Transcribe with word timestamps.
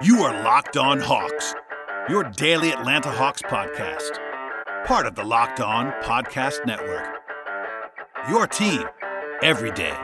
You 0.00 0.22
are 0.22 0.44
Locked 0.44 0.76
On 0.76 1.00
Hawks, 1.00 1.56
your 2.08 2.22
daily 2.22 2.70
Atlanta 2.70 3.10
Hawks 3.10 3.42
podcast, 3.42 4.16
part 4.84 5.06
of 5.06 5.16
the 5.16 5.24
Locked 5.24 5.58
On 5.58 5.90
Podcast 6.02 6.64
Network. 6.64 7.16
Your 8.28 8.46
team 8.46 8.84
every 9.42 9.72
day. 9.72 9.96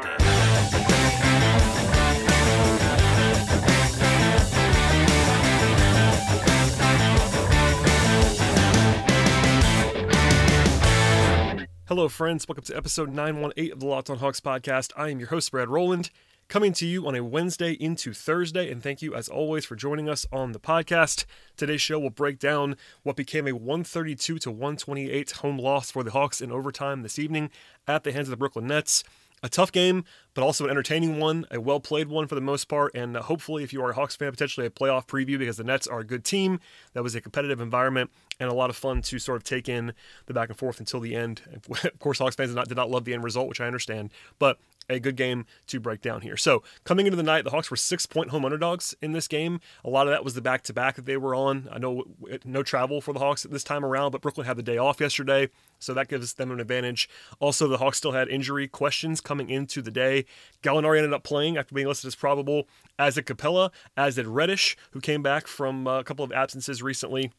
Hello, 11.87 12.09
friends. 12.09 12.49
Welcome 12.49 12.65
to 12.65 12.77
episode 12.77 13.11
918 13.11 13.71
of 13.73 13.79
the 13.79 13.87
Locked 13.87 14.11
On 14.11 14.19
Hawks 14.19 14.41
podcast. 14.41 14.91
I 14.97 15.11
am 15.11 15.21
your 15.21 15.29
host, 15.29 15.53
Brad 15.53 15.69
Rowland, 15.69 16.11
coming 16.49 16.73
to 16.75 16.87
you 16.87 17.07
on 17.07 17.15
a 17.15 17.25
Wednesday 17.25 17.73
into 17.73 18.13
Thursday. 18.13 18.71
And 18.71 18.83
thank 18.83 19.03
you, 19.03 19.15
as 19.15 19.29
always, 19.29 19.65
for 19.65 19.77
joining 19.77 20.09
us 20.09 20.27
on 20.33 20.53
the 20.53 20.61
podcast. 20.61 21.25
Today's 21.57 21.81
show 21.81 21.99
will 21.99 22.11
break 22.11 22.39
down 22.39 22.77
what 23.03 23.17
became 23.17 23.47
a 23.47 23.53
132 23.53 24.39
to 24.39 24.51
128 24.51 25.31
home 25.33 25.59
loss 25.59 25.91
for 25.91 26.03
the 26.03 26.11
Hawks 26.11 26.41
in 26.41 26.53
overtime 26.53 27.03
this 27.03 27.19
evening 27.19 27.51
at 27.87 28.05
the 28.05 28.13
hands 28.13 28.29
of 28.29 28.31
the 28.31 28.37
Brooklyn 28.37 28.67
Nets 28.67 29.05
a 29.45 29.49
tough 29.49 29.71
game, 29.71 30.05
but 30.33 30.43
also 30.43 30.65
an 30.65 30.71
entertaining 30.71 31.21
one, 31.21 31.45
a 31.51 31.61
well 31.61 31.79
played 31.79 32.09
one 32.09 32.27
for 32.27 32.35
the 32.35 32.41
most 32.41 32.65
part. 32.65 32.93
And 32.95 33.15
uh, 33.15 33.23
hopefully, 33.23 33.63
if 33.63 33.75
you 33.75 33.85
are 33.85 33.91
a 33.91 33.95
Hawks 33.95 34.17
fan, 34.17 34.31
potentially 34.31 34.67
a 34.67 34.71
playoff 34.71 35.07
preview 35.07 35.39
because 35.39 35.59
the 35.59 35.65
Nets 35.65 35.87
are 35.87 36.01
a 36.01 36.05
good 36.05 36.25
team. 36.25 36.61
That 36.95 37.03
was 37.03 37.15
a 37.15 37.21
competitive 37.21 37.61
environment 37.61 38.11
and 38.41 38.51
a 38.51 38.55
lot 38.55 38.71
of 38.71 38.77
fun 38.77 39.03
to 39.03 39.19
sort 39.19 39.37
of 39.37 39.45
take 39.45 39.69
in 39.69 39.93
the 40.27 40.33
back 40.33 40.49
and 40.49 40.59
forth 40.59 40.81
until 40.81 40.99
the 40.99 41.15
end. 41.15 41.43
of 41.85 41.99
course, 41.99 42.19
Hawks 42.19 42.37
fans 42.37 42.51
did 42.51 42.57
not, 42.57 42.69
did 42.69 42.77
not 42.79 42.91
love 42.91 43.05
the 43.05 43.13
end 43.13 43.23
result, 43.23 43.47
which 43.47 43.61
I 43.61 43.67
understand, 43.67 44.11
but 44.39 44.59
a 44.89 44.99
good 44.99 45.17
game 45.17 45.47
to 45.69 45.81
break 45.81 46.01
down 46.01 46.21
here. 46.21 46.37
So, 46.37 46.63
coming 46.85 47.07
into 47.07 47.17
the 47.17 47.23
night, 47.23 47.45
the 47.45 47.51
Hawks 47.51 47.71
were 47.71 47.77
six 47.77 48.07
point 48.07 48.31
home 48.31 48.45
underdogs 48.45 48.95
in 49.01 49.13
this 49.13 49.29
game. 49.29 49.61
A 49.85 49.91
lot 49.91 50.07
of 50.07 50.13
that 50.13 50.25
was 50.25 50.35
the 50.35 50.41
back 50.41 50.63
to 50.65 50.73
back 50.73 50.97
that 50.97 51.07
they 51.07 51.17
were 51.17 51.35
on. 51.35 51.69
I 51.71 51.79
know 51.79 52.05
no 52.45 52.63
travel 52.63 53.01
for 53.01 53.13
the 53.13 53.21
Hawks 53.21 53.45
at 53.45 53.51
this 53.51 53.65
time 53.65 53.85
around, 53.85 54.13
but 54.13 54.21
Brooklyn 54.21 54.47
had 54.47 54.57
the 54.57 54.63
day 54.63 54.79
off 54.79 55.01
yesterday, 55.01 55.49
so 55.79 55.95
that 55.95 56.09
gives 56.09 56.35
them 56.35 56.51
an 56.51 56.61
advantage. 56.61 57.09
Also, 57.41 57.69
the 57.69 57.79
Hawks 57.79 57.99
still 57.99 58.13
had 58.13 58.29
injury 58.29 58.69
questions 58.69 59.21
coming 59.21 59.51
into 59.51 59.83
the 59.83 59.91
day. 59.91 60.25
Gallinari 60.63 60.99
ended 60.99 61.13
up 61.13 61.25
playing 61.25 61.57
after 61.57 61.75
being 61.75 61.87
listed 61.87 62.09
as 62.09 62.15
probable, 62.15 62.69
as 62.99 63.15
did 63.15 63.27
Capela, 63.27 63.71
as 63.97 64.17
did 64.17 64.27
Reddish, 64.27 64.77
who 64.93 65.01
came 65.01 65.23
back 65.23 65.47
from 65.47 65.87
a 65.87 66.05
couple 66.05 66.25
of 66.25 66.33
absences 66.33 66.83
recently. 66.83 67.33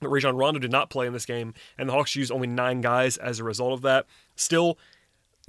But 0.00 0.10
Rajon 0.10 0.36
Rondo 0.36 0.60
did 0.60 0.70
not 0.70 0.90
play 0.90 1.06
in 1.06 1.12
this 1.12 1.26
game, 1.26 1.54
and 1.76 1.88
the 1.88 1.92
Hawks 1.92 2.14
used 2.14 2.30
only 2.30 2.46
nine 2.46 2.80
guys 2.80 3.16
as 3.16 3.40
a 3.40 3.44
result 3.44 3.72
of 3.72 3.82
that. 3.82 4.06
Still, 4.36 4.78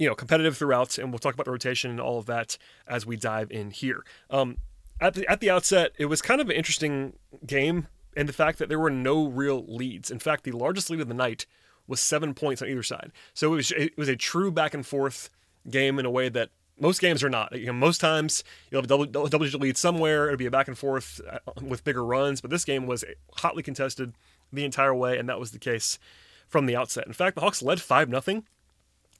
you 0.00 0.08
know, 0.08 0.14
competitive 0.14 0.56
throughout, 0.56 0.96
and 0.96 1.12
we'll 1.12 1.18
talk 1.18 1.34
about 1.34 1.44
the 1.44 1.50
rotation 1.50 1.90
and 1.90 2.00
all 2.00 2.18
of 2.18 2.24
that 2.24 2.56
as 2.88 3.04
we 3.04 3.16
dive 3.16 3.50
in 3.50 3.70
here. 3.70 4.02
Um, 4.30 4.56
at 4.98 5.12
the 5.12 5.30
at 5.30 5.40
the 5.40 5.50
outset, 5.50 5.92
it 5.98 6.06
was 6.06 6.22
kind 6.22 6.40
of 6.40 6.48
an 6.48 6.56
interesting 6.56 7.18
game, 7.46 7.86
and 8.16 8.26
the 8.26 8.32
fact 8.32 8.58
that 8.58 8.70
there 8.70 8.78
were 8.78 8.90
no 8.90 9.26
real 9.26 9.62
leads. 9.68 10.10
In 10.10 10.18
fact, 10.18 10.44
the 10.44 10.52
largest 10.52 10.88
lead 10.88 11.00
of 11.00 11.08
the 11.08 11.14
night 11.14 11.44
was 11.86 12.00
seven 12.00 12.32
points 12.32 12.62
on 12.62 12.68
either 12.68 12.82
side. 12.82 13.12
So 13.34 13.52
it 13.52 13.56
was 13.56 13.72
it 13.72 13.98
was 13.98 14.08
a 14.08 14.16
true 14.16 14.50
back 14.50 14.72
and 14.72 14.86
forth 14.86 15.28
game 15.68 15.98
in 15.98 16.06
a 16.06 16.10
way 16.10 16.30
that 16.30 16.48
most 16.78 17.02
games 17.02 17.22
are 17.22 17.28
not. 17.28 17.52
You 17.52 17.66
know, 17.66 17.74
most 17.74 18.00
times 18.00 18.42
you'll 18.70 18.78
have 18.78 18.86
a 18.86 18.88
double, 18.88 19.04
double 19.04 19.44
digit 19.44 19.60
lead 19.60 19.76
somewhere. 19.76 20.28
It'll 20.28 20.38
be 20.38 20.46
a 20.46 20.50
back 20.50 20.66
and 20.66 20.78
forth 20.78 21.20
uh, 21.30 21.40
with 21.60 21.84
bigger 21.84 22.02
runs, 22.02 22.40
but 22.40 22.50
this 22.50 22.64
game 22.64 22.86
was 22.86 23.04
hotly 23.34 23.62
contested 23.62 24.14
the 24.50 24.64
entire 24.64 24.94
way, 24.94 25.18
and 25.18 25.28
that 25.28 25.38
was 25.38 25.50
the 25.50 25.58
case 25.58 25.98
from 26.48 26.64
the 26.64 26.74
outset. 26.74 27.06
In 27.06 27.12
fact, 27.12 27.34
the 27.34 27.42
Hawks 27.42 27.62
led 27.62 27.82
five 27.82 28.08
nothing 28.08 28.44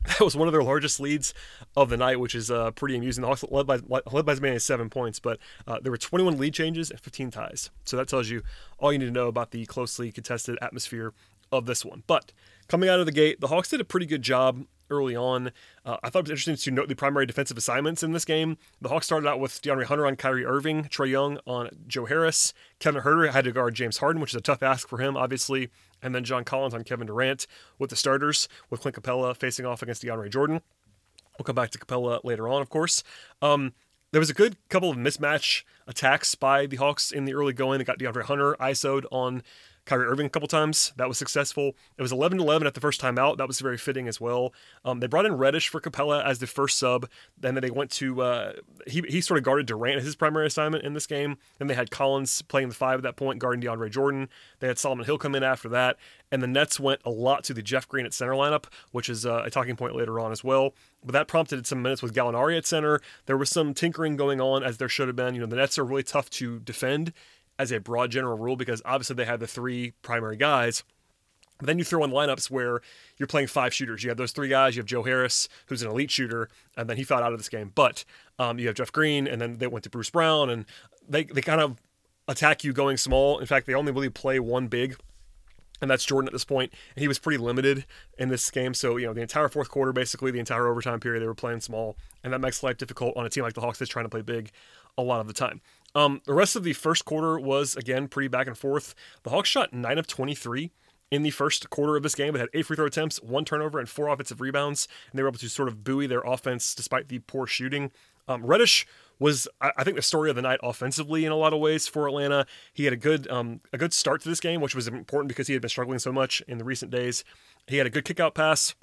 that 0.06 0.20
was 0.20 0.36
one 0.36 0.48
of 0.48 0.52
their 0.52 0.62
largest 0.62 0.98
leads 0.98 1.34
of 1.76 1.90
the 1.90 1.96
night, 1.96 2.18
which 2.18 2.34
is 2.34 2.50
uh, 2.50 2.70
pretty 2.70 2.96
amusing. 2.96 3.22
The 3.22 3.28
Hawks 3.28 3.44
led 3.50 3.66
by 3.66 3.80
led 3.86 4.24
by 4.24 4.32
as 4.32 4.40
many 4.40 4.56
as 4.56 4.64
seven 4.64 4.88
points, 4.88 5.20
but 5.20 5.38
uh, 5.66 5.78
there 5.82 5.92
were 5.92 5.98
21 5.98 6.38
lead 6.38 6.54
changes 6.54 6.90
and 6.90 6.98
15 6.98 7.30
ties. 7.30 7.70
So 7.84 7.96
that 7.96 8.08
tells 8.08 8.30
you 8.30 8.42
all 8.78 8.92
you 8.92 8.98
need 8.98 9.06
to 9.06 9.10
know 9.10 9.28
about 9.28 9.50
the 9.50 9.66
closely 9.66 10.10
contested 10.10 10.58
atmosphere 10.62 11.12
of 11.52 11.66
this 11.66 11.84
one. 11.84 12.02
But 12.06 12.32
coming 12.68 12.88
out 12.88 13.00
of 13.00 13.06
the 13.06 13.12
gate, 13.12 13.40
the 13.40 13.48
Hawks 13.48 13.68
did 13.68 13.80
a 13.80 13.84
pretty 13.84 14.06
good 14.06 14.22
job 14.22 14.64
early 14.90 15.14
on. 15.14 15.52
Uh, 15.84 15.98
I 16.02 16.10
thought 16.10 16.20
it 16.20 16.32
was 16.32 16.40
interesting 16.40 16.56
to 16.56 16.70
note 16.70 16.88
the 16.88 16.96
primary 16.96 17.26
defensive 17.26 17.56
assignments 17.56 18.02
in 18.02 18.12
this 18.12 18.24
game. 18.24 18.58
The 18.80 18.88
Hawks 18.88 19.06
started 19.06 19.28
out 19.28 19.38
with 19.38 19.60
DeAndre 19.62 19.84
Hunter 19.84 20.06
on 20.06 20.16
Kyrie 20.16 20.44
Irving, 20.44 20.84
Trae 20.84 21.10
Young 21.10 21.38
on 21.46 21.70
Joe 21.86 22.06
Harris, 22.06 22.52
Kevin 22.78 23.02
Huerter 23.02 23.30
had 23.30 23.44
to 23.44 23.52
guard 23.52 23.74
James 23.74 23.98
Harden, 23.98 24.20
which 24.20 24.32
is 24.32 24.38
a 24.38 24.40
tough 24.40 24.62
ask 24.62 24.88
for 24.88 24.98
him, 24.98 25.16
obviously 25.16 25.70
and 26.02 26.14
then 26.14 26.24
John 26.24 26.44
Collins 26.44 26.74
on 26.74 26.84
Kevin 26.84 27.06
Durant 27.06 27.46
with 27.78 27.90
the 27.90 27.96
starters, 27.96 28.48
with 28.68 28.80
Clint 28.80 28.96
Capela 28.96 29.36
facing 29.36 29.66
off 29.66 29.82
against 29.82 30.02
DeAndre 30.02 30.30
Jordan. 30.30 30.60
We'll 31.38 31.44
come 31.44 31.54
back 31.54 31.70
to 31.70 31.78
Capela 31.78 32.22
later 32.24 32.48
on, 32.48 32.62
of 32.62 32.68
course. 32.68 33.02
Um, 33.40 33.72
there 34.12 34.20
was 34.20 34.30
a 34.30 34.34
good 34.34 34.56
couple 34.68 34.90
of 34.90 34.96
mismatch 34.96 35.62
attacks 35.86 36.34
by 36.34 36.66
the 36.66 36.76
Hawks 36.76 37.12
in 37.12 37.24
the 37.24 37.34
early 37.34 37.52
going. 37.52 37.78
They 37.78 37.84
got 37.84 37.98
DeAndre 37.98 38.24
Hunter 38.24 38.56
ISO'd 38.60 39.06
on 39.10 39.42
Kyrie 39.90 40.06
Irving 40.06 40.26
a 40.26 40.30
couple 40.30 40.46
times. 40.46 40.92
That 40.98 41.08
was 41.08 41.18
successful. 41.18 41.74
It 41.98 42.02
was 42.02 42.12
11 42.12 42.38
11 42.38 42.64
at 42.64 42.74
the 42.74 42.80
first 42.80 43.00
time 43.00 43.18
out. 43.18 43.38
That 43.38 43.48
was 43.48 43.58
very 43.58 43.76
fitting 43.76 44.06
as 44.06 44.20
well. 44.20 44.54
Um, 44.84 45.00
they 45.00 45.08
brought 45.08 45.26
in 45.26 45.36
Reddish 45.36 45.68
for 45.68 45.80
Capela 45.80 46.24
as 46.24 46.38
the 46.38 46.46
first 46.46 46.78
sub. 46.78 47.08
Then 47.36 47.56
they 47.56 47.72
went 47.72 47.90
to, 47.92 48.22
uh, 48.22 48.52
he, 48.86 49.02
he 49.08 49.20
sort 49.20 49.38
of 49.38 49.44
guarded 49.44 49.66
Durant 49.66 49.98
as 49.98 50.04
his 50.04 50.14
primary 50.14 50.46
assignment 50.46 50.84
in 50.84 50.94
this 50.94 51.08
game. 51.08 51.38
Then 51.58 51.66
they 51.66 51.74
had 51.74 51.90
Collins 51.90 52.40
playing 52.42 52.68
the 52.68 52.74
five 52.76 53.00
at 53.00 53.02
that 53.02 53.16
point, 53.16 53.40
guarding 53.40 53.60
DeAndre 53.60 53.90
Jordan. 53.90 54.28
They 54.60 54.68
had 54.68 54.78
Solomon 54.78 55.06
Hill 55.06 55.18
come 55.18 55.34
in 55.34 55.42
after 55.42 55.68
that. 55.70 55.96
And 56.30 56.40
the 56.40 56.46
Nets 56.46 56.78
went 56.78 57.00
a 57.04 57.10
lot 57.10 57.42
to 57.44 57.54
the 57.54 57.60
Jeff 57.60 57.88
Green 57.88 58.06
at 58.06 58.14
center 58.14 58.34
lineup, 58.34 58.66
which 58.92 59.08
is 59.08 59.26
uh, 59.26 59.42
a 59.44 59.50
talking 59.50 59.74
point 59.74 59.96
later 59.96 60.20
on 60.20 60.30
as 60.30 60.44
well. 60.44 60.72
But 61.04 61.14
that 61.14 61.26
prompted 61.26 61.66
some 61.66 61.82
minutes 61.82 62.00
with 62.00 62.14
Gallinari 62.14 62.56
at 62.56 62.64
center. 62.64 63.00
There 63.26 63.36
was 63.36 63.50
some 63.50 63.74
tinkering 63.74 64.14
going 64.14 64.40
on 64.40 64.62
as 64.62 64.76
there 64.76 64.88
should 64.88 65.08
have 65.08 65.16
been. 65.16 65.34
You 65.34 65.40
know, 65.40 65.46
the 65.48 65.56
Nets 65.56 65.78
are 65.78 65.84
really 65.84 66.04
tough 66.04 66.30
to 66.30 66.60
defend 66.60 67.12
as 67.60 67.70
a 67.70 67.78
broad 67.78 68.10
general 68.10 68.38
rule 68.38 68.56
because 68.56 68.80
obviously 68.86 69.14
they 69.16 69.26
have 69.26 69.38
the 69.38 69.46
three 69.46 69.92
primary 70.00 70.36
guys. 70.36 70.82
But 71.58 71.66
then 71.66 71.78
you 71.78 71.84
throw 71.84 72.02
in 72.04 72.10
lineups 72.10 72.50
where 72.50 72.80
you're 73.18 73.26
playing 73.26 73.48
five 73.48 73.74
shooters. 73.74 74.02
You 74.02 74.08
have 74.08 74.16
those 74.16 74.32
three 74.32 74.48
guys. 74.48 74.74
You 74.74 74.80
have 74.80 74.86
Joe 74.86 75.02
Harris, 75.02 75.46
who's 75.66 75.82
an 75.82 75.90
elite 75.90 76.10
shooter, 76.10 76.48
and 76.74 76.88
then 76.88 76.96
he 76.96 77.04
fell 77.04 77.22
out 77.22 77.34
of 77.34 77.38
this 77.38 77.50
game. 77.50 77.70
But 77.74 78.06
um, 78.38 78.58
you 78.58 78.66
have 78.68 78.76
Jeff 78.76 78.90
Green, 78.90 79.26
and 79.26 79.42
then 79.42 79.58
they 79.58 79.66
went 79.66 79.84
to 79.84 79.90
Bruce 79.90 80.08
Brown, 80.08 80.48
and 80.48 80.64
they, 81.06 81.24
they 81.24 81.42
kind 81.42 81.60
of 81.60 81.76
attack 82.28 82.64
you 82.64 82.72
going 82.72 82.96
small. 82.96 83.38
In 83.38 83.44
fact, 83.44 83.66
they 83.66 83.74
only 83.74 83.92
really 83.92 84.08
play 84.08 84.40
one 84.40 84.68
big, 84.68 84.96
and 85.82 85.90
that's 85.90 86.06
Jordan 86.06 86.28
at 86.28 86.32
this 86.32 86.46
point. 86.46 86.72
And 86.96 87.02
he 87.02 87.08
was 87.08 87.18
pretty 87.18 87.36
limited 87.36 87.84
in 88.16 88.30
this 88.30 88.50
game. 88.50 88.72
So, 88.72 88.96
you 88.96 89.06
know, 89.06 89.12
the 89.12 89.20
entire 89.20 89.50
fourth 89.50 89.68
quarter, 89.68 89.92
basically, 89.92 90.30
the 90.30 90.38
entire 90.38 90.66
overtime 90.66 90.98
period, 90.98 91.20
they 91.20 91.26
were 91.26 91.34
playing 91.34 91.60
small, 91.60 91.98
and 92.24 92.32
that 92.32 92.40
makes 92.40 92.62
life 92.62 92.78
difficult 92.78 93.18
on 93.18 93.26
a 93.26 93.28
team 93.28 93.44
like 93.44 93.52
the 93.52 93.60
Hawks 93.60 93.78
that's 93.78 93.90
trying 93.90 94.06
to 94.06 94.10
play 94.10 94.22
big 94.22 94.50
a 94.96 95.02
lot 95.02 95.20
of 95.20 95.26
the 95.26 95.34
time. 95.34 95.60
Um, 95.94 96.20
the 96.24 96.34
rest 96.34 96.56
of 96.56 96.64
the 96.64 96.72
first 96.72 97.04
quarter 97.04 97.38
was 97.38 97.76
again 97.76 98.08
pretty 98.08 98.28
back 98.28 98.46
and 98.46 98.56
forth. 98.56 98.94
The 99.22 99.30
Hawks 99.30 99.48
shot 99.48 99.72
nine 99.72 99.98
of 99.98 100.06
23 100.06 100.70
in 101.10 101.22
the 101.22 101.30
first 101.30 101.68
quarter 101.70 101.96
of 101.96 102.02
this 102.02 102.14
game. 102.14 102.32
They 102.32 102.40
had 102.40 102.48
eight 102.54 102.66
free 102.66 102.76
throw 102.76 102.86
attempts, 102.86 103.20
one 103.22 103.44
turnover, 103.44 103.78
and 103.78 103.88
four 103.88 104.08
offensive 104.08 104.40
rebounds, 104.40 104.86
and 105.10 105.18
they 105.18 105.22
were 105.22 105.28
able 105.28 105.38
to 105.38 105.48
sort 105.48 105.68
of 105.68 105.82
buoy 105.82 106.06
their 106.06 106.20
offense 106.20 106.74
despite 106.74 107.08
the 107.08 107.18
poor 107.20 107.46
shooting. 107.46 107.90
Um, 108.28 108.46
Reddish 108.46 108.86
was, 109.18 109.48
I 109.60 109.82
think, 109.82 109.96
the 109.96 110.02
story 110.02 110.30
of 110.30 110.36
the 110.36 110.42
night 110.42 110.60
offensively 110.62 111.24
in 111.24 111.32
a 111.32 111.36
lot 111.36 111.52
of 111.52 111.58
ways 111.58 111.88
for 111.88 112.06
Atlanta. 112.06 112.46
He 112.72 112.84
had 112.84 112.92
a 112.92 112.96
good, 112.96 113.28
um, 113.28 113.60
a 113.72 113.78
good 113.78 113.92
start 113.92 114.22
to 114.22 114.28
this 114.28 114.40
game, 114.40 114.60
which 114.60 114.74
was 114.74 114.86
important 114.86 115.28
because 115.28 115.48
he 115.48 115.52
had 115.52 115.60
been 115.60 115.68
struggling 115.68 115.98
so 115.98 116.12
much 116.12 116.40
in 116.46 116.58
the 116.58 116.64
recent 116.64 116.90
days. 116.90 117.24
He 117.66 117.76
had 117.76 117.86
a 117.86 117.90
good 117.90 118.04
kickout 118.04 118.34
pass 118.34 118.74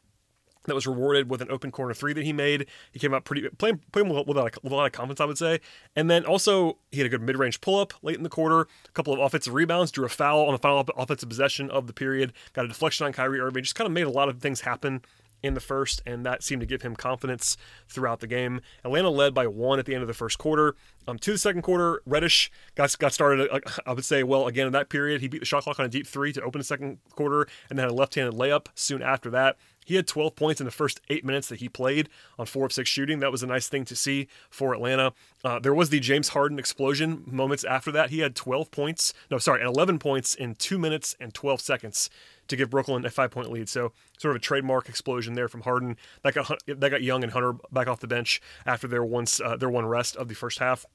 that 0.67 0.75
was 0.75 0.85
rewarded 0.85 1.29
with 1.29 1.41
an 1.41 1.50
open 1.50 1.72
corner 1.72 1.94
three 1.94 2.13
that 2.13 2.23
he 2.23 2.33
made. 2.33 2.67
He 2.91 3.00
came 3.00 3.13
out 3.13 3.25
pretty 3.25 3.47
playing 3.57 3.81
playing 3.91 4.09
with, 4.09 4.28
with, 4.28 4.38
a, 4.38 4.44
with 4.61 4.72
a 4.72 4.75
lot 4.75 4.85
of 4.85 4.91
confidence, 4.91 5.19
I 5.19 5.25
would 5.25 5.38
say. 5.38 5.59
And 5.95 6.09
then 6.09 6.25
also 6.25 6.78
he 6.91 7.00
had 7.00 7.07
a 7.07 7.09
good 7.09 7.22
mid 7.22 7.38
range 7.38 7.61
pull 7.61 7.79
up 7.79 7.94
late 8.01 8.17
in 8.17 8.23
the 8.23 8.29
quarter, 8.29 8.61
a 8.61 8.91
couple 8.94 9.13
of 9.13 9.19
offensive 9.19 9.53
rebounds, 9.53 9.91
drew 9.91 10.05
a 10.05 10.09
foul 10.09 10.45
on 10.45 10.51
the 10.51 10.59
final 10.59 10.85
offensive 10.97 11.29
possession 11.29 11.72
of 11.72 11.88
the 11.88 11.94
period, 11.94 12.33
got 12.53 12.66
a 12.66 12.67
deflection 12.67 13.05
on 13.05 13.13
Kyrie 13.13 13.39
Irving, 13.39 13.63
just 13.63 13.75
kind 13.75 13.88
of 13.88 13.91
made 13.91 14.05
a 14.05 14.09
lot 14.09 14.29
of 14.29 14.39
things 14.39 14.61
happen 14.61 15.01
in 15.44 15.53
the 15.53 15.59
first, 15.59 16.01
and 16.05 16.25
that 16.25 16.44
seemed 16.44 16.61
to 16.61 16.66
give 16.66 16.81
him 16.81 16.95
confidence 16.95 17.57
throughout 17.88 18.19
the 18.19 18.28
game. 18.28 18.61
Atlanta 18.84 19.09
led 19.09 19.34
by 19.34 19.45
one 19.47 19.79
at 19.79 19.85
the 19.85 19.94
end 19.94 20.01
of 20.01 20.07
the 20.07 20.13
first 20.13 20.38
quarter. 20.38 20.75
Um, 21.07 21.19
to 21.19 21.31
the 21.31 21.38
second 21.38 21.61
quarter, 21.61 22.01
Reddish 22.05 22.52
got, 22.75 22.97
got 22.97 23.13
started, 23.13 23.47
uh, 23.52 23.59
I 23.85 23.93
would 23.93 24.05
say, 24.05 24.23
well, 24.23 24.47
again 24.47 24.67
in 24.67 24.73
that 24.73 24.90
period. 24.90 25.22
He 25.22 25.28
beat 25.28 25.40
the 25.40 25.46
shot 25.46 25.63
clock 25.63 25.79
on 25.79 25.85
a 25.85 25.90
deep 25.90 26.08
three 26.08 26.34
to 26.34 26.41
open 26.41 26.59
the 26.59 26.66
second 26.66 26.99
quarter, 27.11 27.47
and 27.70 27.78
then 27.78 27.85
had 27.85 27.91
a 27.91 27.96
left 27.96 28.16
handed 28.16 28.34
layup 28.34 28.67
soon 28.75 29.02
after 29.02 29.29
that. 29.31 29.58
He 29.87 29.95
had 29.95 30.05
12 30.05 30.35
points 30.35 30.59
in 30.59 30.66
the 30.66 30.72
first 30.72 30.99
eight 31.09 31.23
minutes 31.23 31.47
that 31.47 31.61
he 31.61 31.69
played 31.69 32.09
on 32.37 32.45
four 32.45 32.66
of 32.66 32.73
six 32.73 32.89
shooting. 32.89 33.19
That 33.19 33.31
was 33.31 33.41
a 33.41 33.47
nice 33.47 33.69
thing 33.69 33.85
to 33.85 33.95
see 33.95 34.28
for 34.49 34.73
Atlanta. 34.73 35.13
Uh, 35.45 35.59
there 35.59 35.73
was 35.73 35.91
the 35.91 36.01
James 36.01 36.28
Harden 36.29 36.59
explosion 36.59 37.23
moments 37.25 37.63
after 37.63 37.89
that. 37.93 38.09
He 38.09 38.19
had 38.19 38.35
12 38.35 38.69
points, 38.69 39.13
no, 39.31 39.37
sorry, 39.37 39.63
11 39.63 39.97
points 39.97 40.35
in 40.35 40.55
two 40.55 40.78
minutes 40.78 41.16
and 41.22 41.34
12 41.34 41.61
seconds 41.61 42.09
to 42.49 42.57
give 42.57 42.69
Brooklyn 42.69 43.05
a 43.05 43.09
five 43.09 43.31
point 43.31 43.49
lead. 43.49 43.69
So 43.69 43.93
sort 44.17 44.35
of 44.35 44.41
a 44.41 44.43
trademark 44.43 44.89
explosion 44.89 45.35
there 45.35 45.47
from 45.47 45.61
Harden. 45.61 45.95
That 46.22 46.34
got 46.34 46.61
that 46.67 46.89
got 46.89 47.01
Young 47.01 47.23
and 47.23 47.31
Hunter 47.31 47.53
back 47.72 47.87
off 47.87 48.01
the 48.01 48.07
bench 48.07 48.41
after 48.66 48.89
their 48.89 49.05
once 49.05 49.39
uh, 49.39 49.55
their 49.55 49.69
one 49.69 49.85
rest 49.85 50.17
of 50.17 50.28
the 50.28 50.35
first 50.35 50.59
half. 50.59 50.85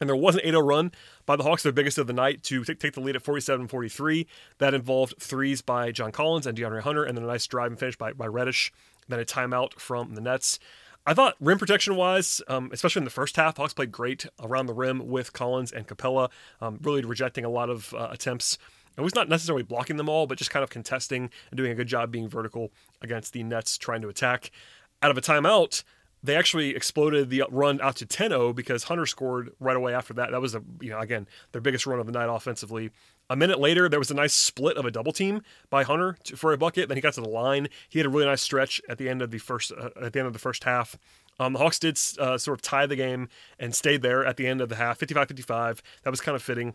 And 0.00 0.08
there 0.08 0.16
was 0.16 0.34
an 0.34 0.40
8 0.44 0.50
0 0.50 0.60
run 0.60 0.92
by 1.26 1.36
the 1.36 1.44
Hawks, 1.44 1.62
their 1.62 1.72
biggest 1.72 1.98
of 1.98 2.06
the 2.06 2.12
night, 2.12 2.42
to 2.44 2.64
take, 2.64 2.80
take 2.80 2.94
the 2.94 3.00
lead 3.00 3.16
at 3.16 3.22
47 3.22 3.68
43. 3.68 4.26
That 4.58 4.74
involved 4.74 5.14
threes 5.20 5.62
by 5.62 5.92
John 5.92 6.12
Collins 6.12 6.46
and 6.46 6.56
DeAndre 6.58 6.82
Hunter, 6.82 7.04
and 7.04 7.16
then 7.16 7.24
a 7.24 7.28
nice 7.28 7.46
drive 7.46 7.70
and 7.70 7.78
finish 7.78 7.96
by, 7.96 8.12
by 8.12 8.26
Reddish. 8.26 8.72
Then 9.08 9.20
a 9.20 9.24
timeout 9.24 9.78
from 9.78 10.14
the 10.14 10.20
Nets. 10.20 10.58
I 11.06 11.12
thought 11.12 11.34
rim 11.38 11.58
protection 11.58 11.96
wise, 11.96 12.40
um, 12.48 12.70
especially 12.72 13.00
in 13.00 13.04
the 13.04 13.10
first 13.10 13.36
half, 13.36 13.58
Hawks 13.58 13.74
played 13.74 13.92
great 13.92 14.24
around 14.40 14.66
the 14.66 14.72
rim 14.72 15.06
with 15.06 15.34
Collins 15.34 15.70
and 15.70 15.86
Capela, 15.86 16.30
um, 16.62 16.78
really 16.82 17.04
rejecting 17.04 17.44
a 17.44 17.50
lot 17.50 17.68
of 17.68 17.92
uh, 17.92 18.08
attempts. 18.10 18.56
And 18.96 19.04
was 19.04 19.14
not 19.14 19.28
necessarily 19.28 19.64
blocking 19.64 19.96
them 19.96 20.08
all, 20.08 20.26
but 20.26 20.38
just 20.38 20.50
kind 20.50 20.62
of 20.62 20.70
contesting 20.70 21.28
and 21.50 21.58
doing 21.58 21.72
a 21.72 21.74
good 21.74 21.88
job 21.88 22.12
being 22.12 22.28
vertical 22.28 22.70
against 23.02 23.32
the 23.32 23.42
Nets 23.42 23.76
trying 23.76 24.02
to 24.02 24.08
attack. 24.08 24.50
Out 25.02 25.10
of 25.10 25.18
a 25.18 25.20
timeout, 25.20 25.82
they 26.24 26.36
actually 26.36 26.74
exploded 26.74 27.28
the 27.28 27.44
run 27.50 27.80
out 27.82 27.96
to 27.96 28.06
10-0 28.06 28.54
because 28.54 28.84
Hunter 28.84 29.04
scored 29.04 29.52
right 29.60 29.76
away 29.76 29.94
after 29.94 30.14
that. 30.14 30.30
That 30.30 30.40
was 30.40 30.54
a 30.54 30.62
you 30.80 30.90
know 30.90 30.98
again 30.98 31.28
their 31.52 31.60
biggest 31.60 31.86
run 31.86 32.00
of 32.00 32.06
the 32.06 32.12
night 32.12 32.34
offensively. 32.34 32.90
A 33.30 33.36
minute 33.36 33.60
later, 33.60 33.88
there 33.88 33.98
was 33.98 34.10
a 34.10 34.14
nice 34.14 34.32
split 34.32 34.76
of 34.76 34.84
a 34.84 34.90
double 34.90 35.12
team 35.12 35.42
by 35.70 35.84
Hunter 35.84 36.16
for 36.34 36.52
a 36.52 36.58
bucket. 36.58 36.88
Then 36.88 36.96
he 36.96 37.02
got 37.02 37.14
to 37.14 37.20
the 37.20 37.28
line. 37.28 37.68
He 37.88 37.98
had 37.98 38.06
a 38.06 38.08
really 38.08 38.26
nice 38.26 38.42
stretch 38.42 38.80
at 38.88 38.98
the 38.98 39.08
end 39.08 39.22
of 39.22 39.30
the 39.30 39.38
first 39.38 39.70
uh, 39.72 39.90
at 40.00 40.14
the 40.14 40.18
end 40.18 40.26
of 40.26 40.32
the 40.32 40.38
first 40.38 40.64
half. 40.64 40.98
Um, 41.38 41.52
the 41.52 41.58
Hawks 41.58 41.78
did 41.78 41.98
uh, 42.18 42.38
sort 42.38 42.58
of 42.58 42.62
tie 42.62 42.86
the 42.86 42.96
game 42.96 43.28
and 43.58 43.74
stayed 43.74 44.02
there 44.02 44.24
at 44.24 44.36
the 44.36 44.46
end 44.46 44.60
of 44.60 44.68
the 44.68 44.76
half, 44.76 45.00
55-55. 45.00 45.80
That 46.04 46.10
was 46.10 46.20
kind 46.20 46.36
of 46.36 46.42
fitting. 46.42 46.74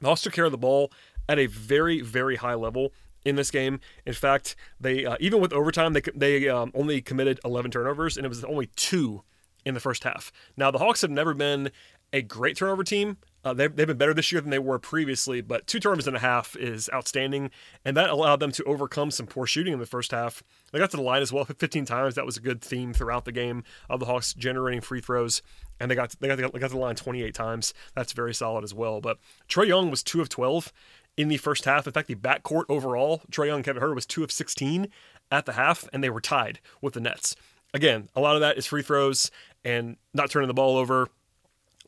The 0.00 0.08
Hawks 0.08 0.20
took 0.22 0.34
care 0.34 0.44
of 0.44 0.52
the 0.52 0.58
ball 0.58 0.92
at 1.28 1.38
a 1.38 1.46
very 1.46 2.00
very 2.00 2.36
high 2.36 2.54
level 2.54 2.92
in 3.24 3.36
this 3.36 3.50
game. 3.50 3.80
In 4.06 4.14
fact, 4.14 4.56
they 4.80 5.04
uh, 5.04 5.16
even 5.20 5.40
with 5.40 5.52
overtime, 5.52 5.92
they 5.92 6.02
they 6.14 6.48
um, 6.48 6.72
only 6.74 7.00
committed 7.00 7.40
11 7.44 7.70
turnovers, 7.70 8.16
and 8.16 8.24
it 8.24 8.28
was 8.28 8.44
only 8.44 8.70
two 8.76 9.22
in 9.64 9.74
the 9.74 9.80
first 9.80 10.04
half. 10.04 10.32
Now 10.56 10.70
the 10.70 10.78
Hawks 10.78 11.02
have 11.02 11.10
never 11.10 11.34
been 11.34 11.70
a 12.12 12.22
great 12.22 12.56
turnover 12.56 12.84
team. 12.84 13.18
Uh, 13.44 13.54
they've, 13.54 13.74
they've 13.74 13.86
been 13.86 13.96
better 13.96 14.14
this 14.14 14.32
year 14.32 14.40
than 14.40 14.50
they 14.50 14.58
were 14.58 14.78
previously, 14.78 15.40
but 15.40 15.66
two 15.66 15.78
turnovers 15.78 16.06
and 16.06 16.16
a 16.16 16.20
half 16.20 16.56
is 16.56 16.90
outstanding, 16.92 17.50
and 17.84 17.96
that 17.96 18.10
allowed 18.10 18.40
them 18.40 18.50
to 18.50 18.64
overcome 18.64 19.10
some 19.10 19.26
poor 19.26 19.46
shooting 19.46 19.72
in 19.72 19.78
the 19.78 19.86
first 19.86 20.10
half. 20.10 20.42
They 20.72 20.78
got 20.78 20.90
to 20.90 20.96
the 20.96 21.02
line 21.02 21.22
as 21.22 21.32
well 21.32 21.44
15 21.44 21.84
times. 21.84 22.16
That 22.16 22.26
was 22.26 22.36
a 22.36 22.40
good 22.40 22.60
theme 22.60 22.92
throughout 22.92 23.24
the 23.24 23.32
game 23.32 23.62
of 23.88 24.00
the 24.00 24.06
Hawks 24.06 24.34
generating 24.34 24.80
free 24.80 25.00
throws, 25.00 25.40
and 25.78 25.90
they 25.90 25.94
got 25.94 26.14
they 26.18 26.28
got, 26.28 26.36
they 26.36 26.58
got 26.58 26.68
to 26.68 26.74
the 26.74 26.78
line 26.78 26.96
28 26.96 27.32
times. 27.32 27.74
That's 27.94 28.12
very 28.12 28.34
solid 28.34 28.64
as 28.64 28.74
well. 28.74 29.00
But 29.00 29.18
Trae 29.48 29.68
Young 29.68 29.90
was 29.90 30.02
two 30.02 30.20
of 30.20 30.28
12 30.28 30.72
in 31.18 31.28
the 31.28 31.36
first 31.36 31.64
half. 31.64 31.86
In 31.86 31.92
fact, 31.92 32.06
the 32.06 32.14
backcourt 32.14 32.64
overall, 32.68 33.22
Trae 33.30 33.48
Young 33.48 33.56
and 33.56 33.64
Kevin 33.64 33.82
Huerter 33.82 33.94
was 33.94 34.06
two 34.06 34.22
of 34.22 34.30
16 34.30 34.88
at 35.32 35.44
the 35.44 35.54
half, 35.54 35.86
and 35.92 36.02
they 36.02 36.08
were 36.08 36.20
tied 36.20 36.60
with 36.80 36.94
the 36.94 37.00
Nets. 37.00 37.34
Again, 37.74 38.08
a 38.14 38.20
lot 38.20 38.36
of 38.36 38.40
that 38.40 38.56
is 38.56 38.66
free 38.66 38.82
throws 38.82 39.30
and 39.64 39.96
not 40.14 40.30
turning 40.30 40.46
the 40.46 40.54
ball 40.54 40.78
over 40.78 41.08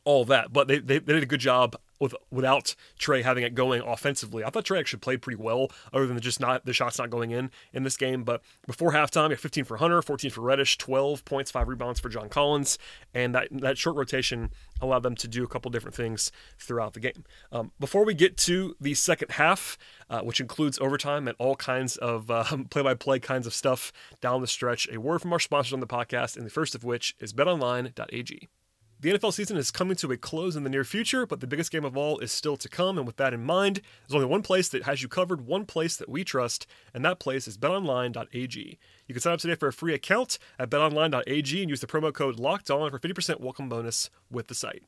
all 0.05 0.25
that. 0.27 0.53
But 0.53 0.67
they, 0.67 0.81
they, 0.81 0.99
they 0.99 1.13
did 1.15 1.23
a 1.23 1.27
good 1.27 1.41
job 1.41 1.77
with 2.01 2.15
without 2.31 2.75
Trae 2.99 3.23
having 3.23 3.45
it 3.45 3.55
going 3.55 3.83
offensively. 3.83 4.43
I 4.43 4.51
thought 4.51 4.65
Trae 4.65 4.81
actually 4.81 5.01
played 5.01 5.23
pretty 5.23 5.41
well, 5.41 5.71
other 5.93 6.07
than 6.07 6.19
just 6.21 6.41
not 6.41 6.65
the 6.65 6.73
shots 6.73 6.99
not 6.99 7.11
going 7.11 7.31
in 7.31 7.51
in 7.73 7.83
this 7.83 7.97
game. 7.97 8.25
But 8.25 8.43
before 8.67 8.93
halftime, 8.93 9.27
he 9.27 9.31
had 9.31 9.41
15 9.41 9.65
for 9.65 9.77
Hunter, 9.77 10.03
14 10.03 10.31
for 10.31 10.41
Reddish, 10.41 10.79
12 10.79 11.25
points, 11.25 11.51
five 11.51 11.69
rebounds 11.69 12.01
for 12.01 12.09
John 12.09 12.29
Collins, 12.29 12.79
and 13.15 13.35
that 13.35 13.49
that 13.51 13.79
short 13.79 13.97
rotation 13.97 14.51
allowed 14.81 15.03
them 15.03 15.15
to 15.17 15.29
do 15.29 15.45
a 15.45 15.49
couple 15.49 15.71
different 15.71 15.95
things 15.95 16.33
throughout 16.59 16.95
the 16.95 17.01
game. 17.01 17.25
Um, 17.53 17.73
before 17.79 18.05
we 18.05 18.15
get 18.15 18.37
to 18.39 18.75
the 18.81 18.95
second 18.95 19.33
half, 19.33 19.77
uh, 20.09 20.23
which 20.23 20.41
includes 20.41 20.79
overtime 20.79 21.29
and 21.29 21.37
all 21.39 21.57
kinds 21.57 21.97
of 21.99 22.31
uh, 22.31 22.45
play-by-play 22.71 23.21
kinds 23.21 23.47
of 23.47 23.55
stuff 23.55 23.93
down 24.21 24.41
the 24.41 24.47
stretch, 24.47 24.89
a 24.91 24.99
word 24.99 25.21
from 25.21 25.33
our 25.33 25.39
sponsors 25.39 25.73
on 25.73 25.81
the 25.81 25.87
podcast, 25.87 26.37
and 26.37 26.47
the 26.47 26.51
first 26.51 26.75
of 26.75 26.83
which 26.83 27.15
is 27.21 27.33
BetOnline.ag. 27.33 28.49
The 29.03 29.15
NFL 29.15 29.33
season 29.33 29.57
is 29.57 29.71
coming 29.71 29.97
to 29.97 30.13
a 30.13 30.19
close 30.19 30.57
in 30.57 30.63
the 30.63 30.69
near 30.69 30.85
future, 30.85 31.25
but 31.25 31.41
the 31.41 31.47
biggest 31.47 31.71
game 31.71 31.87
of 31.87 31.97
all 31.97 32.19
is 32.19 32.31
still 32.31 32.59
to 32.59 32.69
come. 32.69 32.99
And 32.99 33.07
with 33.07 33.17
that 33.17 33.33
in 33.33 33.43
mind, 33.43 33.81
there's 34.07 34.15
only 34.15 34.27
one 34.27 34.43
place 34.43 34.69
that 34.69 34.83
has 34.83 35.01
you 35.01 35.09
covered, 35.09 35.47
one 35.47 35.65
place 35.65 35.97
that 35.97 36.11
we 36.11 36.23
trust, 36.23 36.67
and 36.93 37.03
that 37.03 37.19
place 37.19 37.49
is 37.49 37.57
betonline.ag. 37.57 38.79
You 39.07 39.15
can 39.15 39.23
sign 39.23 39.33
up 39.33 39.41
today 39.41 39.55
for 39.55 39.69
a 39.69 39.73
free 39.73 39.95
account 39.95 40.39
at 40.59 40.69
betonline.ag 40.69 41.63
and 41.63 41.71
use 41.71 41.81
the 41.81 41.87
promo 41.87 42.13
code 42.13 42.39
LOCKED 42.39 42.71
ON 42.71 42.91
for 42.91 42.99
50% 42.99 43.41
welcome 43.41 43.71
bonus 43.71 44.11
with 44.31 44.49
the 44.49 44.55
site. 44.55 44.83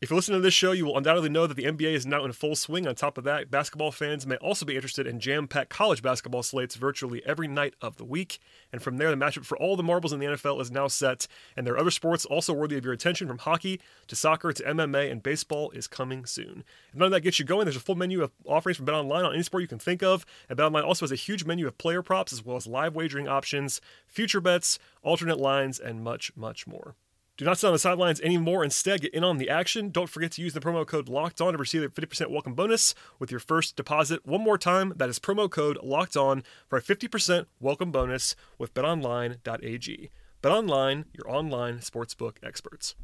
If 0.00 0.10
you 0.10 0.16
listen 0.16 0.34
to 0.34 0.40
this 0.40 0.52
show, 0.52 0.72
you 0.72 0.84
will 0.84 0.98
undoubtedly 0.98 1.30
know 1.30 1.46
that 1.46 1.54
the 1.54 1.64
NBA 1.64 1.94
is 1.94 2.04
now 2.04 2.24
in 2.24 2.32
full 2.32 2.56
swing. 2.56 2.86
On 2.86 2.94
top 2.94 3.16
of 3.16 3.24
that, 3.24 3.50
basketball 3.50 3.92
fans 3.92 4.26
may 4.26 4.36
also 4.36 4.66
be 4.66 4.74
interested 4.74 5.06
in 5.06 5.20
jam 5.20 5.46
packed 5.46 5.70
college 5.70 6.02
basketball 6.02 6.42
slates 6.42 6.74
virtually 6.74 7.22
every 7.24 7.46
night 7.46 7.74
of 7.80 7.96
the 7.96 8.04
week. 8.04 8.38
And 8.72 8.82
from 8.82 8.98
there, 8.98 9.08
the 9.10 9.16
matchup 9.16 9.46
for 9.46 9.56
all 9.56 9.76
the 9.76 9.82
marbles 9.84 10.12
in 10.12 10.18
the 10.18 10.26
NFL 10.26 10.60
is 10.60 10.70
now 10.70 10.88
set. 10.88 11.26
And 11.56 11.66
there 11.66 11.74
are 11.74 11.78
other 11.78 11.92
sports 11.92 12.26
also 12.26 12.52
worthy 12.52 12.76
of 12.76 12.84
your 12.84 12.92
attention 12.92 13.28
from 13.28 13.38
hockey 13.38 13.80
to 14.08 14.16
soccer 14.16 14.52
to 14.52 14.62
MMA, 14.64 15.10
and 15.10 15.22
baseball 15.22 15.70
is 15.70 15.86
coming 15.86 16.26
soon. 16.26 16.64
If 16.90 16.96
none 16.96 17.06
of 17.06 17.12
that 17.12 17.20
gets 17.20 17.38
you 17.38 17.44
going, 17.44 17.64
there's 17.64 17.76
a 17.76 17.80
full 17.80 17.94
menu 17.94 18.22
of 18.22 18.32
offerings 18.44 18.76
from 18.76 18.86
BetOnline 18.86 19.24
on 19.24 19.32
any 19.32 19.44
sport 19.44 19.62
you 19.62 19.68
can 19.68 19.78
think 19.78 20.02
of. 20.02 20.26
And 20.50 20.58
BetOnline 20.58 20.84
also 20.84 21.04
has 21.04 21.12
a 21.12 21.16
huge 21.16 21.44
menu 21.44 21.66
of 21.68 21.78
player 21.78 22.02
props 22.02 22.32
as 22.32 22.44
well 22.44 22.56
as 22.56 22.66
live 22.66 22.96
wagering 22.96 23.28
options, 23.28 23.80
future 24.06 24.40
bets, 24.40 24.78
alternate 25.02 25.38
lines, 25.38 25.78
and 25.78 26.02
much, 26.02 26.32
much 26.36 26.66
more. 26.66 26.96
Do 27.36 27.44
not 27.44 27.58
sit 27.58 27.66
on 27.66 27.72
the 27.72 27.80
sidelines 27.80 28.20
anymore. 28.20 28.62
Instead, 28.62 29.00
get 29.00 29.12
in 29.12 29.24
on 29.24 29.38
the 29.38 29.50
action. 29.50 29.90
Don't 29.90 30.08
forget 30.08 30.30
to 30.32 30.42
use 30.42 30.52
the 30.52 30.60
promo 30.60 30.86
code 30.86 31.08
Locked 31.08 31.40
On 31.40 31.52
to 31.52 31.58
receive 31.58 31.82
a 31.82 31.88
50% 31.88 32.30
welcome 32.30 32.54
bonus 32.54 32.94
with 33.18 33.32
your 33.32 33.40
first 33.40 33.74
deposit. 33.74 34.24
One 34.24 34.40
more 34.40 34.56
time, 34.56 34.92
that 34.96 35.08
is 35.08 35.18
promo 35.18 35.50
code 35.50 35.76
Locked 35.82 36.16
On 36.16 36.44
for 36.68 36.78
a 36.78 36.82
50% 36.82 37.46
welcome 37.58 37.90
bonus 37.90 38.36
with 38.56 38.72
BetOnline.ag. 38.72 40.10
BetOnline, 40.44 41.04
your 41.12 41.28
online 41.28 41.78
sportsbook 41.78 42.36
experts. 42.40 42.94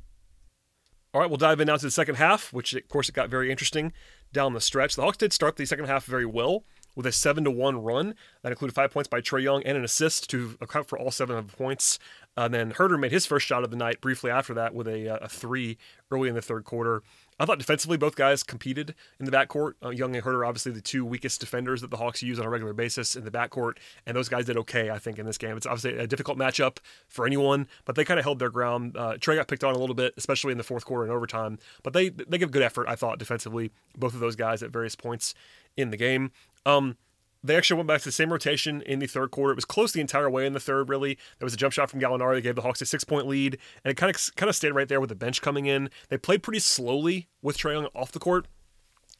All 1.12 1.20
right, 1.20 1.28
we'll 1.28 1.36
dive 1.36 1.58
in 1.58 1.66
now 1.66 1.76
to 1.76 1.86
the 1.86 1.90
second 1.90 2.14
half, 2.14 2.52
which 2.52 2.72
of 2.72 2.86
course 2.88 3.08
it 3.08 3.16
got 3.16 3.30
very 3.30 3.50
interesting 3.50 3.92
down 4.32 4.54
the 4.54 4.60
stretch. 4.60 4.94
The 4.94 5.02
Hawks 5.02 5.16
did 5.16 5.32
start 5.32 5.56
the 5.56 5.66
second 5.66 5.86
half 5.86 6.04
very 6.04 6.26
well 6.26 6.62
with 6.94 7.06
a 7.06 7.12
seven 7.12 7.44
to 7.44 7.50
one 7.50 7.82
run 7.82 8.14
that 8.42 8.52
included 8.52 8.74
five 8.74 8.90
points 8.90 9.08
by 9.08 9.20
Trae 9.20 9.42
Young 9.42 9.62
and 9.64 9.76
an 9.76 9.84
assist 9.84 10.30
to 10.30 10.56
account 10.60 10.88
for 10.88 10.98
all 10.98 11.10
seven 11.10 11.36
of 11.36 11.50
the 11.50 11.56
points. 11.56 11.98
And 12.36 12.54
then 12.54 12.72
Huerter 12.72 12.98
made 12.98 13.12
his 13.12 13.26
first 13.26 13.46
shot 13.46 13.64
of 13.64 13.70
the 13.70 13.76
night 13.76 14.00
briefly 14.00 14.30
after 14.30 14.54
that 14.54 14.74
with 14.74 14.86
a, 14.86 15.08
uh, 15.08 15.18
a 15.22 15.28
three 15.28 15.76
early 16.10 16.28
in 16.28 16.34
the 16.34 16.42
third 16.42 16.64
quarter. 16.64 17.02
I 17.38 17.46
thought 17.46 17.58
defensively 17.58 17.96
both 17.96 18.16
guys 18.16 18.42
competed 18.42 18.94
in 19.18 19.24
the 19.24 19.32
backcourt. 19.32 19.72
Uh, 19.82 19.88
Young 19.90 20.14
and 20.14 20.24
Huerter, 20.24 20.46
obviously 20.46 20.72
the 20.72 20.80
two 20.80 21.04
weakest 21.04 21.40
defenders 21.40 21.80
that 21.80 21.90
the 21.90 21.96
Hawks 21.96 22.22
use 22.22 22.38
on 22.38 22.46
a 22.46 22.50
regular 22.50 22.74
basis 22.74 23.16
in 23.16 23.24
the 23.24 23.30
backcourt, 23.30 23.78
and 24.06 24.14
those 24.14 24.28
guys 24.28 24.44
did 24.44 24.58
okay, 24.58 24.90
I 24.90 24.98
think, 24.98 25.18
in 25.18 25.24
this 25.24 25.38
game. 25.38 25.56
It's 25.56 25.66
obviously 25.66 25.98
a 25.98 26.06
difficult 26.06 26.36
matchup 26.38 26.78
for 27.08 27.26
anyone, 27.26 27.66
but 27.86 27.94
they 27.94 28.04
kind 28.04 28.20
of 28.20 28.24
held 28.24 28.38
their 28.40 28.50
ground. 28.50 28.96
Uh, 28.96 29.14
Trae 29.14 29.36
got 29.36 29.48
picked 29.48 29.64
on 29.64 29.74
a 29.74 29.78
little 29.78 29.94
bit, 29.94 30.12
especially 30.18 30.52
in 30.52 30.58
the 30.58 30.64
fourth 30.64 30.84
quarter 30.84 31.04
and 31.04 31.12
overtime, 31.12 31.58
but 31.82 31.94
they 31.94 32.10
they 32.10 32.36
give 32.36 32.50
good 32.50 32.62
effort, 32.62 32.86
I 32.88 32.94
thought, 32.94 33.18
defensively. 33.18 33.70
Both 33.96 34.12
of 34.14 34.20
those 34.20 34.36
guys 34.36 34.62
at 34.62 34.70
various 34.70 34.94
points 34.94 35.34
in 35.76 35.90
the 35.90 35.96
game. 35.96 36.32
Um, 36.66 36.96
they 37.42 37.56
actually 37.56 37.76
went 37.76 37.88
back 37.88 38.00
to 38.00 38.04
the 38.06 38.12
same 38.12 38.30
rotation 38.30 38.82
in 38.82 38.98
the 38.98 39.06
third 39.06 39.30
quarter. 39.30 39.52
It 39.52 39.56
was 39.56 39.64
close 39.64 39.92
the 39.92 40.00
entire 40.00 40.28
way 40.28 40.46
in 40.46 40.52
the 40.52 40.60
third, 40.60 40.88
really. 40.88 41.16
There 41.38 41.46
was 41.46 41.54
a 41.54 41.56
jump 41.56 41.72
shot 41.72 41.90
from 41.90 42.00
Gallinari 42.00 42.34
that 42.34 42.42
gave 42.42 42.54
the 42.54 42.62
Hawks 42.62 42.82
a 42.82 42.86
six 42.86 43.04
point 43.04 43.26
lead, 43.26 43.58
and 43.84 43.92
it 43.92 43.96
kind 43.96 44.14
of 44.14 44.36
kind 44.36 44.48
of 44.48 44.56
stayed 44.56 44.72
right 44.72 44.88
there 44.88 45.00
with 45.00 45.08
the 45.08 45.14
bench 45.14 45.40
coming 45.40 45.66
in. 45.66 45.90
They 46.08 46.18
played 46.18 46.42
pretty 46.42 46.60
slowly 46.60 47.28
with 47.42 47.56
Trae 47.56 47.72
Young 47.72 47.86
off 47.94 48.12
the 48.12 48.18
court 48.18 48.46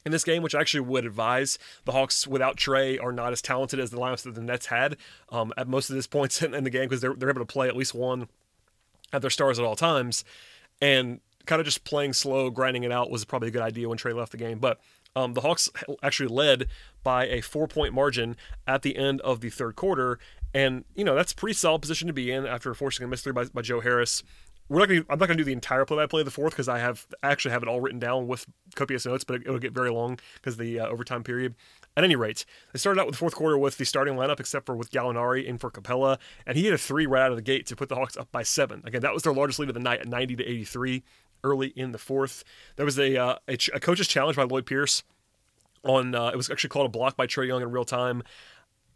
in 0.04 0.12
this 0.12 0.24
game, 0.24 0.42
which 0.42 0.54
I 0.54 0.60
actually 0.60 0.80
would 0.80 1.04
advise 1.04 1.58
the 1.84 1.92
Hawks 1.92 2.26
without 2.26 2.56
Trae 2.56 3.02
are 3.02 3.12
not 3.12 3.32
as 3.32 3.42
talented 3.42 3.80
as 3.80 3.90
the 3.90 3.98
lineups 3.98 4.22
that 4.22 4.34
the 4.34 4.42
Nets 4.42 4.66
had 4.66 4.96
um, 5.30 5.52
at 5.56 5.68
most 5.68 5.90
of 5.90 5.96
this 5.96 6.06
points 6.06 6.42
in, 6.42 6.54
in 6.54 6.64
the 6.64 6.70
game 6.70 6.88
because 6.88 7.00
they're, 7.00 7.14
they're 7.14 7.30
able 7.30 7.40
to 7.40 7.46
play 7.46 7.68
at 7.68 7.76
least 7.76 7.94
one 7.94 8.28
at 9.12 9.22
their 9.22 9.30
stars 9.30 9.58
at 9.58 9.64
all 9.64 9.76
times. 9.76 10.24
And 10.80 11.20
kind 11.46 11.60
of 11.60 11.66
just 11.66 11.84
playing 11.84 12.12
slow, 12.12 12.50
grinding 12.50 12.84
it 12.84 12.92
out 12.92 13.10
was 13.10 13.24
probably 13.24 13.48
a 13.48 13.50
good 13.50 13.62
idea 13.62 13.88
when 13.88 13.98
Trae 13.98 14.14
left 14.14 14.32
the 14.32 14.38
game. 14.38 14.58
But 14.58 14.80
um, 15.16 15.34
the 15.34 15.40
Hawks 15.40 15.68
actually 16.02 16.28
led 16.28 16.66
by 17.02 17.26
a 17.26 17.40
four 17.40 17.66
point 17.66 17.94
margin 17.94 18.36
at 18.66 18.82
the 18.82 18.96
end 18.96 19.20
of 19.22 19.40
the 19.40 19.50
third 19.50 19.76
quarter. 19.76 20.18
And, 20.52 20.84
you 20.94 21.04
know, 21.04 21.14
that's 21.14 21.32
pretty 21.32 21.54
solid 21.54 21.80
position 21.80 22.08
to 22.08 22.12
be 22.12 22.30
in 22.30 22.46
after 22.46 22.74
forcing 22.74 23.04
a 23.04 23.08
miss 23.08 23.22
three 23.22 23.32
by, 23.32 23.44
by 23.44 23.62
Joe 23.62 23.80
Harris. 23.80 24.22
We're 24.68 24.78
not 24.78 24.88
gonna, 24.88 25.04
I'm 25.10 25.18
not 25.18 25.26
going 25.26 25.38
to 25.38 25.42
do 25.42 25.44
the 25.44 25.52
entire 25.52 25.84
play 25.84 25.96
by 25.96 26.06
play 26.06 26.20
of 26.20 26.26
the 26.26 26.30
fourth 26.30 26.52
because 26.52 26.68
I 26.68 26.78
have 26.78 27.04
I 27.24 27.30
actually 27.30 27.50
have 27.50 27.62
it 27.64 27.68
all 27.68 27.80
written 27.80 27.98
down 27.98 28.28
with 28.28 28.46
copious 28.76 29.04
notes, 29.04 29.24
but 29.24 29.42
it, 29.42 29.48
will 29.48 29.58
get 29.58 29.72
very 29.72 29.90
long 29.90 30.20
because 30.34 30.58
the 30.58 30.78
uh, 30.78 30.86
overtime 30.86 31.24
period. 31.24 31.56
At 31.96 32.04
any 32.04 32.14
rate, 32.14 32.44
they 32.72 32.78
started 32.78 33.00
out 33.00 33.06
with 33.06 33.14
the 33.14 33.18
fourth 33.18 33.34
quarter 33.34 33.58
with 33.58 33.78
the 33.78 33.84
starting 33.84 34.14
lineup, 34.14 34.38
except 34.38 34.66
for 34.66 34.76
with 34.76 34.92
Gallinari 34.92 35.44
in 35.44 35.58
for 35.58 35.72
Capela, 35.72 36.18
and 36.46 36.56
he 36.56 36.62
hit 36.62 36.72
a 36.72 36.78
three 36.78 37.04
right 37.04 37.22
out 37.22 37.32
of 37.32 37.36
the 37.36 37.42
gate 37.42 37.66
to 37.66 37.74
put 37.74 37.88
the 37.88 37.96
Hawks 37.96 38.16
up 38.16 38.30
by 38.30 38.44
seven. 38.44 38.80
Again, 38.84 39.00
that 39.00 39.12
was 39.12 39.24
their 39.24 39.32
largest 39.32 39.58
lead 39.58 39.70
of 39.70 39.74
the 39.74 39.80
night 39.80 39.98
at 39.98 40.06
90 40.06 40.36
to 40.36 40.46
83 40.46 41.02
early 41.44 41.68
in 41.76 41.92
the 41.92 41.98
fourth. 41.98 42.44
There 42.76 42.84
was 42.84 42.98
a, 42.98 43.16
uh, 43.16 43.36
a, 43.48 43.58
a 43.74 43.80
coach's 43.80 44.08
challenge 44.08 44.36
by 44.36 44.44
Lloyd 44.44 44.66
Pierce 44.66 45.02
on 45.84 46.14
uh, 46.14 46.28
it 46.28 46.36
was 46.36 46.50
actually 46.50 46.70
called 46.70 46.86
a 46.86 46.90
block 46.90 47.16
by 47.16 47.26
Trae 47.26 47.46
Young 47.46 47.62
in 47.62 47.70
real 47.70 47.84
time. 47.84 48.22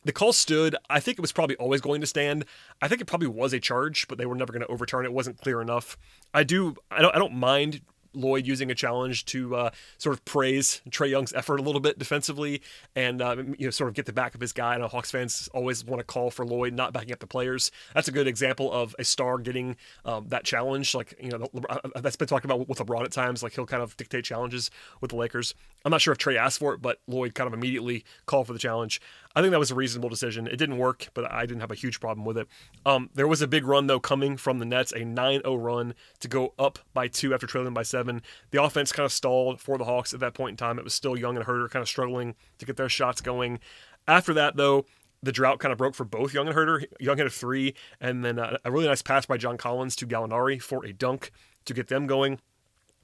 The 0.05 0.13
call 0.13 0.35
stood. 0.35 0.77
I 0.91 1.01
think 1.01 1.19
it 1.19 1.23
was 1.23 1.33
probably 1.33 1.57
always 1.57 1.81
going 1.81 2.03
to 2.03 2.07
stand. 2.07 2.45
I 2.83 2.89
think 2.89 3.01
it 3.01 3.07
probably 3.07 3.29
was 3.29 3.55
a 3.55 3.61
charge, 3.61 4.07
but 4.07 4.19
they 4.19 4.27
were 4.27 4.35
never 4.35 4.53
going 4.53 4.61
to 4.61 4.71
overturn 4.71 5.07
it. 5.07 5.09
it. 5.09 5.15
wasn't 5.15 5.41
clear 5.41 5.63
enough. 5.63 5.97
I 6.35 6.45
do. 6.45 6.77
I 6.91 7.01
don't. 7.01 7.15
I 7.15 7.19
don't 7.19 7.35
mind 7.35 7.81
Lloyd 8.15 8.47
using 8.47 8.71
a 8.71 8.75
challenge 8.75 9.25
to 9.27 9.57
uh, 9.57 9.71
sort 9.99 10.15
of 10.15 10.25
praise 10.25 10.83
Trae 10.91 11.11
Young's 11.11 11.33
effort 11.33 11.61
a 11.61 11.63
little 11.63 11.81
bit 11.81 11.99
defensively 11.99 12.63
and 12.95 13.21
uh, 13.21 13.37
you 13.59 13.67
know 13.67 13.71
sort 13.71 13.89
of 13.89 13.95
get 13.95 14.07
the 14.07 14.13
back 14.13 14.35
of 14.35 14.41
his 14.41 14.53
guy. 14.53 14.75
I 14.75 14.79
know 14.79 14.89
Hawks 14.89 15.11
fans 15.11 15.49
always 15.53 15.85
want 15.85 16.01
to 16.01 16.05
call 16.05 16.31
for 16.31 16.45
Lloyd 16.45 16.75
not 16.75 16.93
backing 16.93 17.13
up 17.13 17.19
the 17.19 17.27
players. 17.27 17.71
That's 17.95 18.09
a 18.09 18.13
good 18.13 18.27
example 18.27 18.73
of 18.73 18.95
a 18.99 19.05
star 19.05 19.39
getting 19.39 19.77
um, 20.05 20.27
that 20.29 20.45
challenge. 20.45 20.95
Like 20.95 21.15
you 21.21 21.31
know 21.31 21.49
that's 21.97 22.17
been 22.17 22.29
talked 22.29 22.45
about 22.45 22.69
with 22.69 22.79
LeBron 22.79 23.05
at 23.05 23.13
times. 23.13 23.43
Like 23.43 23.55
he'll 23.55 23.67
kind 23.67 23.83
of 23.83 23.97
dictate 23.97 24.25
challenges 24.25 24.71
with 25.01 25.11
the 25.11 25.17
Lakers. 25.17 25.55
I'm 25.85 25.91
not 25.91 26.01
sure 26.01 26.13
if 26.13 26.19
Trae 26.19 26.37
asked 26.37 26.59
for 26.59 26.75
it, 26.75 26.81
but 26.81 27.01
Lloyd 27.07 27.35
kind 27.35 27.47
of 27.47 27.55
immediately 27.55 28.05
called 28.27 28.47
for 28.47 28.53
the 28.53 28.59
challenge. 28.59 29.01
I 29.37 29.41
think 29.41 29.51
that 29.51 29.59
was 29.59 29.73
a 29.73 29.75
reasonable 29.75 30.09
decision. 30.09 30.47
It 30.47 30.57
didn't 30.57 30.79
work, 30.79 31.09
but 31.13 31.31
I 31.31 31.45
didn't 31.45 31.61
have 31.61 31.73
a 31.73 31.77
huge 31.77 31.99
problem 31.99 32.25
with 32.25 32.39
it. 32.39 32.47
Um, 32.87 33.11
there 33.15 33.27
was 33.27 33.43
a 33.43 33.49
big 33.49 33.67
run 33.67 33.89
though 33.89 33.99
coming 33.99 34.37
from 34.37 34.61
the 34.61 34.65
Nets, 34.65 34.93
a 34.93 35.01
9-0 35.01 35.43
run 35.61 35.95
to 36.21 36.29
go 36.29 36.55
up 36.59 36.79
by 36.93 37.09
two 37.09 37.35
after 37.35 37.47
trailing 37.47 37.75
by 37.75 37.83
seven. 37.83 38.23
The 38.53 38.63
offense 38.63 38.93
kind 38.93 39.05
of 39.05 39.13
stalled 39.13 39.61
for 39.61 39.77
the 39.77 39.85
Hawks 39.85 40.15
at 40.15 40.21
that 40.21 40.35
point 40.35 40.53
in 40.53 40.57
time. 40.57 40.79
It 40.79 40.85
was 40.85 40.95
still 40.95 41.19
Young 41.19 41.37
and 41.37 41.47
Huerter 41.47 41.69
kind 41.69 41.83
of 41.83 41.89
struggling 41.89 42.37
to 42.59 42.67
get 42.67 42.77
their 42.77 42.89
shots 42.89 43.21
going. 43.21 43.59
After 44.07 44.33
that, 44.35 44.57
though, 44.57 44.85
the 45.23 45.33
drought 45.33 45.59
kind 45.59 45.73
of 45.73 45.79
broke 45.79 45.95
for 45.95 46.05
both 46.05 46.33
Young 46.33 46.47
and 46.47 46.57
Huerter. 46.57 46.85
Young 47.01 47.19
had 47.19 47.27
a 47.27 47.31
three, 47.31 47.75
and 48.01 48.25
then 48.25 48.39
a 48.39 48.59
really 48.71 48.87
nice 48.87 49.03
pass 49.03 49.27
by 49.27 49.37
John 49.37 49.57
Collins 49.57 49.97
to 49.97 50.07
Gallinari 50.07 50.61
for 50.61 50.85
a 50.85 50.93
dunk 50.93 51.33
to 51.65 51.75
get 51.75 51.89
them 51.89 52.07
going. 52.07 52.39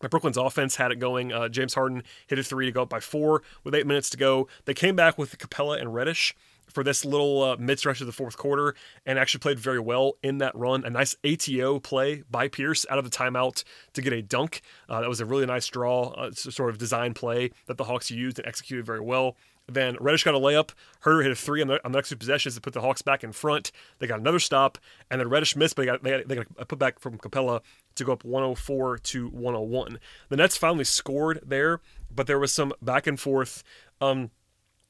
Brooklyn's 0.09 0.37
offense 0.37 0.77
had 0.77 0.93
it 0.93 0.99
going. 0.99 1.33
Uh, 1.33 1.49
James 1.49 1.75
Harden 1.75 2.03
hit 2.27 2.39
a 2.39 2.43
three 2.43 2.67
to 2.67 2.73
go 2.73 2.83
up 2.83 2.89
by 2.89 3.01
four 3.01 3.43
with 3.65 3.75
eight 3.75 3.87
minutes 3.87 4.11
to 4.11 4.17
go. 4.17 4.49
They 4.65 4.75
came 4.75 4.97
back 4.97 5.19
with 5.19 5.37
Capela 5.39 5.79
and 5.81 5.93
Reddish 5.93 6.35
for 6.71 6.85
this 6.85 7.05
little 7.05 7.43
uh, 7.43 7.57
mid 7.59 7.79
stretch 7.79 8.01
of 8.01 8.07
the 8.07 8.13
fourth 8.13 8.37
quarter 8.37 8.75
and 9.05 9.19
actually 9.19 9.41
played 9.41 9.59
very 9.59 9.81
well 9.81 10.15
in 10.23 10.39
that 10.39 10.55
run. 10.55 10.85
A 10.85 10.91
nice 10.91 11.17
ATO 11.25 11.81
play 11.81 12.23
by 12.31 12.49
Pierce 12.49 12.87
out 12.89 12.99
of 12.99 13.05
the 13.05 13.11
timeout 13.11 13.65
to 13.93 14.03
get 14.03 14.13
a 14.13 14.23
dunk. 14.23 14.63
Uh, 14.89 15.01
that 15.01 15.09
was 15.09 15.21
a 15.21 15.27
really 15.27 15.47
nice 15.47 15.67
draw, 15.67 16.11
uh, 16.11 16.31
sort 16.33 16.71
of 16.71 16.79
design 16.79 17.15
play 17.15 17.51
that 17.67 17.77
the 17.77 17.85
Hawks 17.85 18.11
used 18.11 18.39
and 18.39 18.47
executed 18.47 18.87
very 18.87 19.01
well. 19.01 19.37
Then 19.69 19.97
Reddish 20.01 20.25
got 20.25 20.35
a 20.35 20.39
layup. 20.39 20.71
Huerter 21.05 21.23
hit 21.23 21.31
a 21.31 21.37
three 21.37 21.63
on 21.63 21.69
the, 21.69 21.85
on 21.85 21.93
the 21.93 21.99
next 21.99 22.09
two 22.09 22.17
possessions 22.17 22.57
to 22.57 22.61
put 22.61 22.73
the 22.73 22.81
Hawks 22.81 23.03
back 23.03 23.23
in 23.23 23.33
front. 23.33 23.71
They 23.99 24.07
got 24.09 24.19
another 24.19 24.41
stop, 24.41 24.79
and 25.11 25.21
then 25.21 25.29
Reddish 25.29 25.55
missed, 25.55 25.77
but 25.77 25.83
they 25.83 25.87
got, 25.87 26.03
they 26.03 26.11
got, 26.11 26.29
they 26.29 26.35
got 26.37 26.47
a 26.59 26.67
putback 26.67 26.99
from 26.99 27.19
Capela 27.19 27.61
to 27.95 28.05
go 28.05 28.13
up 28.13 28.25
104 28.25 28.99
to 28.99 29.29
101. 29.29 29.99
The 30.29 30.37
Nets 30.37 30.57
finally 30.57 30.85
scored 30.85 31.41
there, 31.45 31.81
but 32.15 32.27
there 32.27 32.39
was 32.39 32.53
some 32.53 32.73
back 32.81 33.07
and 33.07 33.19
forth. 33.19 33.63
Um, 34.01 34.31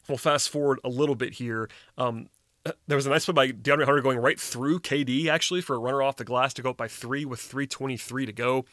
we'll 0.09 0.19
fast 0.19 0.49
forward 0.49 0.81
a 0.85 0.89
little 0.89 1.15
bit 1.15 1.35
here. 1.35 1.69
Um, 1.99 2.29
there 2.87 2.97
was 2.97 3.07
a 3.07 3.11
nice 3.11 3.25
play 3.25 3.35
by 3.35 3.49
DeAndre 3.49 3.85
Hunter 3.85 4.03
going 4.03 4.19
right 4.19 4.39
through 4.39 4.81
KD 4.81 5.27
actually 5.27 5.61
for 5.61 5.77
a 5.77 5.79
runner 5.79 6.03
off 6.03 6.17
the 6.17 6.25
glass 6.25 6.55
to 6.55 6.63
go 6.63 6.71
up 6.71 6.77
by 6.77 6.89
three 6.89 7.25
with 7.25 7.41
3:23 7.41 8.27
to 8.27 8.33
go. 8.33 8.65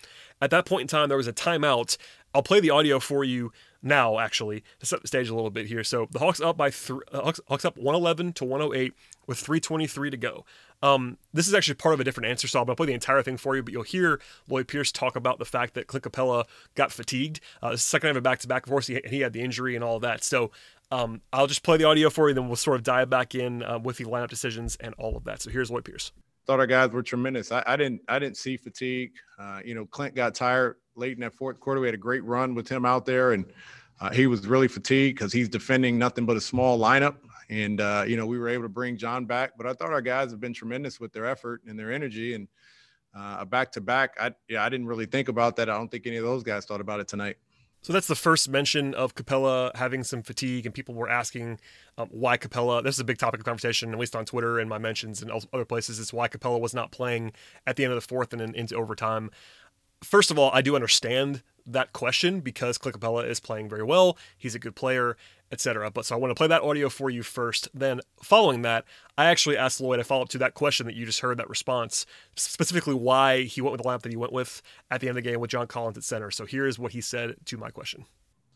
At 0.42 0.52
that 0.52 0.66
point 0.66 0.82
in 0.82 0.88
time, 0.88 1.10
there 1.10 1.18
was 1.18 1.28
a 1.28 1.34
timeout. 1.34 1.98
I'll 2.34 2.44
play 2.44 2.60
the 2.60 2.70
audio 2.70 3.00
for 3.00 3.24
you 3.24 3.52
now, 3.82 4.20
actually, 4.20 4.64
to 4.80 4.86
set 4.86 5.02
the 5.02 5.08
stage 5.08 5.30
a 5.30 5.36
little 5.36 5.50
bit 5.50 5.68
here. 5.68 5.84
So 5.84 6.08
the 6.12 6.20
Hawks 6.20 6.42
up 6.42 6.58
by 6.58 6.72
three, 6.72 7.02
uh, 7.12 7.22
Hawks, 7.22 7.40
Hawks 7.48 7.66
up 7.66 7.78
111 7.78 8.34
to 8.34 8.46
108 8.46 8.94
with 9.26 9.40
3:23 9.40 10.12
to 10.12 10.18
go. 10.18 10.46
Um, 10.82 11.18
this 11.34 11.48
is 11.48 11.54
actually 11.54 11.76
part 11.76 11.94
of 11.94 12.00
a 12.00 12.04
different 12.04 12.30
answer, 12.30 12.48
so 12.48 12.64
gonna 12.64 12.76
play 12.76 12.88
the 12.88 12.94
entire 12.94 13.24
thing 13.24 13.38
for 13.38 13.56
you. 13.56 13.64
But 13.64 13.74
you'll 13.74 13.84
hear 13.84 14.20
Lloyd 14.48 14.68
Pierce 14.68 14.92
talk 14.92 15.16
about 15.16 15.40
the 15.40 15.46
fact 15.46 15.74
that 15.74 15.88
Clint 15.88 16.04
Capela 16.04 16.46
got 16.76 16.92
fatigued. 16.92 17.40
Uh, 17.62 17.76
second 17.76 18.14
time 18.14 18.24
back 18.24 18.40
to 18.40 18.48
back, 18.48 18.66
of 18.66 18.70
course, 18.72 18.88
he, 18.88 19.02
he 19.10 19.22
had 19.22 19.34
the 19.34 19.42
injury 19.42 19.76
and 19.76 19.84
all 19.84 20.00
that. 20.00 20.24
So 20.24 20.52
um, 20.92 21.22
I'll 21.34 21.48
just 21.48 21.64
play 21.64 21.78
the 21.78 21.84
audio 21.84 22.10
for 22.10 22.30
you, 22.30 22.36
then 22.36 22.48
we'll 22.48 22.56
sort 22.56 22.78
of 22.78 22.84
dive 22.84 23.10
back 23.10 23.36
in 23.36 23.64
uh, 23.64 23.80
with 23.80 23.98
the 23.98 24.06
lineup 24.06 24.30
decisions 24.30 24.78
and 24.80 24.94
all 24.96 25.18
of 25.18 25.24
that. 25.26 25.42
So 25.42 25.50
here's 25.50 25.70
Lloyd 25.70 25.86
Pierce. 25.86 26.12
Thought 26.48 26.60
our 26.60 26.68
guys 26.68 26.92
were 26.92 27.04
tremendous. 27.04 27.52
I, 27.52 27.62
I 27.68 27.76
didn't 27.76 28.02
I 28.08 28.20
didn't 28.20 28.38
see 28.38 28.58
fatigue. 28.58 29.12
Uh, 29.38 29.60
you 29.64 29.76
know, 29.76 29.86
Clint 29.86 30.16
got 30.16 30.34
tired 30.34 30.78
late 30.96 31.14
in 31.14 31.20
that 31.20 31.36
fourth 31.36 31.60
quarter. 31.60 31.82
We 31.82 31.88
had 31.88 31.94
a 31.94 31.98
great 31.98 32.24
run 32.24 32.56
with 32.56 32.70
him 32.70 32.86
out 32.86 33.06
there, 33.06 33.34
and 33.34 33.46
uh, 34.00 34.12
he 34.12 34.28
was 34.28 34.48
really 34.48 34.68
fatigued 34.68 35.18
because 35.18 35.34
he's 35.34 35.50
defending 35.50 36.00
nothing 36.00 36.26
but 36.26 36.38
a 36.38 36.42
small 36.42 36.80
lineup. 36.80 37.18
And 37.50 37.82
uh, 37.82 38.06
you 38.08 38.16
know, 38.18 38.26
we 38.26 38.40
were 38.40 38.50
able 38.50 38.64
to 38.64 38.70
bring 38.70 38.98
John 38.98 39.26
back, 39.26 39.52
but 39.58 39.68
I 39.68 39.74
thought 39.74 39.92
our 39.92 40.02
guys 40.02 40.32
have 40.32 40.40
been 40.40 40.54
tremendous 40.54 41.00
with 41.00 41.12
their 41.14 41.26
effort 41.26 41.62
and 41.68 41.78
their 41.78 41.92
energy. 41.92 42.34
And 42.34 42.48
uh, 43.16 43.38
a 43.40 43.46
back 43.46 43.72
to 43.74 43.82
back, 43.82 44.16
I 44.20 44.32
yeah, 44.48 44.64
I 44.64 44.70
didn't 44.70 44.88
really 44.88 45.06
think 45.06 45.28
about 45.28 45.58
that. 45.58 45.70
I 45.70 45.78
don't 45.78 45.90
think 45.90 46.08
any 46.08 46.18
of 46.18 46.24
those 46.24 46.44
guys 46.44 46.66
thought 46.66 46.82
about 46.82 47.00
it 47.00 47.08
tonight. 47.08 47.38
So 47.82 47.94
that's 47.94 48.08
the 48.08 48.16
first 48.16 48.50
mention 48.50 48.94
of 48.94 49.16
Capela 49.16 49.74
having 49.76 50.04
some 50.04 50.22
fatigue, 50.22 50.66
and 50.66 50.76
people 50.76 50.94
were 50.94 51.10
asking 51.10 51.60
um, 51.98 52.10
why 52.12 52.38
Capela. 52.38 52.84
This 52.84 52.96
is 52.96 53.00
a 53.00 53.06
big 53.06 53.18
topic 53.18 53.40
of 53.40 53.46
conversation, 53.46 53.94
at 53.94 54.00
least 54.00 54.16
on 54.16 54.26
Twitter 54.26 54.60
and 54.60 54.70
my 54.70 54.78
mentions 54.78 55.22
and 55.22 55.32
other 55.32 55.66
places. 55.66 56.00
Is 56.00 56.12
why 56.12 56.28
Capela 56.28 56.60
was 56.60 56.74
not 56.74 56.92
playing 56.92 57.32
at 57.66 57.76
the 57.76 57.84
end 57.86 57.94
of 57.94 58.02
the 58.02 58.08
fourth 58.08 58.34
and 58.34 58.42
into 58.56 58.76
overtime. 58.76 59.32
First 60.04 60.32
of 60.32 60.38
all, 60.38 60.52
I 60.54 60.62
do 60.62 60.76
understand 60.76 61.44
that 61.66 61.94
question 61.94 62.40
because 62.40 62.78
Clint 62.78 63.00
Capela 63.00 63.28
is 63.28 63.40
playing 63.40 63.70
very 63.70 63.84
well. 63.84 64.18
He's 64.38 64.56
a 64.56 64.60
good 64.60 64.76
player, 64.76 65.18
etc. 65.52 65.92
But 65.92 66.06
so 66.06 66.16
I 66.16 66.20
want 66.20 66.32
to 66.32 66.36
play 66.36 66.48
that 66.48 66.62
audio 66.62 66.90
for 66.90 67.10
you 67.10 67.24
first. 67.24 67.70
Then, 67.74 68.02
following 68.22 68.62
that, 68.64 68.86
I 69.18 69.26
actually 69.26 69.58
asked 69.58 69.82
Lloyd 69.82 70.00
a 70.00 70.04
follow 70.04 70.24
up 70.24 70.30
to 70.30 70.38
that 70.40 70.54
question 70.54 70.86
that 70.88 70.96
you 70.96 71.06
just 71.06 71.20
heard, 71.20 71.38
that 71.38 71.50
response, 71.50 72.06
specifically 72.36 72.94
why 72.94 73.44
he 73.44 73.62
went 73.62 73.72
with 73.72 73.82
the 73.82 73.88
lineup 73.88 74.02
that 74.02 74.12
he 74.12 74.18
went 74.18 74.34
with 74.34 74.62
at 74.92 75.02
the 75.02 75.08
end 75.08 75.18
of 75.18 75.24
the 75.24 75.30
game 75.30 75.40
with 75.40 75.50
John 75.50 75.68
Collins 75.68 75.98
at 75.98 76.04
center. 76.04 76.32
So 76.32 76.46
here 76.46 76.66
is 76.66 76.78
what 76.78 76.92
he 76.92 77.02
said 77.02 77.36
to 77.46 77.58
my 77.58 77.70
question. 77.70 78.06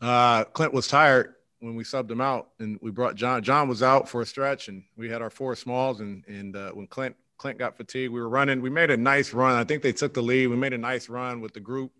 Uh, 0.00 0.44
Clint 0.44 0.72
was 0.72 0.88
tired 0.88 1.34
when 1.60 1.76
we 1.76 1.84
subbed 1.84 2.10
him 2.10 2.20
out, 2.20 2.48
and 2.58 2.78
we 2.82 2.90
brought 2.90 3.14
John. 3.14 3.42
John 3.42 3.68
was 3.68 3.82
out 3.82 4.08
for 4.08 4.20
a 4.20 4.26
stretch, 4.26 4.68
and 4.68 4.82
we 4.96 5.08
had 5.08 5.22
our 5.22 5.30
four 5.30 5.54
smalls. 5.54 6.00
And 6.00 6.24
and 6.26 6.56
uh, 6.56 6.72
when 6.72 6.86
Clint 6.88 7.16
Clint 7.38 7.58
got 7.58 7.76
fatigued, 7.76 8.12
we 8.12 8.20
were 8.20 8.28
running. 8.28 8.60
We 8.60 8.70
made 8.70 8.90
a 8.90 8.96
nice 8.96 9.32
run. 9.32 9.56
I 9.56 9.64
think 9.64 9.82
they 9.82 9.92
took 9.92 10.14
the 10.14 10.22
lead. 10.22 10.48
We 10.48 10.56
made 10.56 10.72
a 10.72 10.78
nice 10.78 11.08
run 11.08 11.40
with 11.40 11.54
the 11.54 11.60
group. 11.60 11.92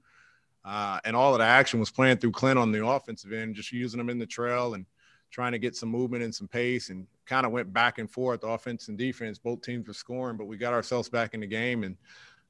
Uh, 0.65 1.01
and 1.05 1.17
all 1.17 1.35
of 1.35 1.41
the 1.41 1.45
action 1.45 1.81
was 1.81 1.91
playing 1.91 2.19
through 2.19 2.33
Clint 2.33 2.59
on 2.59 2.71
the 2.71 2.87
offensive 2.87 3.33
end, 3.33 3.55
just 3.55 3.73
using 3.73 3.99
him 3.99 4.09
in 4.09 4.19
the 4.19 4.27
trail 4.27 4.75
and 4.75 4.87
trying 5.31 5.53
to 5.53 5.59
get 5.59 5.75
some 5.75 5.89
movement 5.89 6.23
and 6.23 6.35
some 6.35 6.47
pace 6.47 6.91
and 6.91 7.07
kind 7.27 7.47
of 7.47 7.53
went 7.53 7.73
back 7.73 7.99
and 7.99 8.11
forth 8.11 8.45
offense 8.45 8.89
and 8.89 8.99
defense. 8.99 9.39
Both 9.39 9.63
teams 9.63 9.89
were 9.89 9.95
scoring, 9.95 10.37
but 10.37 10.47
we 10.47 10.57
got 10.57 10.73
ourselves 10.73 11.09
back 11.09 11.35
in 11.35 11.41
the 11.41 11.47
game. 11.47 11.85
And, 11.85 11.97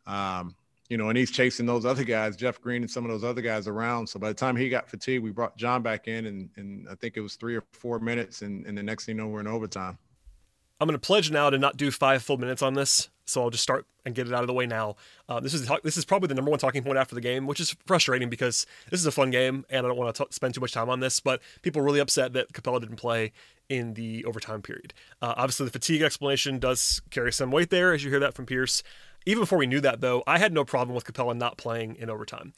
um, 0.07 0.55
you 0.89 0.99
know, 0.99 1.09
and 1.09 1.17
he's 1.17 1.31
chasing 1.31 1.65
those 1.65 1.87
other 1.87 2.05
guys, 2.05 2.37
Jeff 2.37 2.61
Green 2.61 2.83
and 2.83 2.91
some 2.91 3.05
of 3.05 3.11
those 3.11 3.25
other 3.25 3.41
guys 3.41 3.67
around. 3.67 4.07
So 4.09 4.19
by 4.19 4.29
the 4.29 4.35
time 4.35 4.57
he 4.57 4.69
got 4.69 4.91
fatigued, 4.91 5.25
we 5.25 5.31
brought 5.31 5.57
John 5.57 5.81
back 5.81 6.09
in 6.09 6.27
and, 6.27 6.51
and 6.57 6.87
I 6.91 6.97
think 6.97 7.17
it 7.17 7.21
was 7.21 7.37
three 7.37 7.57
or 7.57 7.65
four 7.73 7.99
minutes. 7.99 8.43
And, 8.43 8.67
and 8.67 8.77
the 8.77 8.83
next 8.83 9.07
thing 9.07 9.17
you 9.17 9.23
know, 9.23 9.29
we're 9.29 9.41
in 9.41 9.47
overtime. 9.47 9.97
I'm 10.81 10.89
going 10.89 10.99
to 10.99 11.07
pledge 11.07 11.31
now 11.31 11.49
to 11.49 11.59
not 11.59 11.77
do 11.77 11.93
five 11.93 12.25
full 12.25 12.39
minutes 12.39 12.61
on 12.61 12.75
this, 12.75 13.09
so 13.25 13.43
I'll 13.43 13.51
just 13.51 13.63
start 13.63 13.87
and 14.05 14.15
get 14.15 14.27
it 14.27 14.35
out 14.35 14.43
of 14.43 14.47
the 14.47 14.53
way 14.53 14.67
now. 14.67 14.97
Uh, 15.29 15.41
this 15.41 15.55
is 15.55 15.71
this 15.85 15.97
is 15.97 16.05
probably 16.05 16.29
the 16.29 16.35
number 16.35 16.51
one 16.51 16.59
talking 16.59 16.83
point 16.83 16.99
after 16.99 17.15
the 17.15 17.21
game, 17.21 17.47
which 17.47 17.61
is 17.61 17.75
frustrating 17.87 18.29
because 18.29 18.67
this 18.91 19.01
is 19.01 19.07
a 19.07 19.13
fun 19.13 19.31
game 19.31 19.65
and 19.71 19.87
I 19.87 19.89
don't 19.89 19.97
want 19.97 20.15
to 20.15 20.27
spend 20.31 20.55
too 20.55 20.61
much 20.61 20.73
time 20.73 20.89
on 20.89 21.01
this. 21.01 21.21
But 21.21 21.41
people 21.63 21.81
are 21.81 21.85
really 21.85 22.01
upset 22.01 22.33
that 22.33 22.53
Capela 22.53 22.81
didn't 22.81 22.97
play 22.97 23.33
in 23.69 23.95
the 23.95 24.25
overtime 24.25 24.63
period. 24.63 24.93
Uh, 25.21 25.35
obviously, 25.37 25.67
the 25.67 25.73
fatigue 25.73 26.03
explanation 26.03 26.59
does 26.59 27.01
carry 27.11 27.33
some 27.33 27.51
weight 27.51 27.71
there, 27.71 27.93
as 27.93 28.05
you 28.05 28.11
hear 28.11 28.21
that 28.21 28.35
from 28.35 28.47
Pierce. 28.47 28.83
Even 29.25 29.43
before 29.43 29.59
we 29.59 29.67
knew 29.67 29.81
that, 29.81 30.01
though, 30.01 30.25
I 30.27 30.39
had 30.39 30.53
no 30.53 30.65
problem 30.65 30.95
with 30.95 31.05
Capela 31.05 31.37
not 31.37 31.57
playing 31.57 31.97
in 31.97 32.11
overtime. 32.11 32.55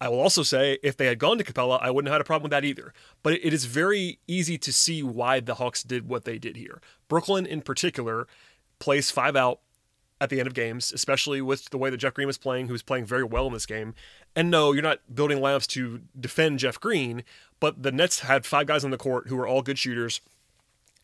I 0.00 0.08
will 0.08 0.20
also 0.20 0.42
say 0.42 0.78
if 0.82 0.96
they 0.96 1.06
had 1.06 1.18
gone 1.18 1.38
to 1.38 1.44
Capela, 1.44 1.78
I 1.82 1.90
wouldn't 1.90 2.08
have 2.08 2.14
had 2.14 2.20
a 2.20 2.24
problem 2.24 2.44
with 2.44 2.52
that 2.52 2.64
either. 2.64 2.92
But 3.22 3.34
it 3.34 3.52
is 3.52 3.64
very 3.64 4.20
easy 4.26 4.56
to 4.58 4.72
see 4.72 5.02
why 5.02 5.40
the 5.40 5.56
Hawks 5.56 5.82
did 5.82 6.08
what 6.08 6.24
they 6.24 6.38
did 6.38 6.56
here. 6.56 6.80
Brooklyn, 7.08 7.46
in 7.46 7.62
particular, 7.62 8.26
plays 8.78 9.10
five 9.10 9.34
out 9.34 9.60
at 10.20 10.30
the 10.30 10.38
end 10.40 10.46
of 10.46 10.54
games, 10.54 10.92
especially 10.92 11.40
with 11.40 11.70
the 11.70 11.78
way 11.78 11.90
that 11.90 11.98
Jeff 11.98 12.14
Green 12.14 12.26
was 12.26 12.38
playing, 12.38 12.66
who 12.66 12.72
was 12.72 12.82
playing 12.82 13.04
very 13.04 13.24
well 13.24 13.46
in 13.46 13.52
this 13.52 13.66
game. 13.66 13.94
And 14.34 14.50
no, 14.50 14.72
you're 14.72 14.82
not 14.82 15.00
building 15.14 15.38
lineups 15.38 15.66
to 15.68 16.00
defend 16.18 16.58
Jeff 16.58 16.80
Green, 16.80 17.22
but 17.60 17.82
the 17.82 17.92
Nets 17.92 18.20
had 18.20 18.44
five 18.44 18.66
guys 18.66 18.84
on 18.84 18.90
the 18.90 18.96
court 18.96 19.28
who 19.28 19.36
were 19.36 19.46
all 19.46 19.62
good 19.62 19.78
shooters. 19.78 20.20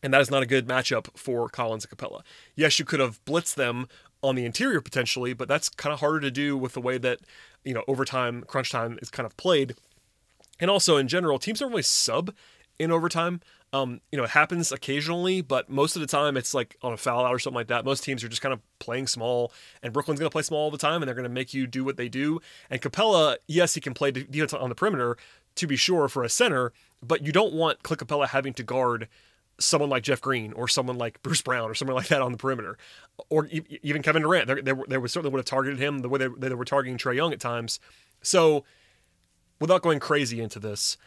And 0.03 0.13
that 0.13 0.21
is 0.21 0.29
not 0.29 0.43
a 0.43 0.45
good 0.45 0.67
matchup 0.67 1.07
for 1.17 1.49
Collins 1.49 1.85
and 1.85 1.97
Capela. 1.97 2.21
Yes, 2.55 2.77
you 2.77 2.85
could 2.85 2.99
have 2.99 3.23
blitzed 3.25 3.55
them 3.55 3.87
on 4.21 4.35
the 4.35 4.45
interior 4.45 4.81
potentially, 4.81 5.33
but 5.33 5.47
that's 5.47 5.69
kind 5.69 5.93
of 5.93 5.99
harder 5.99 6.19
to 6.19 6.31
do 6.31 6.57
with 6.57 6.73
the 6.73 6.81
way 6.81 6.97
that, 6.97 7.19
you 7.63 7.73
know, 7.73 7.83
overtime, 7.87 8.43
crunch 8.45 8.71
time 8.71 8.99
is 9.01 9.09
kind 9.09 9.25
of 9.25 9.35
played. 9.37 9.75
And 10.59 10.69
also 10.69 10.97
in 10.97 11.07
general, 11.07 11.39
teams 11.39 11.59
don't 11.59 11.69
really 11.69 11.81
sub 11.81 12.33
in 12.79 12.91
overtime. 12.91 13.41
Um, 13.73 13.99
you 14.11 14.17
know, 14.17 14.23
it 14.23 14.29
happens 14.29 14.71
occasionally, 14.71 15.41
but 15.41 15.69
most 15.69 15.95
of 15.95 15.99
the 15.99 16.07
time 16.07 16.37
it's 16.37 16.53
like 16.53 16.77
on 16.81 16.93
a 16.93 16.97
foul 16.97 17.25
out 17.25 17.33
or 17.33 17.39
something 17.39 17.55
like 17.55 17.67
that. 17.67 17.83
Most 17.83 18.03
teams 18.03 18.23
are 18.23 18.29
just 18.29 18.41
kind 18.41 18.53
of 18.53 18.61
playing 18.79 19.07
small, 19.07 19.51
and 19.83 19.91
Brooklyn's 19.91 20.19
going 20.19 20.29
to 20.29 20.33
play 20.33 20.43
small 20.43 20.61
all 20.61 20.71
the 20.71 20.77
time, 20.77 21.01
and 21.01 21.07
they're 21.07 21.15
going 21.15 21.23
to 21.23 21.29
make 21.29 21.53
you 21.53 21.67
do 21.67 21.83
what 21.83 21.97
they 21.97 22.07
do. 22.07 22.39
And 22.69 22.81
Capela, 22.81 23.37
yes, 23.47 23.73
he 23.73 23.81
can 23.81 23.93
play 23.93 24.11
defense 24.11 24.53
on 24.53 24.69
the 24.69 24.75
perimeter 24.75 25.17
to 25.55 25.67
be 25.67 25.75
sure 25.75 26.07
for 26.07 26.23
a 26.23 26.29
center, 26.29 26.71
but 27.01 27.25
you 27.25 27.31
don't 27.31 27.53
want 27.53 27.83
Clint 27.83 28.01
Capela 28.01 28.27
having 28.27 28.53
to 28.53 28.63
guard 28.63 29.07
someone 29.59 29.89
like 29.89 30.03
Jeff 30.03 30.21
Green 30.21 30.53
or 30.53 30.67
someone 30.67 30.97
like 30.97 31.21
Bruce 31.21 31.41
Brown 31.41 31.69
or 31.69 31.73
someone 31.73 31.95
like 31.95 32.07
that 32.07 32.21
on 32.21 32.31
the 32.31 32.37
perimeter, 32.37 32.77
or 33.29 33.49
even 33.83 34.01
Kevin 34.01 34.21
Durant. 34.21 34.47
They, 34.47 34.61
they, 34.61 34.73
they 34.87 35.07
certainly 35.07 35.29
would 35.29 35.39
have 35.39 35.45
targeted 35.45 35.79
him 35.79 35.99
the 35.99 36.09
way 36.09 36.19
they, 36.19 36.27
they 36.27 36.53
were 36.53 36.65
targeting 36.65 36.97
Trae 36.97 37.15
Young 37.15 37.33
at 37.33 37.39
times. 37.39 37.79
So, 38.21 38.63
without 39.59 39.81
going 39.81 39.99
crazy 39.99 40.41
into 40.41 40.59
this, 40.59 40.97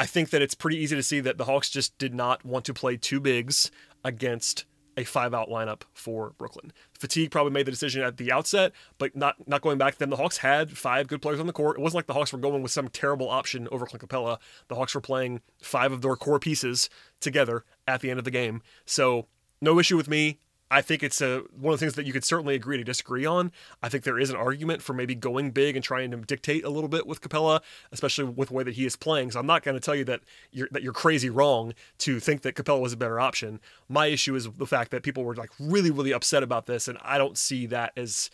I 0.00 0.06
think 0.06 0.30
that 0.30 0.40
it's 0.40 0.54
pretty 0.54 0.78
easy 0.78 0.96
to 0.96 1.02
see 1.02 1.20
that 1.20 1.36
the 1.36 1.44
Hawks 1.44 1.68
just 1.68 1.98
did 1.98 2.14
not 2.14 2.42
want 2.42 2.64
to 2.64 2.72
play 2.72 2.96
two 2.96 3.20
bigs 3.20 3.70
against 4.02 4.64
a 4.96 5.04
five 5.04 5.34
out 5.34 5.50
lineup 5.50 5.82
for 5.92 6.30
Brooklyn. 6.38 6.72
Fatigue 6.98 7.30
probably 7.30 7.52
made 7.52 7.66
the 7.66 7.70
decision 7.70 8.02
at 8.02 8.16
the 8.16 8.32
outset, 8.32 8.72
but 8.96 9.14
not 9.14 9.36
not 9.46 9.60
going 9.60 9.76
back 9.76 9.92
to 9.92 9.98
them. 9.98 10.08
The 10.08 10.16
Hawks 10.16 10.38
had 10.38 10.70
five 10.70 11.06
good 11.06 11.20
players 11.20 11.38
on 11.38 11.46
the 11.46 11.52
court. 11.52 11.78
It 11.78 11.82
wasn't 11.82 11.96
like 11.96 12.06
the 12.06 12.14
Hawks 12.14 12.32
were 12.32 12.38
going 12.38 12.62
with 12.62 12.72
some 12.72 12.88
terrible 12.88 13.28
option 13.28 13.68
over 13.70 13.84
Clint 13.84 14.08
Capela. 14.08 14.38
The 14.68 14.74
Hawks 14.74 14.94
were 14.94 15.02
playing 15.02 15.42
five 15.60 15.92
of 15.92 16.00
their 16.00 16.16
core 16.16 16.40
pieces 16.40 16.88
together 17.20 17.66
at 17.86 18.00
the 18.00 18.08
end 18.08 18.18
of 18.18 18.24
the 18.24 18.30
game. 18.30 18.62
So 18.86 19.26
no 19.60 19.78
issue 19.78 19.98
with 19.98 20.08
me. 20.08 20.38
I 20.70 20.82
think 20.82 21.02
it's 21.02 21.20
a 21.20 21.42
one 21.58 21.74
of 21.74 21.80
the 21.80 21.84
things 21.84 21.94
that 21.94 22.06
you 22.06 22.12
could 22.12 22.24
certainly 22.24 22.54
agree 22.54 22.76
to 22.76 22.84
disagree 22.84 23.26
on. 23.26 23.50
I 23.82 23.88
think 23.88 24.04
there 24.04 24.18
is 24.18 24.30
an 24.30 24.36
argument 24.36 24.82
for 24.82 24.92
maybe 24.92 25.16
going 25.16 25.50
big 25.50 25.74
and 25.74 25.84
trying 25.84 26.12
to 26.12 26.18
dictate 26.18 26.64
a 26.64 26.70
little 26.70 26.88
bit 26.88 27.06
with 27.06 27.20
Capela, 27.20 27.60
especially 27.90 28.24
with 28.24 28.48
the 28.48 28.54
way 28.54 28.62
that 28.62 28.74
he 28.74 28.86
is 28.86 28.94
playing. 28.94 29.32
So 29.32 29.40
I'm 29.40 29.46
not 29.46 29.64
going 29.64 29.74
to 29.74 29.80
tell 29.80 29.96
you 29.96 30.04
that 30.04 30.20
you're 30.52 30.68
that 30.70 30.82
you're 30.82 30.92
crazy 30.92 31.28
wrong 31.28 31.74
to 31.98 32.20
think 32.20 32.42
that 32.42 32.54
Capela 32.54 32.80
was 32.80 32.92
a 32.92 32.96
better 32.96 33.18
option. 33.18 33.60
My 33.88 34.06
issue 34.06 34.36
is 34.36 34.48
the 34.48 34.66
fact 34.66 34.92
that 34.92 35.02
people 35.02 35.24
were 35.24 35.34
like 35.34 35.50
really 35.58 35.90
really 35.90 36.12
upset 36.12 36.42
about 36.44 36.66
this, 36.66 36.86
and 36.86 36.98
I 37.02 37.18
don't 37.18 37.36
see 37.36 37.66
that 37.66 37.92
as 37.96 38.30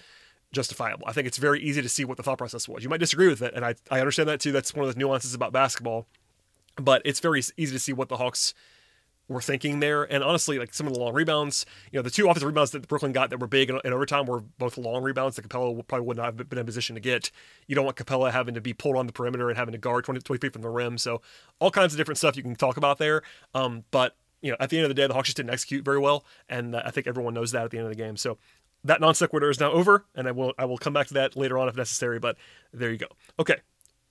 justifiable. 0.52 1.06
I 1.06 1.12
think 1.12 1.26
it's 1.26 1.38
very 1.38 1.60
easy 1.60 1.80
to 1.80 1.88
see 1.88 2.04
what 2.04 2.18
the 2.18 2.22
thought 2.22 2.38
process 2.38 2.68
was. 2.68 2.82
You 2.82 2.90
might 2.90 3.00
disagree 3.00 3.28
with 3.28 3.40
it, 3.40 3.54
and 3.54 3.64
I 3.64 3.76
I 3.90 4.00
understand 4.00 4.28
that 4.28 4.40
too. 4.40 4.52
That's 4.52 4.74
one 4.74 4.86
of 4.86 4.92
the 4.94 4.98
nuances 4.98 5.32
about 5.32 5.52
basketball, 5.52 6.06
but 6.76 7.00
it's 7.06 7.20
very 7.20 7.40
easy 7.56 7.72
to 7.72 7.78
see 7.78 7.94
what 7.94 8.10
the 8.10 8.18
Hawks 8.18 8.52
were 9.28 9.40
thinking 9.40 9.80
there. 9.80 10.04
And 10.04 10.23
honestly, 10.23 10.59
like 10.59 10.73
some 10.73 10.87
of 10.87 10.92
the 10.92 11.00
long 11.00 11.12
rebounds, 11.12 11.66
you 11.90 11.99
know, 11.99 12.02
the 12.02 12.11
two 12.11 12.26
offensive 12.28 12.47
rebounds 12.47 12.71
that 12.73 12.87
Brooklyn 12.87 13.12
got 13.12 13.30
that 13.30 13.40
were 13.40 13.47
big 13.47 13.71
in, 13.71 13.80
in 13.85 13.92
overtime 13.92 14.26
were 14.26 14.40
both 14.40 14.78
long 14.78 15.02
rebounds 15.02 15.37
that 15.37 15.49
Capela 15.49 15.87
probably 15.87 16.06
would 16.06 16.16
not 16.16 16.26
have 16.26 16.49
been 16.49 16.59
in 16.59 16.66
position 16.66 16.95
to 16.95 17.00
get. 17.00 17.30
You 17.66 17.75
don't 17.75 17.85
want 17.85 17.97
Capela 17.97 18.30
having 18.30 18.54
to 18.54 18.61
be 18.61 18.73
pulled 18.73 18.97
on 18.97 19.06
the 19.06 19.12
perimeter 19.12 19.49
and 19.49 19.59
having 19.59 19.73
to 19.73 19.78
guard 19.78 20.04
20, 20.04 20.21
20 20.21 20.40
feet 20.40 20.52
from 20.52 20.62
the 20.62 20.71
rim. 20.71 20.99
So 20.99 21.23
all 21.59 21.71
kinds 21.71 21.92
of 21.92 21.99
different 21.99 22.18
stuff 22.18 22.37
you 22.37 22.42
can 22.42 22.54
talk 22.54 22.76
about 22.76 22.99
there. 22.99 23.23
Um, 23.54 23.85
but 23.90 24.16
you 24.42 24.50
know, 24.50 24.56
at 24.61 24.71
the 24.71 24.76
end 24.76 24.85
of 24.85 24.90
the 24.90 24.95
day, 24.95 25.06
the 25.06 25.14
Hawks 25.14 25.28
just 25.28 25.38
didn't 25.38 25.50
execute 25.50 25.85
very 25.85 25.99
well, 25.99 26.25
and 26.49 26.75
uh, 26.75 26.83
I 26.85 26.90
think 26.90 27.06
everyone 27.06 27.35
knows 27.35 27.52
that 27.52 27.64
at 27.64 27.71
the 27.71 27.78
end 27.78 27.87
of 27.87 27.90
the 27.90 28.00
game. 28.00 28.16
So 28.16 28.38
that 28.85 29.00
non 29.00 29.14
sequitur 29.14 29.50
is 29.50 29.59
now 29.59 29.73
over, 29.73 30.04
and 30.14 30.28
I 30.28 30.30
will 30.30 30.52
I 30.59 30.64
will 30.66 30.78
come 30.78 30.92
back 30.92 31.09
to 31.09 31.14
that 31.14 31.37
later 31.37 31.59
on 31.59 31.68
if 31.68 31.76
necessary. 31.76 32.18
But 32.18 32.37
there 32.73 32.90
you 32.90 32.99
go. 32.99 33.06
Okay, 33.38 33.56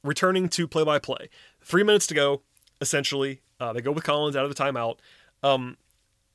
returning 0.03 0.49
to 0.49 0.67
play 0.67 0.83
by 0.83 0.99
play. 0.99 1.29
Three 1.61 1.83
minutes 1.83 2.07
to 2.07 2.13
go. 2.13 2.41
Essentially, 2.81 3.41
uh, 3.59 3.73
they 3.73 3.81
go 3.81 3.91
with 3.91 4.03
Collins 4.03 4.35
out 4.35 4.45
of 4.45 4.53
the 4.53 4.61
timeout. 4.61 4.97
Um, 5.43 5.77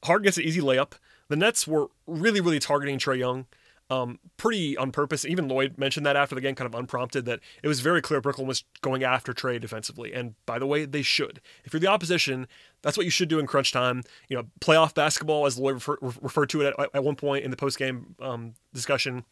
Harden 0.05 0.25
gets 0.25 0.39
an 0.39 0.45
easy 0.45 0.61
layup. 0.61 0.93
The 1.29 1.37
Nets 1.37 1.67
were 1.67 1.89
really, 2.07 2.41
really 2.41 2.59
targeting 2.59 2.99
Trae 2.99 3.19
Young, 3.19 3.47
um, 3.91 4.19
pretty 4.37 4.77
on 4.77 4.93
purpose. 4.93 5.25
Even 5.25 5.49
Lloyd 5.49 5.79
mentioned 5.79 6.07
that 6.07 6.17
after 6.17 6.35
the 6.35 6.41
game, 6.41 6.55
kind 6.55 6.73
of 6.73 6.79
unprompted, 6.79 7.25
that 7.27 7.41
it 7.63 7.69
was 7.69 7.81
very 7.81 8.01
clear 8.01 8.21
Brooklyn 8.21 8.47
was 8.47 8.65
going 8.81 9.05
after 9.05 9.33
Trae 9.33 9.61
defensively. 9.61 10.13
And 10.13 10.35
by 10.47 10.59
the 10.59 10.67
way, 10.67 10.85
they 10.85 11.03
should. 11.03 11.41
If 11.65 11.73
you're 11.73 11.81
the 11.81 11.89
opposition, 11.89 12.47
that's 12.83 12.97
what 12.97 13.05
you 13.05 13.11
should 13.11 13.29
do 13.29 13.39
in 13.39 13.47
crunch 13.47 13.73
time. 13.73 14.03
You 14.29 14.39
know, 14.39 14.45
playoff 14.61 14.95
basketball, 14.95 15.47
as 15.47 15.59
Lloyd 15.59 15.75
refer, 15.75 15.97
referred 16.01 16.51
to 16.51 16.63
it 16.63 16.75
at, 16.79 16.91
at, 16.95 17.05
one 17.05 17.17
point 17.17 17.45
in 17.45 17.51
the 17.51 17.57
post 17.57 17.79
game 17.79 18.15
um, 18.21 18.55
discussion, 18.73 19.25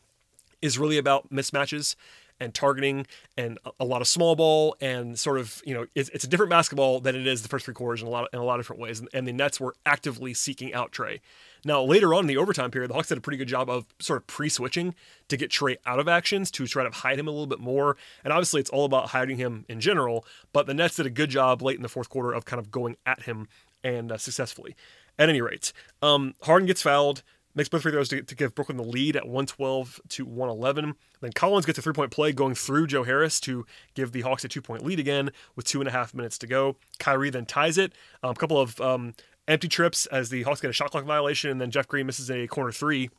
is 0.61 0.79
really 0.79 0.99
about 0.99 1.31
mismatches 1.31 1.95
and 2.41 2.55
targeting 2.55 3.07
and 3.37 3.59
a 3.81 3.85
lot 3.85 4.01
of 4.01 4.09
small 4.09 4.37
ball 4.37 4.77
and 4.81 5.19
sort 5.19 5.39
of 5.39 5.63
you 5.65 5.75
know 5.75 5.87
it's, 5.95 6.09
it's 6.11 6.25
a 6.25 6.29
different 6.29 6.51
basketball 6.51 7.01
than 7.01 7.17
it 7.17 7.27
is 7.27 7.43
the 7.43 7.49
first 7.49 7.65
three 7.65 7.75
quarters 7.75 8.03
in 8.03 8.09
a 8.09 8.11
lot 8.11 8.25
of, 8.25 8.29
in 8.33 8.39
a 8.39 8.45
lot 8.45 8.59
of 8.59 8.65
different 8.65 8.81
ways 8.81 9.01
and, 9.01 9.09
and 9.13 9.27
the 9.27 9.33
Nets 9.33 9.61
were 9.61 9.75
actively 9.87 10.35
seeking 10.35 10.73
out 10.75 10.93
Trae. 10.93 11.21
Now 11.65 11.83
later 11.83 12.15
on 12.15 12.25
in 12.25 12.27
the 12.27 12.37
overtime 12.37 12.71
period, 12.71 12.91
the 12.91 12.95
Hawks 12.95 13.09
did 13.09 13.19
a 13.19 13.21
pretty 13.21 13.39
good 13.39 13.49
job 13.49 13.69
of 13.69 13.87
sort 13.99 14.19
of 14.19 14.27
pre-switching 14.27 14.95
to 15.29 15.37
get 15.37 15.51
Trae 15.51 15.77
out 15.87 15.99
of 15.99 16.09
actions 16.09 16.51
to 16.53 16.67
try 16.67 16.85
to 16.85 16.91
hide 16.91 17.19
him 17.19 17.29
a 17.29 17.31
little 17.31 17.47
bit 17.47 17.61
more. 17.61 17.97
And 18.25 18.33
obviously 18.33 18.61
it's 18.61 18.71
all 18.71 18.85
about 18.85 19.11
hiding 19.11 19.39
him 19.39 19.65
in 19.69 19.81
general, 19.81 20.25
but 20.53 20.67
the 20.67 20.75
Nets 20.75 20.97
did 20.97 21.07
a 21.07 21.11
good 21.11 21.31
job 21.31 21.63
late 21.63 21.77
in 21.77 21.83
the 21.83 21.89
fourth 21.89 22.09
quarter 22.09 22.33
of 22.33 22.45
kind 22.45 22.61
of 22.61 22.71
going 22.71 22.97
at 23.05 23.23
him 23.23 23.49
and 23.83 24.13
uh, 24.13 24.19
successfully. 24.19 24.77
At 25.19 25.29
any 25.29 25.41
rate, 25.41 25.73
um, 26.01 26.35
Harden 26.43 26.67
gets 26.69 26.83
fouled 26.83 27.25
makes 27.55 27.69
both 27.69 27.83
free 27.83 27.93
throws 27.93 28.09
to, 28.09 28.23
to, 28.23 28.35
give 28.35 28.55
Brooklyn 28.55 28.77
the 28.77 28.85
lead 28.85 29.17
at 29.17 29.25
112 29.25 30.01
to 30.11 30.25
111. 30.25 30.95
Then 31.21 31.33
Collins 31.33 31.67
gets 31.67 31.79
a 31.79 31.83
three 31.83 31.93
point 31.93 32.11
play 32.11 32.33
going 32.33 32.55
through 32.55 32.87
Joe 32.87 33.05
Harris 33.05 33.41
to 33.41 33.67
give 33.95 34.13
the 34.13 34.21
Hawks 34.21 34.45
a 34.45 34.49
two 34.49 34.63
point 34.63 34.85
lead 34.85 35.01
again 35.01 35.31
with 35.57 35.67
two 35.67 35.81
and 35.81 35.89
a 35.89 35.93
half 35.93 36.15
minutes 36.15 36.39
to 36.39 36.47
go. 36.47 36.77
Kyrie 36.99 37.31
then 37.31 37.47
ties 37.47 37.79
it. 37.79 37.93
Um, 38.23 38.31
a 38.31 38.35
couple 38.35 38.61
of 38.61 38.81
um, 38.81 39.15
empty 39.47 39.69
trips 39.69 40.07
as 40.07 40.29
the 40.29 40.43
Hawks 40.43 40.61
get 40.61 40.71
a 40.71 40.75
shot 40.75 40.91
clock 40.91 41.05
violation, 41.05 41.51
and 41.51 41.61
then 41.61 41.71
Jeff 41.71 41.89
Green 41.89 42.07
misses 42.07 42.31
a 42.31 42.47
corner 42.47 42.73
three 42.73 43.11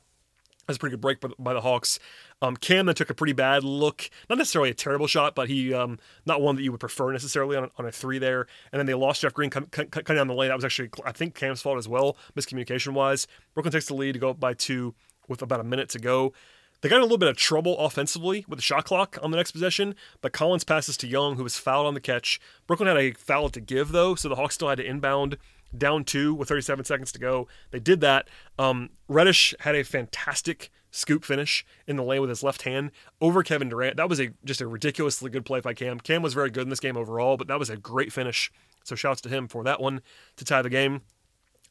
that's 0.69 0.77
a 0.77 0.79
pretty 0.79 0.93
good 0.95 1.01
break 1.01 1.19
by, 1.39 1.53
the 1.53 1.61
Hawks. 1.61 1.97
Um, 2.43 2.55
Cam 2.55 2.85
then 2.85 2.93
took 2.93 3.09
a 3.09 3.15
pretty 3.15 3.33
bad 3.33 3.63
look, 3.63 4.07
not 4.29 4.37
necessarily 4.37 4.69
a 4.69 4.75
terrible 4.75 5.07
shot, 5.07 5.33
but 5.33 5.49
he 5.49 5.73
um, 5.73 5.97
not 6.27 6.41
one 6.41 6.55
that 6.55 6.61
you 6.61 6.71
would 6.71 6.79
prefer 6.79 7.11
necessarily 7.11 7.57
on, 7.57 7.71
on 7.77 7.85
a 7.87 7.91
three 7.91 8.19
there. 8.19 8.45
And 8.71 8.79
then 8.79 8.85
they 8.85 8.93
lost 8.93 9.21
Jeff 9.21 9.33
Green 9.33 9.49
cutting 9.49 10.15
down 10.15 10.27
the 10.27 10.33
lane. 10.35 10.49
That 10.49 10.55
was 10.55 10.65
actually 10.65 10.91
I 11.03 11.11
think 11.11 11.33
Cam's 11.33 11.61
fault 11.61 11.79
as 11.79 11.87
well, 11.87 12.17
miscommunication 12.35 12.93
wise. 12.93 13.25
Brooklyn 13.55 13.71
takes 13.71 13.87
the 13.87 13.95
lead 13.95 14.13
to 14.13 14.19
go 14.19 14.29
up 14.29 14.39
by 14.39 14.53
two 14.53 14.93
with 15.27 15.41
about 15.41 15.59
a 15.59 15.63
minute 15.63 15.89
to 15.89 15.99
go. 15.99 16.33
They 16.81 16.87
got 16.87 16.99
a 16.99 17.03
little 17.03 17.17
bit 17.17 17.29
of 17.29 17.35
trouble 17.35 17.77
offensively 17.77 18.45
with 18.47 18.59
the 18.59 18.63
shot 18.63 18.85
clock 18.85 19.17
on 19.21 19.31
the 19.31 19.37
next 19.37 19.51
possession, 19.51 19.95
but 20.21 20.31
Collins 20.31 20.63
passes 20.63 20.95
to 20.97 21.07
Young, 21.07 21.35
who 21.35 21.43
was 21.43 21.57
fouled 21.57 21.87
on 21.87 21.93
the 21.93 21.99
catch. 21.99 22.39
Brooklyn 22.67 22.87
had 22.87 22.97
a 22.97 23.11
foul 23.11 23.49
to 23.49 23.59
give 23.59 23.91
though, 23.91 24.15
so 24.15 24.29
the 24.29 24.35
Hawks 24.35 24.55
still 24.55 24.69
had 24.69 24.77
to 24.77 24.85
inbound 24.85 25.37
down 25.77 26.03
two 26.03 26.33
with 26.33 26.49
37 26.49 26.85
seconds 26.85 27.11
to 27.11 27.19
go. 27.19 27.47
They 27.71 27.79
did 27.79 28.01
that. 28.01 28.27
Um, 28.57 28.89
Reddish 29.07 29.53
had 29.61 29.75
a 29.75 29.83
fantastic 29.83 30.71
scoop 30.91 31.23
finish 31.23 31.65
in 31.87 31.95
the 31.95 32.03
lane 32.03 32.21
with 32.21 32.29
his 32.29 32.43
left 32.43 32.63
hand 32.63 32.91
over 33.21 33.43
Kevin 33.43 33.69
Durant. 33.69 33.97
That 33.97 34.09
was 34.09 34.19
a 34.19 34.29
just 34.43 34.61
a 34.61 34.67
ridiculously 34.67 35.29
good 35.29 35.45
play 35.45 35.59
by 35.59 35.73
Cam. 35.73 35.99
Cam 35.99 36.21
was 36.21 36.33
very 36.33 36.49
good 36.49 36.63
in 36.63 36.69
this 36.69 36.79
game 36.79 36.97
overall, 36.97 37.37
but 37.37 37.47
that 37.47 37.59
was 37.59 37.69
a 37.69 37.77
great 37.77 38.11
finish. 38.11 38.51
So 38.83 38.95
shouts 38.95 39.21
to 39.21 39.29
him 39.29 39.47
for 39.47 39.63
that 39.63 39.81
one 39.81 40.01
to 40.37 40.45
tie 40.45 40.61
the 40.61 40.69
game. 40.69 41.01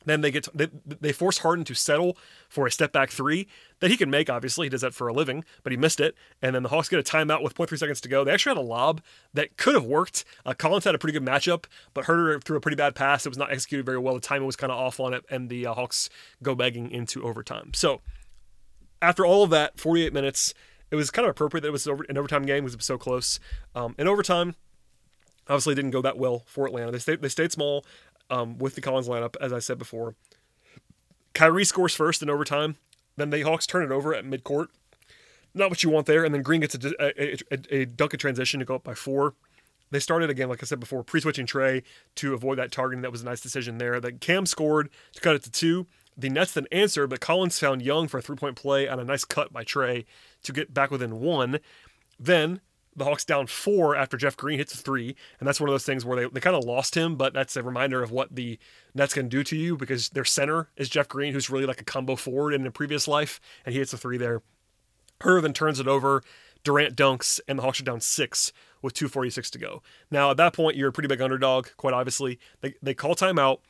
Then 0.08 0.20
they 0.20 0.30
get 0.30 0.44
to, 0.44 0.50
they, 0.54 0.68
they 0.84 1.12
force 1.12 1.38
Harden 1.38 1.64
to 1.66 1.74
settle 1.74 2.16
for 2.48 2.66
a 2.66 2.70
step 2.70 2.92
back 2.92 3.10
three 3.10 3.46
that 3.80 3.90
he 3.90 3.96
can 3.96 4.10
make. 4.10 4.30
Obviously, 4.30 4.66
he 4.66 4.70
does 4.70 4.80
that 4.80 4.94
for 4.94 5.08
a 5.08 5.12
living, 5.12 5.44
but 5.62 5.72
he 5.72 5.76
missed 5.76 6.00
it. 6.00 6.14
And 6.42 6.54
then 6.54 6.62
the 6.62 6.68
Hawks 6.70 6.88
get 6.88 6.98
a 6.98 7.02
timeout 7.02 7.42
with 7.42 7.54
0.3 7.54 7.78
seconds 7.78 8.00
to 8.00 8.08
go. 8.08 8.24
They 8.24 8.32
actually 8.32 8.56
had 8.56 8.58
a 8.58 8.66
lob 8.66 9.02
that 9.34 9.56
could 9.56 9.74
have 9.74 9.84
worked. 9.84 10.24
Uh, 10.44 10.54
Collins 10.54 10.84
had 10.84 10.94
a 10.94 10.98
pretty 10.98 11.18
good 11.18 11.26
matchup, 11.26 11.64
but 11.94 12.06
Huerter 12.06 12.42
threw 12.42 12.56
a 12.56 12.60
pretty 12.60 12.76
bad 12.76 12.94
pass. 12.94 13.26
It 13.26 13.28
was 13.28 13.38
not 13.38 13.52
executed 13.52 13.84
very 13.84 13.98
well. 13.98 14.14
The 14.14 14.20
timing 14.20 14.46
was 14.46 14.56
kind 14.56 14.72
of 14.72 14.78
off 14.78 15.00
on 15.00 15.14
it, 15.14 15.24
and 15.30 15.48
the 15.48 15.66
uh, 15.66 15.74
Hawks 15.74 16.08
go 16.42 16.54
begging 16.54 16.90
into 16.90 17.22
overtime. 17.24 17.72
So 17.74 18.00
after 19.00 19.24
all 19.24 19.42
of 19.42 19.50
that, 19.50 19.78
48 19.78 20.12
minutes, 20.12 20.54
it 20.90 20.96
was 20.96 21.10
kind 21.10 21.26
of 21.26 21.30
appropriate 21.30 21.62
that 21.62 21.68
it 21.68 21.72
was 21.72 21.86
an 21.86 22.16
overtime 22.16 22.44
game 22.44 22.64
because 22.64 22.74
it 22.74 22.78
was 22.78 22.86
so 22.86 22.98
close. 22.98 23.38
Um, 23.74 23.94
in 23.98 24.08
overtime, 24.08 24.54
obviously 25.48 25.74
didn't 25.74 25.90
go 25.90 26.02
that 26.02 26.18
well 26.18 26.44
for 26.46 26.66
Atlanta. 26.66 26.90
They 26.90 26.98
stayed, 26.98 27.22
they 27.22 27.28
stayed 27.28 27.52
small 27.52 27.84
um, 28.30 28.58
with 28.58 28.74
the 28.74 28.80
Collins 28.80 29.08
lineup, 29.08 29.36
as 29.40 29.52
I 29.52 29.58
said 29.58 29.78
before. 29.78 30.14
Kyrie 31.34 31.64
scores 31.64 31.94
first 31.94 32.22
in 32.22 32.30
overtime. 32.30 32.76
Then 33.16 33.30
the 33.30 33.42
Hawks 33.42 33.66
turn 33.66 33.84
it 33.84 33.90
over 33.90 34.14
at 34.14 34.24
midcourt. 34.24 34.68
Not 35.54 35.70
what 35.70 35.82
you 35.82 35.90
want 35.90 36.06
there. 36.06 36.24
And 36.24 36.34
then 36.34 36.42
Green 36.42 36.60
gets 36.60 36.74
a, 36.74 36.94
a, 37.00 37.36
a, 37.50 37.74
a 37.74 37.84
dunk 37.84 38.14
in 38.14 38.20
transition 38.20 38.60
to 38.60 38.66
go 38.66 38.74
up 38.74 38.84
by 38.84 38.94
four. 38.94 39.34
They 39.90 40.00
started 40.00 40.30
again, 40.30 40.48
like 40.48 40.62
I 40.62 40.66
said 40.66 40.80
before, 40.80 41.02
pre-switching 41.02 41.46
Trae 41.46 41.82
to 42.16 42.34
avoid 42.34 42.58
that 42.58 42.70
targeting. 42.70 43.02
That 43.02 43.12
was 43.12 43.22
a 43.22 43.24
nice 43.24 43.40
decision 43.40 43.78
there. 43.78 44.00
Then 44.00 44.18
Cam 44.18 44.46
scored 44.46 44.90
to 45.14 45.20
cut 45.20 45.34
it 45.34 45.42
to 45.44 45.50
two. 45.50 45.86
The 46.16 46.28
Nets 46.28 46.52
then 46.52 46.66
answered, 46.72 47.08
but 47.08 47.20
Collins 47.20 47.58
found 47.58 47.80
Young 47.80 48.08
for 48.08 48.18
a 48.18 48.22
three-point 48.22 48.56
play 48.56 48.88
on 48.88 49.00
a 49.00 49.04
nice 49.04 49.24
cut 49.24 49.52
by 49.52 49.64
Trae 49.64 50.04
to 50.42 50.52
get 50.52 50.74
back 50.74 50.90
within 50.90 51.20
one. 51.20 51.60
Then 52.18 52.60
the 52.98 53.04
Hawks 53.04 53.24
down 53.24 53.46
four 53.46 53.96
after 53.96 54.16
Jeff 54.16 54.36
Green 54.36 54.58
hits 54.58 54.74
a 54.74 54.76
three. 54.76 55.16
And 55.38 55.46
that's 55.46 55.60
one 55.60 55.68
of 55.68 55.74
those 55.74 55.84
things 55.84 56.04
where 56.04 56.20
they, 56.20 56.28
they 56.32 56.40
kind 56.40 56.56
of 56.56 56.64
lost 56.64 56.96
him, 56.96 57.16
but 57.16 57.32
that's 57.32 57.56
a 57.56 57.62
reminder 57.62 58.02
of 58.02 58.10
what 58.10 58.34
the 58.34 58.58
Nets 58.94 59.14
can 59.14 59.28
do 59.28 59.42
to 59.44 59.56
you 59.56 59.76
because 59.76 60.10
their 60.10 60.24
center 60.24 60.68
is 60.76 60.88
Jeff 60.88 61.08
Green, 61.08 61.32
who's 61.32 61.50
really 61.50 61.66
like 61.66 61.80
a 61.80 61.84
combo 61.84 62.16
forward 62.16 62.54
in 62.54 62.66
a 62.66 62.70
previous 62.70 63.08
life, 63.08 63.40
and 63.64 63.72
he 63.72 63.78
hits 63.78 63.92
a 63.92 63.98
three 63.98 64.18
there. 64.18 64.42
Her 65.20 65.40
then 65.40 65.52
turns 65.52 65.80
it 65.80 65.88
over. 65.88 66.22
Durant 66.64 66.96
dunks, 66.96 67.40
and 67.46 67.58
the 67.58 67.62
Hawks 67.62 67.80
are 67.80 67.84
down 67.84 68.00
six 68.00 68.52
with 68.82 68.94
2.46 68.94 69.50
to 69.50 69.58
go. 69.58 69.82
Now, 70.10 70.30
at 70.30 70.36
that 70.38 70.52
point, 70.52 70.76
you're 70.76 70.88
a 70.88 70.92
pretty 70.92 71.08
big 71.08 71.20
underdog, 71.20 71.68
quite 71.76 71.94
obviously. 71.94 72.38
They, 72.60 72.74
they 72.82 72.94
call 72.94 73.14
timeout. 73.14 73.60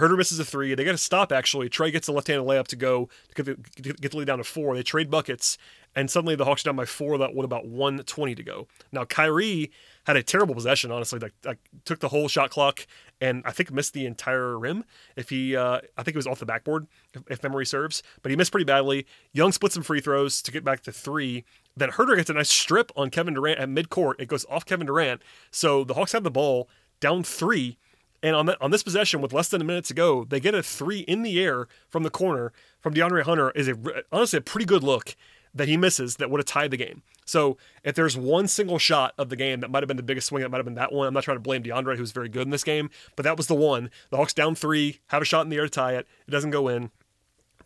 Huerter 0.00 0.16
misses 0.16 0.38
a 0.38 0.44
three. 0.44 0.74
They 0.74 0.84
got 0.84 0.92
to 0.92 0.98
stop, 0.98 1.32
actually. 1.32 1.68
Trae 1.68 1.92
gets 1.92 2.08
a 2.08 2.12
left 2.12 2.28
handed 2.28 2.46
layup 2.46 2.66
to 2.68 2.76
go 2.76 3.08
to 3.34 3.42
get 3.42 3.76
the, 3.76 3.92
get 3.94 4.10
the 4.12 4.18
lead 4.18 4.26
down 4.26 4.38
to 4.38 4.44
four. 4.44 4.74
They 4.74 4.82
trade 4.82 5.10
buckets, 5.10 5.58
and 5.94 6.10
suddenly 6.10 6.34
the 6.34 6.44
Hawks 6.44 6.64
are 6.64 6.70
down 6.70 6.76
by 6.76 6.84
four 6.84 7.18
that 7.18 7.34
with 7.34 7.44
about 7.44 7.66
120 7.66 8.34
to 8.34 8.42
go. 8.42 8.66
Now 8.92 9.04
Kyrie 9.04 9.70
had 10.04 10.16
a 10.16 10.22
terrible 10.22 10.54
possession, 10.54 10.90
honestly. 10.90 11.18
Like, 11.18 11.34
like 11.44 11.58
took 11.84 12.00
the 12.00 12.08
whole 12.08 12.28
shot 12.28 12.50
clock 12.50 12.86
and 13.20 13.42
I 13.44 13.52
think 13.52 13.70
missed 13.70 13.92
the 13.92 14.06
entire 14.06 14.58
rim. 14.58 14.84
If 15.16 15.28
he, 15.28 15.54
uh, 15.54 15.80
I 15.96 16.02
think 16.02 16.14
it 16.14 16.16
was 16.16 16.26
off 16.26 16.38
the 16.38 16.46
backboard, 16.46 16.86
if, 17.12 17.22
if, 17.28 17.42
memory 17.42 17.66
serves, 17.66 18.02
but 18.22 18.30
he 18.30 18.36
missed 18.36 18.50
pretty 18.50 18.64
badly. 18.64 19.06
Young 19.32 19.52
splits 19.52 19.74
some 19.74 19.82
free 19.82 20.00
throws 20.00 20.40
to 20.42 20.50
get 20.50 20.64
back 20.64 20.82
to 20.84 20.92
three. 20.92 21.44
Then 21.76 21.90
Huerter 21.90 22.16
gets 22.16 22.30
a 22.30 22.34
nice 22.34 22.50
strip 22.50 22.90
on 22.96 23.10
Kevin 23.10 23.34
Durant 23.34 23.60
at 23.60 23.68
midcourt. 23.68 24.14
It 24.18 24.28
goes 24.28 24.46
off 24.48 24.64
Kevin 24.64 24.86
Durant, 24.86 25.22
so 25.50 25.84
the 25.84 25.94
Hawks 25.94 26.12
have 26.12 26.24
the 26.24 26.30
ball 26.30 26.68
down 27.00 27.22
three. 27.22 27.78
And 28.22 28.36
on, 28.36 28.46
that, 28.46 28.60
on 28.60 28.70
this 28.70 28.82
possession, 28.82 29.22
with 29.22 29.32
less 29.32 29.48
than 29.48 29.62
a 29.62 29.64
minute 29.64 29.86
to 29.86 29.94
go, 29.94 30.24
they 30.24 30.40
get 30.40 30.54
a 30.54 30.62
three 30.62 31.00
in 31.00 31.22
the 31.22 31.42
air 31.42 31.68
from 31.88 32.02
the 32.02 32.10
corner 32.10 32.52
from 32.78 32.92
DeAndre 32.94 33.22
Hunter. 33.22 33.50
Is 33.52 33.68
a 33.68 33.76
honestly 34.12 34.38
a 34.38 34.42
pretty 34.42 34.66
good 34.66 34.82
look 34.82 35.16
that 35.54 35.68
he 35.68 35.76
misses 35.76 36.16
that 36.16 36.30
would 36.30 36.38
have 36.38 36.46
tied 36.46 36.70
the 36.70 36.76
game. 36.76 37.02
So 37.24 37.56
if 37.82 37.94
there's 37.94 38.16
one 38.16 38.46
single 38.46 38.78
shot 38.78 39.14
of 39.18 39.28
the 39.28 39.36
game 39.36 39.60
that 39.60 39.70
might 39.70 39.82
have 39.82 39.88
been 39.88 39.96
the 39.96 40.02
biggest 40.02 40.28
swing, 40.28 40.42
that 40.42 40.50
might 40.50 40.58
have 40.58 40.64
been 40.64 40.74
that 40.74 40.92
one. 40.92 41.08
I'm 41.08 41.14
not 41.14 41.24
trying 41.24 41.36
to 41.36 41.42
blame 41.42 41.62
DeAndre, 41.62 41.96
who's 41.96 42.12
very 42.12 42.28
good 42.28 42.42
in 42.42 42.50
this 42.50 42.64
game, 42.64 42.90
but 43.16 43.24
that 43.24 43.36
was 43.36 43.46
the 43.46 43.54
one. 43.54 43.90
The 44.10 44.16
Hawks 44.16 44.34
down 44.34 44.54
three, 44.54 45.00
have 45.08 45.22
a 45.22 45.24
shot 45.24 45.42
in 45.42 45.48
the 45.48 45.56
air 45.56 45.64
to 45.64 45.70
tie 45.70 45.94
it. 45.94 46.06
It 46.26 46.30
doesn't 46.30 46.50
go 46.50 46.68
in. 46.68 46.90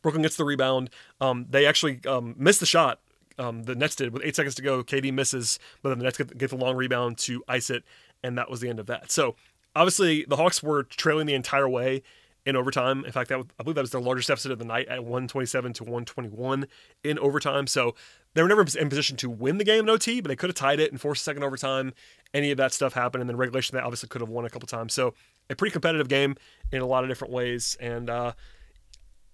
Brooklyn 0.03 0.23
gets 0.23 0.37
the 0.37 0.45
rebound. 0.45 0.91
Um, 1.21 1.47
they 1.49 1.67
actually 1.67 2.01
um, 2.07 2.35
missed 2.39 2.61
the 2.61 2.67
shot. 2.67 3.01
Um, 3.39 3.65
the 3.65 3.75
Nets 3.75 3.97
did 3.97 4.13
with 4.13 4.23
eight 4.25 4.37
seconds 4.37 4.55
to 4.57 4.63
go. 4.63 4.85
KD 4.85 5.13
misses, 5.13 5.59
but 5.83 5.89
then 5.89 5.99
the 5.99 6.05
Nets 6.05 6.19
get, 6.19 6.37
get 6.37 6.51
the 6.51 6.57
long 6.57 6.77
rebound 6.77 7.19
to 7.19 7.43
ice 7.49 7.71
it, 7.71 7.85
and 8.23 8.39
that 8.39 8.51
was 8.51 8.61
the 8.61 8.69
end 8.69 8.79
of 8.79 8.87
that. 8.87 9.11
So 9.11 9.35
obviously 9.75 10.25
the 10.29 10.37
Hawks 10.37 10.63
were 10.63 10.83
trailing 10.83 11.27
the 11.27 11.35
entire 11.35 11.69
way 11.69 12.03
in 12.47 12.57
overtime. 12.57 13.05
In 13.05 13.13
fact, 13.13 13.31
that 13.31 13.39
was, 13.39 13.47
I 13.59 13.63
believe 13.63 13.77
that 13.77 13.83
was 13.83 13.91
their 13.91 14.01
largest 14.01 14.29
deficit 14.29 14.53
of 14.53 14.59
the 14.59 14.65
night 14.65 14.89
at 14.89 15.01
127 15.01 15.73
to 15.75 15.83
121 15.85 16.67
in 17.03 17.19
overtime. 17.19 17.67
So 17.67 17.95
they 18.35 18.43
were 18.43 18.49
never 18.49 18.65
in 18.79 18.89
position 18.89 19.17
to 19.19 19.31
win 19.31 19.59
the 19.59 19.65
game 19.65 19.85
in 19.85 19.91
OT, 19.91 20.21
but 20.21 20.29
they 20.29 20.37
could 20.37 20.51
have 20.51 20.57
tied 20.57 20.81
it 20.81 20.91
and 20.91 21.01
forced 21.01 21.23
a 21.23 21.25
second 21.25 21.43
overtime. 21.43 21.95
Any 22.35 22.51
of 22.51 22.59
that 22.59 22.73
stuff 22.73 22.93
happened, 22.93 23.23
and 23.23 23.31
then 23.31 23.37
regulation 23.37 23.77
they 23.77 23.83
obviously 23.83 24.09
could 24.09 24.21
have 24.21 24.29
won 24.29 24.45
a 24.45 24.51
couple 24.51 24.67
times. 24.67 24.93
So 24.93 25.15
a 25.49 25.55
pretty 25.55 25.73
competitive 25.73 26.09
game 26.09 26.37
in 26.73 26.83
a 26.83 26.87
lot 26.87 27.05
of 27.05 27.11
different 27.11 27.33
ways. 27.33 27.77
And 27.81 28.11
uh, 28.11 28.33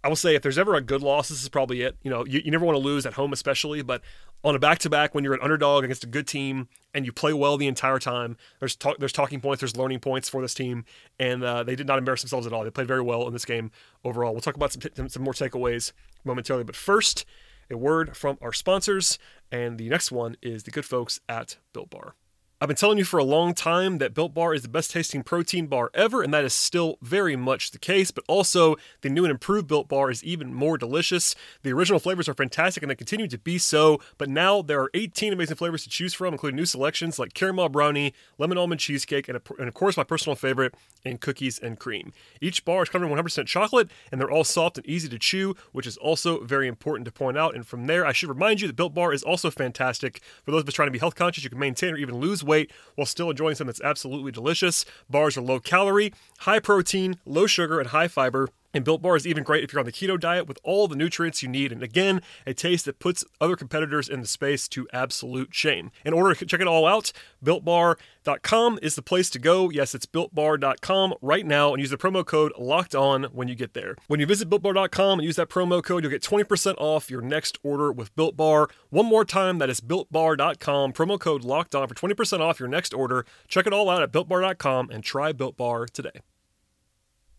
I 0.03 0.09
will 0.09 0.17
say, 0.17 0.35
if 0.35 0.43
there's 0.43 0.59
ever 0.59 0.75
a 0.75 0.81
good 0.81 1.03
loss, 1.03 1.29
this 1.29 1.43
is 1.43 1.49
probably 1.49 1.83
it. 1.83 1.97
You 2.03 2.11
know, 2.11 2.25
you, 2.25 2.41
you 2.45 2.51
never 2.51 2.65
want 2.65 2.77
to 2.77 2.83
lose 2.83 3.05
at 3.05 3.15
home, 3.15 3.33
especially, 3.33 3.83
but 3.83 4.01
on 4.43 4.57
a 4.57 4.59
back-to-back 4.59 5.15
when 5.15 5.25
you're 5.25 5.35
an 5.35 5.41
underdog 5.43 5.85
against 5.85 6.05
a 6.05 6.07
good 6.07 6.27
team 6.27 6.69
and 6.95 7.05
you 7.05 7.13
play 7.13 7.35
well 7.35 7.59
the 7.59 7.67
entire 7.67 7.99
time, 7.99 8.39
there's 8.59 8.75
talk, 8.75 8.97
there's 8.99 9.13
talking 9.13 9.41
points, 9.41 9.61
there's 9.61 9.77
learning 9.77 10.01
points 10.01 10.29
for 10.29 10.41
this 10.41 10.55
team, 10.55 10.87
and 11.19 11.45
uh, 11.45 11.63
they 11.63 11.77
did 11.77 11.87
not 11.87 11.99
embarrass 11.99 12.23
themselves 12.23 12.47
at 12.47 12.53
all. 12.53 12.65
They 12.65 12.71
played 12.71 12.89
very 12.89 13.03
well 13.03 13.27
in 13.27 13.35
this 13.35 13.45
game 13.45 13.71
overall. 14.03 14.33
We'll 14.33 14.41
talk 14.41 14.57
about 14.57 14.73
some, 14.73 15.09
some 15.09 15.23
more 15.23 15.35
takeaways 15.35 15.93
momentarily, 16.25 16.65
but 16.65 16.77
first, 16.77 17.27
a 17.71 17.77
word 17.77 18.17
from 18.17 18.39
our 18.41 18.53
sponsors, 18.53 19.19
and 19.53 19.79
the 19.79 19.89
next 19.89 20.11
one 20.11 20.37
is 20.43 20.63
the 20.63 20.71
good 20.71 20.85
folks 20.85 21.21
at 21.29 21.59
Built 21.73 21.91
Bar. 21.91 22.15
I've 22.63 22.69
been 22.69 22.77
telling 22.77 22.99
you 22.99 23.07
for 23.07 23.17
a 23.17 23.25
long 23.25 23.55
time 23.55 23.97
that 23.99 24.13
Built 24.13 24.35
Bar 24.35 24.53
is 24.53 24.61
the 24.61 24.69
best 24.69 24.91
tasting 24.91 25.23
protein 25.23 25.67
bar 25.67 25.91
ever, 25.95 26.21
and 26.23 26.35
that 26.35 26.45
is 26.45 26.53
still 26.53 26.99
very 27.01 27.35
much 27.35 27.71
the 27.71 27.79
case. 27.79 28.11
But 28.11 28.23
also, 28.29 28.77
the 29.01 29.09
new 29.09 29.25
and 29.25 29.31
improved 29.31 29.67
Built 29.67 29.89
Bar 29.89 30.11
is 30.11 30.23
even 30.23 30.53
more 30.53 30.77
delicious. 30.77 31.35
The 31.63 31.73
original 31.73 31.99
flavors 31.99 32.29
are 32.29 32.35
fantastic 32.35 32.83
and 32.83 32.91
they 32.91 32.97
continue 32.97 33.29
to 33.29 33.39
be 33.39 33.57
so, 33.57 33.99
but 34.19 34.29
now 34.29 34.61
there 34.61 34.79
are 34.79 34.91
18 34.93 35.33
amazing 35.33 35.57
flavors 35.57 35.85
to 35.85 35.89
choose 35.89 36.13
from, 36.13 36.35
including 36.35 36.57
new 36.57 36.67
selections 36.67 37.19
like 37.19 37.33
caramel 37.33 37.71
brownie, 37.71 38.13
lemon 38.37 38.59
almond 38.59 38.83
cheesecake, 38.83 39.27
and, 39.27 39.41
and 39.59 39.67
of 39.67 39.73
course, 39.73 39.97
my 39.97 40.05
personal 40.05 40.37
favorite, 40.37 40.75
and 41.03 41.19
cookies 41.19 41.59
and 41.59 41.79
cream. 41.79 42.13
Each 42.43 42.63
bar 42.63 42.83
is 42.83 42.91
covered 42.91 43.11
in 43.11 43.17
100% 43.17 43.47
chocolate, 43.47 43.89
and 44.13 44.21
they're 44.21 44.31
all 44.31 44.45
soft 44.45 44.77
and 44.77 44.87
easy 44.87 45.09
to 45.09 45.19
chew, 45.19 45.55
which 45.73 45.87
is 45.87 45.97
also 45.97 46.45
very 46.45 46.69
important 46.69 47.07
to 47.07 47.13
point 47.13 47.39
out. 47.39 47.55
And 47.55 47.67
from 47.67 47.87
there, 47.87 48.05
I 48.05 48.13
should 48.13 48.29
remind 48.29 48.61
you 48.61 48.67
that 48.67 48.77
Built 48.77 48.93
Bar 48.93 49.15
is 49.15 49.23
also 49.23 49.51
fantastic 49.51 50.21
for 50.45 50.51
those 50.51 50.61
of 50.61 50.69
us 50.69 50.75
trying 50.75 50.89
to 50.89 50.93
be 50.93 50.99
health 50.99 51.15
conscious. 51.15 51.43
You 51.43 51.49
can 51.49 51.59
maintain 51.59 51.95
or 51.95 51.97
even 51.97 52.21
lose 52.21 52.45
weight 52.45 52.50
weight 52.51 52.71
while 52.97 53.07
still 53.07 53.31
enjoying 53.31 53.55
something 53.55 53.69
that's 53.69 53.81
absolutely 53.81 54.33
delicious. 54.33 54.85
Bars 55.09 55.39
are 55.39 55.43
low 55.43 55.61
calorie, 55.61 56.13
high 56.41 56.59
protein, 56.59 57.17
low 57.25 57.47
sugar, 57.47 57.81
and 57.81 57.89
high 57.89 58.09
fiber. 58.09 58.49
And 58.73 58.85
Built 58.85 59.03
Bar 59.03 59.17
is 59.17 59.27
even 59.27 59.43
great 59.43 59.65
if 59.65 59.73
you're 59.73 59.81
on 59.81 59.87
the 59.87 59.93
keto 59.93 60.19
diet 60.19 60.47
with 60.47 60.59
all 60.63 60.87
the 60.87 60.97
nutrients 60.97 61.43
you 61.43 61.49
need. 61.49 61.73
And 61.73 61.83
again, 61.83 62.23
a 62.47 62.55
taste 62.55 62.85
that 62.85 62.99
puts 62.99 63.25
other 63.41 63.57
competitors 63.57 64.09
in 64.09 64.21
the 64.21 64.27
space 64.27 64.69
to 64.69 64.87
absolute 64.93 65.55
shame. 65.55 65.91
In 66.05 66.13
order 66.13 66.35
to 66.35 66.47
check 66.47 66.61
it 66.61 66.69
all 66.69 66.87
out, 66.87 67.13
BuiltBar.com 67.45 68.79
is 68.83 68.95
the 68.95 69.03
place 69.03 69.29
to 69.31 69.39
go. 69.39 69.71
Yes, 69.71 69.95
it's 69.95 70.07
BuiltBar.com 70.07 71.15
right 71.21 71.47
now 71.47 71.73
and 71.73 71.81
use 71.81 71.91
the 71.91 71.97
promo 71.97 72.25
code 72.25 72.53
LOCKED 72.59 72.95
ON 72.95 73.25
when 73.33 73.49
you 73.49 73.55
get 73.55 73.75
there. 73.75 73.97
When 74.07 74.21
you 74.21 74.27
visit 74.27 74.49
BuiltBar.com 74.49 75.19
and 75.19 75.27
use 75.27 75.37
that 75.37 75.49
promo 75.49 75.83
code, 75.83 76.05
you'll 76.05 76.11
get 76.11 76.23
20% 76.23 76.75
off 76.79 77.11
your 77.11 77.23
next 77.23 77.59
order 77.63 77.91
with 77.91 78.15
Built 78.15 78.37
Bar. 78.37 78.69
One 78.91 79.07
more 79.07 79.25
time, 79.25 79.59
that 79.59 79.71
is 79.71 79.81
BuiltBar.com, 79.81 80.93
promo 80.93 81.19
code 81.19 81.43
LOCKED 81.43 81.75
ON 81.75 81.89
for 81.89 81.95
20% 81.95 82.41
off 82.41 82.61
your 82.61 82.69
next 82.69 82.95
order. 82.95 83.27
Check 83.49 83.67
it 83.67 83.73
all 83.73 83.91
out 83.91 84.03
at 84.03 84.13
BuiltBar.com 84.13 84.91
and 84.91 85.03
try 85.03 85.33
Built 85.33 85.57
Bar 85.57 85.87
today. 85.87 86.21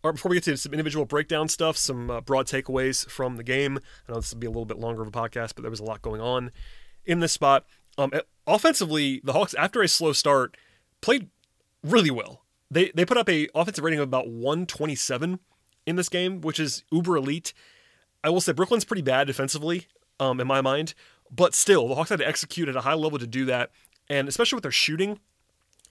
Before 0.02 0.30
we 0.30 0.36
get 0.36 0.44
to 0.44 0.56
some 0.56 0.72
individual 0.72 1.04
breakdown 1.04 1.48
stuff, 1.48 1.76
some 1.76 2.10
uh, 2.10 2.20
broad 2.20 2.46
takeaways 2.46 3.08
from 3.08 3.36
the 3.36 3.44
game. 3.44 3.78
I 4.08 4.12
know 4.12 4.18
this 4.18 4.32
will 4.32 4.40
be 4.40 4.48
a 4.48 4.50
little 4.50 4.64
bit 4.64 4.78
longer 4.78 5.00
of 5.00 5.08
a 5.08 5.12
podcast, 5.12 5.54
but 5.54 5.62
there 5.62 5.70
was 5.70 5.78
a 5.78 5.84
lot 5.84 6.02
going 6.02 6.20
on 6.20 6.50
in 7.04 7.20
this 7.20 7.32
spot. 7.32 7.66
Um, 7.96 8.10
offensively, 8.46 9.20
the 9.22 9.32
Hawks, 9.32 9.54
after 9.54 9.80
a 9.80 9.86
slow 9.86 10.12
start, 10.12 10.56
played 11.00 11.30
really 11.84 12.10
well. 12.10 12.42
They 12.70 12.90
they 12.94 13.04
put 13.04 13.16
up 13.16 13.28
a 13.28 13.48
offensive 13.54 13.84
rating 13.84 14.00
of 14.00 14.04
about 14.04 14.28
127 14.28 15.38
in 15.86 15.96
this 15.96 16.08
game, 16.08 16.40
which 16.40 16.58
is 16.58 16.84
uber 16.90 17.16
elite. 17.16 17.52
I 18.24 18.30
will 18.30 18.40
say 18.40 18.52
Brooklyn's 18.52 18.84
pretty 18.84 19.02
bad 19.02 19.26
defensively, 19.26 19.86
um, 20.18 20.40
in 20.40 20.46
my 20.46 20.60
mind, 20.60 20.94
but 21.30 21.54
still, 21.54 21.88
the 21.88 21.94
Hawks 21.94 22.10
had 22.10 22.18
to 22.20 22.26
execute 22.26 22.68
at 22.68 22.76
a 22.76 22.82
high 22.82 22.94
level 22.94 23.18
to 23.18 23.26
do 23.26 23.44
that, 23.46 23.70
and 24.08 24.28
especially 24.28 24.56
with 24.56 24.62
their 24.62 24.70
shooting, 24.72 25.18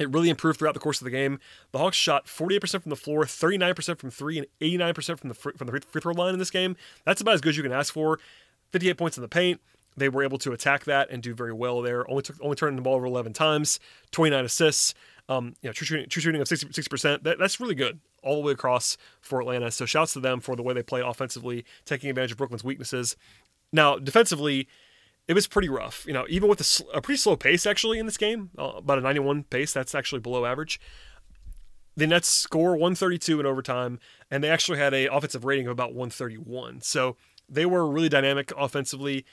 it 0.01 0.09
really 0.09 0.29
improved 0.29 0.59
throughout 0.59 0.73
the 0.73 0.79
course 0.79 0.99
of 0.99 1.05
the 1.05 1.11
game. 1.11 1.39
The 1.71 1.77
Hawks 1.77 1.97
shot 1.97 2.25
48% 2.25 2.81
from 2.81 2.89
the 2.89 2.95
floor, 2.95 3.23
39% 3.23 3.99
from 3.99 4.09
three, 4.09 4.37
and 4.37 4.47
89% 4.59 5.19
from 5.19 5.29
the 5.29 5.35
free, 5.35 5.53
from 5.53 5.67
the 5.67 5.81
free 5.81 6.01
throw 6.01 6.13
line 6.13 6.33
in 6.33 6.39
this 6.39 6.51
game. 6.51 6.75
That's 7.05 7.21
about 7.21 7.35
as 7.35 7.41
good 7.41 7.51
as 7.51 7.57
you 7.57 7.63
can 7.63 7.71
ask 7.71 7.93
for. 7.93 8.19
58 8.71 8.97
points 8.97 9.17
in 9.17 9.21
the 9.21 9.27
paint. 9.27 9.61
They 9.97 10.09
were 10.09 10.23
able 10.23 10.37
to 10.39 10.53
attack 10.53 10.85
that 10.85 11.09
and 11.09 11.21
do 11.21 11.33
very 11.33 11.53
well 11.53 11.81
there. 11.81 12.09
Only 12.09 12.23
took, 12.23 12.37
only 12.41 12.55
turning 12.55 12.77
the 12.77 12.81
ball 12.81 12.95
over 12.95 13.05
11 13.05 13.33
times, 13.33 13.79
29 14.11 14.45
assists. 14.45 14.93
Um, 15.29 15.55
you 15.61 15.69
know, 15.69 15.73
true 15.73 15.85
shooting, 15.85 16.09
true 16.09 16.21
shooting 16.21 16.41
of 16.41 16.47
60 16.47 16.83
percent. 16.89 17.23
That, 17.23 17.37
that's 17.39 17.59
really 17.59 17.75
good 17.75 17.99
all 18.23 18.35
the 18.35 18.41
way 18.41 18.53
across 18.53 18.97
for 19.19 19.39
Atlanta. 19.41 19.71
So 19.71 19.85
shouts 19.85 20.13
to 20.13 20.19
them 20.19 20.39
for 20.39 20.55
the 20.55 20.63
way 20.63 20.73
they 20.73 20.83
play 20.83 21.01
offensively, 21.01 21.65
taking 21.85 22.09
advantage 22.09 22.31
of 22.31 22.37
Brooklyn's 22.37 22.63
weaknesses. 22.63 23.15
Now 23.71 23.97
defensively, 23.97 24.67
it 25.27 25.33
was 25.33 25.47
pretty 25.47 25.69
rough. 25.69 26.05
You 26.05 26.13
know, 26.13 26.25
even 26.29 26.49
with 26.49 26.61
a, 26.61 26.97
a 26.97 27.01
pretty 27.01 27.17
slow 27.17 27.35
pace 27.35 27.65
actually 27.65 27.99
in 27.99 28.05
this 28.05 28.17
game, 28.17 28.49
uh, 28.57 28.73
about 28.77 28.97
a 28.97 29.01
91 29.01 29.43
pace, 29.43 29.73
that's 29.73 29.95
actually 29.95 30.19
below 30.19 30.45
average. 30.45 30.79
The 31.95 32.07
Nets 32.07 32.29
score 32.29 32.71
132 32.71 33.39
in 33.39 33.45
overtime, 33.45 33.99
and 34.29 34.43
they 34.43 34.49
actually 34.49 34.79
had 34.79 34.93
a 34.93 35.13
offensive 35.13 35.43
rating 35.45 35.67
of 35.67 35.71
about 35.71 35.89
131. 35.89 36.81
So 36.81 37.17
they 37.49 37.65
were 37.65 37.87
really 37.87 38.09
dynamic 38.09 38.51
offensively. 38.57 39.25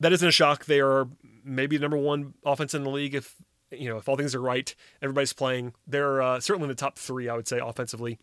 That 0.00 0.12
isn't 0.12 0.28
a 0.28 0.32
shock. 0.32 0.64
They 0.64 0.80
are 0.80 1.08
maybe 1.44 1.76
the 1.76 1.82
number 1.82 1.96
one 1.96 2.34
offense 2.44 2.74
in 2.74 2.82
the 2.82 2.90
league 2.90 3.14
if 3.14 3.36
you 3.70 3.88
know 3.88 3.96
if 3.98 4.08
all 4.08 4.16
things 4.16 4.34
are 4.34 4.40
right. 4.40 4.74
Everybody's 5.00 5.32
playing. 5.32 5.74
They're 5.86 6.20
uh, 6.20 6.40
certainly 6.40 6.64
in 6.64 6.70
the 6.70 6.74
top 6.74 6.98
three, 6.98 7.28
I 7.28 7.36
would 7.36 7.48
say, 7.48 7.60
offensively, 7.60 8.18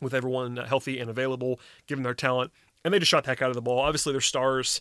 with 0.00 0.14
everyone 0.14 0.56
healthy 0.56 0.98
and 1.00 1.10
available, 1.10 1.60
given 1.86 2.04
their 2.04 2.14
talent. 2.14 2.52
And 2.84 2.94
they 2.94 2.98
just 2.98 3.10
shot 3.10 3.24
the 3.24 3.30
heck 3.30 3.42
out 3.42 3.50
of 3.50 3.56
the 3.56 3.62
ball. 3.62 3.80
Obviously, 3.80 4.12
their 4.12 4.20
stars 4.20 4.80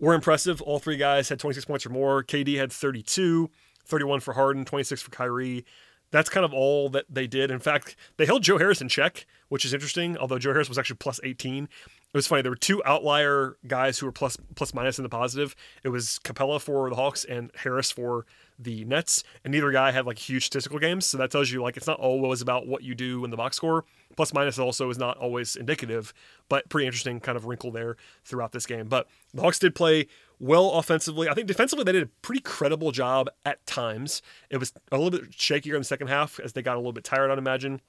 were 0.00 0.14
impressive. 0.14 0.60
All 0.62 0.78
three 0.78 0.96
guys 0.96 1.28
had 1.28 1.38
26 1.38 1.64
points 1.66 1.86
or 1.86 1.90
more. 1.90 2.22
KD 2.22 2.56
had 2.58 2.72
32, 2.72 3.50
31 3.86 4.20
for 4.20 4.34
Harden, 4.34 4.64
26 4.64 5.02
for 5.02 5.10
Kyrie. 5.10 5.64
That's 6.10 6.30
kind 6.30 6.44
of 6.44 6.54
all 6.54 6.88
that 6.90 7.06
they 7.08 7.26
did. 7.26 7.50
In 7.50 7.58
fact, 7.58 7.96
they 8.18 8.26
held 8.26 8.42
Joe 8.42 8.58
Harris 8.58 8.80
in 8.80 8.88
check, 8.88 9.26
which 9.48 9.64
is 9.64 9.74
interesting, 9.74 10.16
although 10.16 10.38
Joe 10.38 10.52
Harris 10.52 10.68
was 10.68 10.78
actually 10.78 10.96
plus 10.96 11.18
18. 11.24 11.64
It 11.64 11.68
was 12.12 12.28
funny. 12.28 12.42
There 12.42 12.52
were 12.52 12.56
two 12.56 12.82
outlier 12.84 13.56
guys 13.66 13.98
who 13.98 14.06
were 14.06 14.12
plus 14.12 14.36
plus 14.54 14.72
minus 14.72 14.98
in 14.98 15.02
the 15.02 15.08
positive. 15.08 15.56
It 15.82 15.88
was 15.88 16.20
Capela 16.22 16.60
for 16.60 16.88
the 16.88 16.94
Hawks 16.94 17.24
and 17.24 17.50
Harris 17.56 17.90
for 17.90 18.26
the 18.58 18.84
Nets, 18.84 19.24
and 19.44 19.52
neither 19.52 19.70
guy 19.70 19.90
had 19.90 20.06
like 20.06 20.18
huge 20.18 20.46
statistical 20.46 20.78
games. 20.78 21.06
So 21.06 21.18
that 21.18 21.30
tells 21.30 21.50
you 21.50 21.62
like 21.62 21.76
it's 21.76 21.86
not 21.86 21.98
always 21.98 22.40
about 22.40 22.66
what 22.66 22.82
you 22.82 22.94
do 22.94 23.24
in 23.24 23.30
the 23.30 23.36
box 23.36 23.56
score. 23.56 23.84
Plus 24.16 24.32
minus 24.32 24.58
also 24.58 24.90
is 24.90 24.98
not 24.98 25.16
always 25.18 25.56
indicative, 25.56 26.14
but 26.48 26.68
pretty 26.68 26.86
interesting 26.86 27.20
kind 27.20 27.36
of 27.36 27.46
wrinkle 27.46 27.70
there 27.70 27.96
throughout 28.24 28.52
this 28.52 28.66
game. 28.66 28.86
But 28.86 29.08
the 29.32 29.42
Hawks 29.42 29.58
did 29.58 29.74
play 29.74 30.06
well 30.38 30.72
offensively. 30.72 31.28
I 31.28 31.34
think 31.34 31.48
defensively 31.48 31.84
they 31.84 31.92
did 31.92 32.04
a 32.04 32.10
pretty 32.22 32.40
credible 32.40 32.92
job 32.92 33.28
at 33.44 33.64
times. 33.66 34.22
It 34.50 34.58
was 34.58 34.72
a 34.92 34.98
little 34.98 35.10
bit 35.10 35.32
shakier 35.32 35.74
in 35.74 35.80
the 35.80 35.84
second 35.84 36.08
half 36.08 36.38
as 36.38 36.52
they 36.52 36.62
got 36.62 36.76
a 36.76 36.78
little 36.78 36.92
bit 36.92 37.04
tired, 37.04 37.30
I'd 37.30 37.38
imagine. 37.38 37.80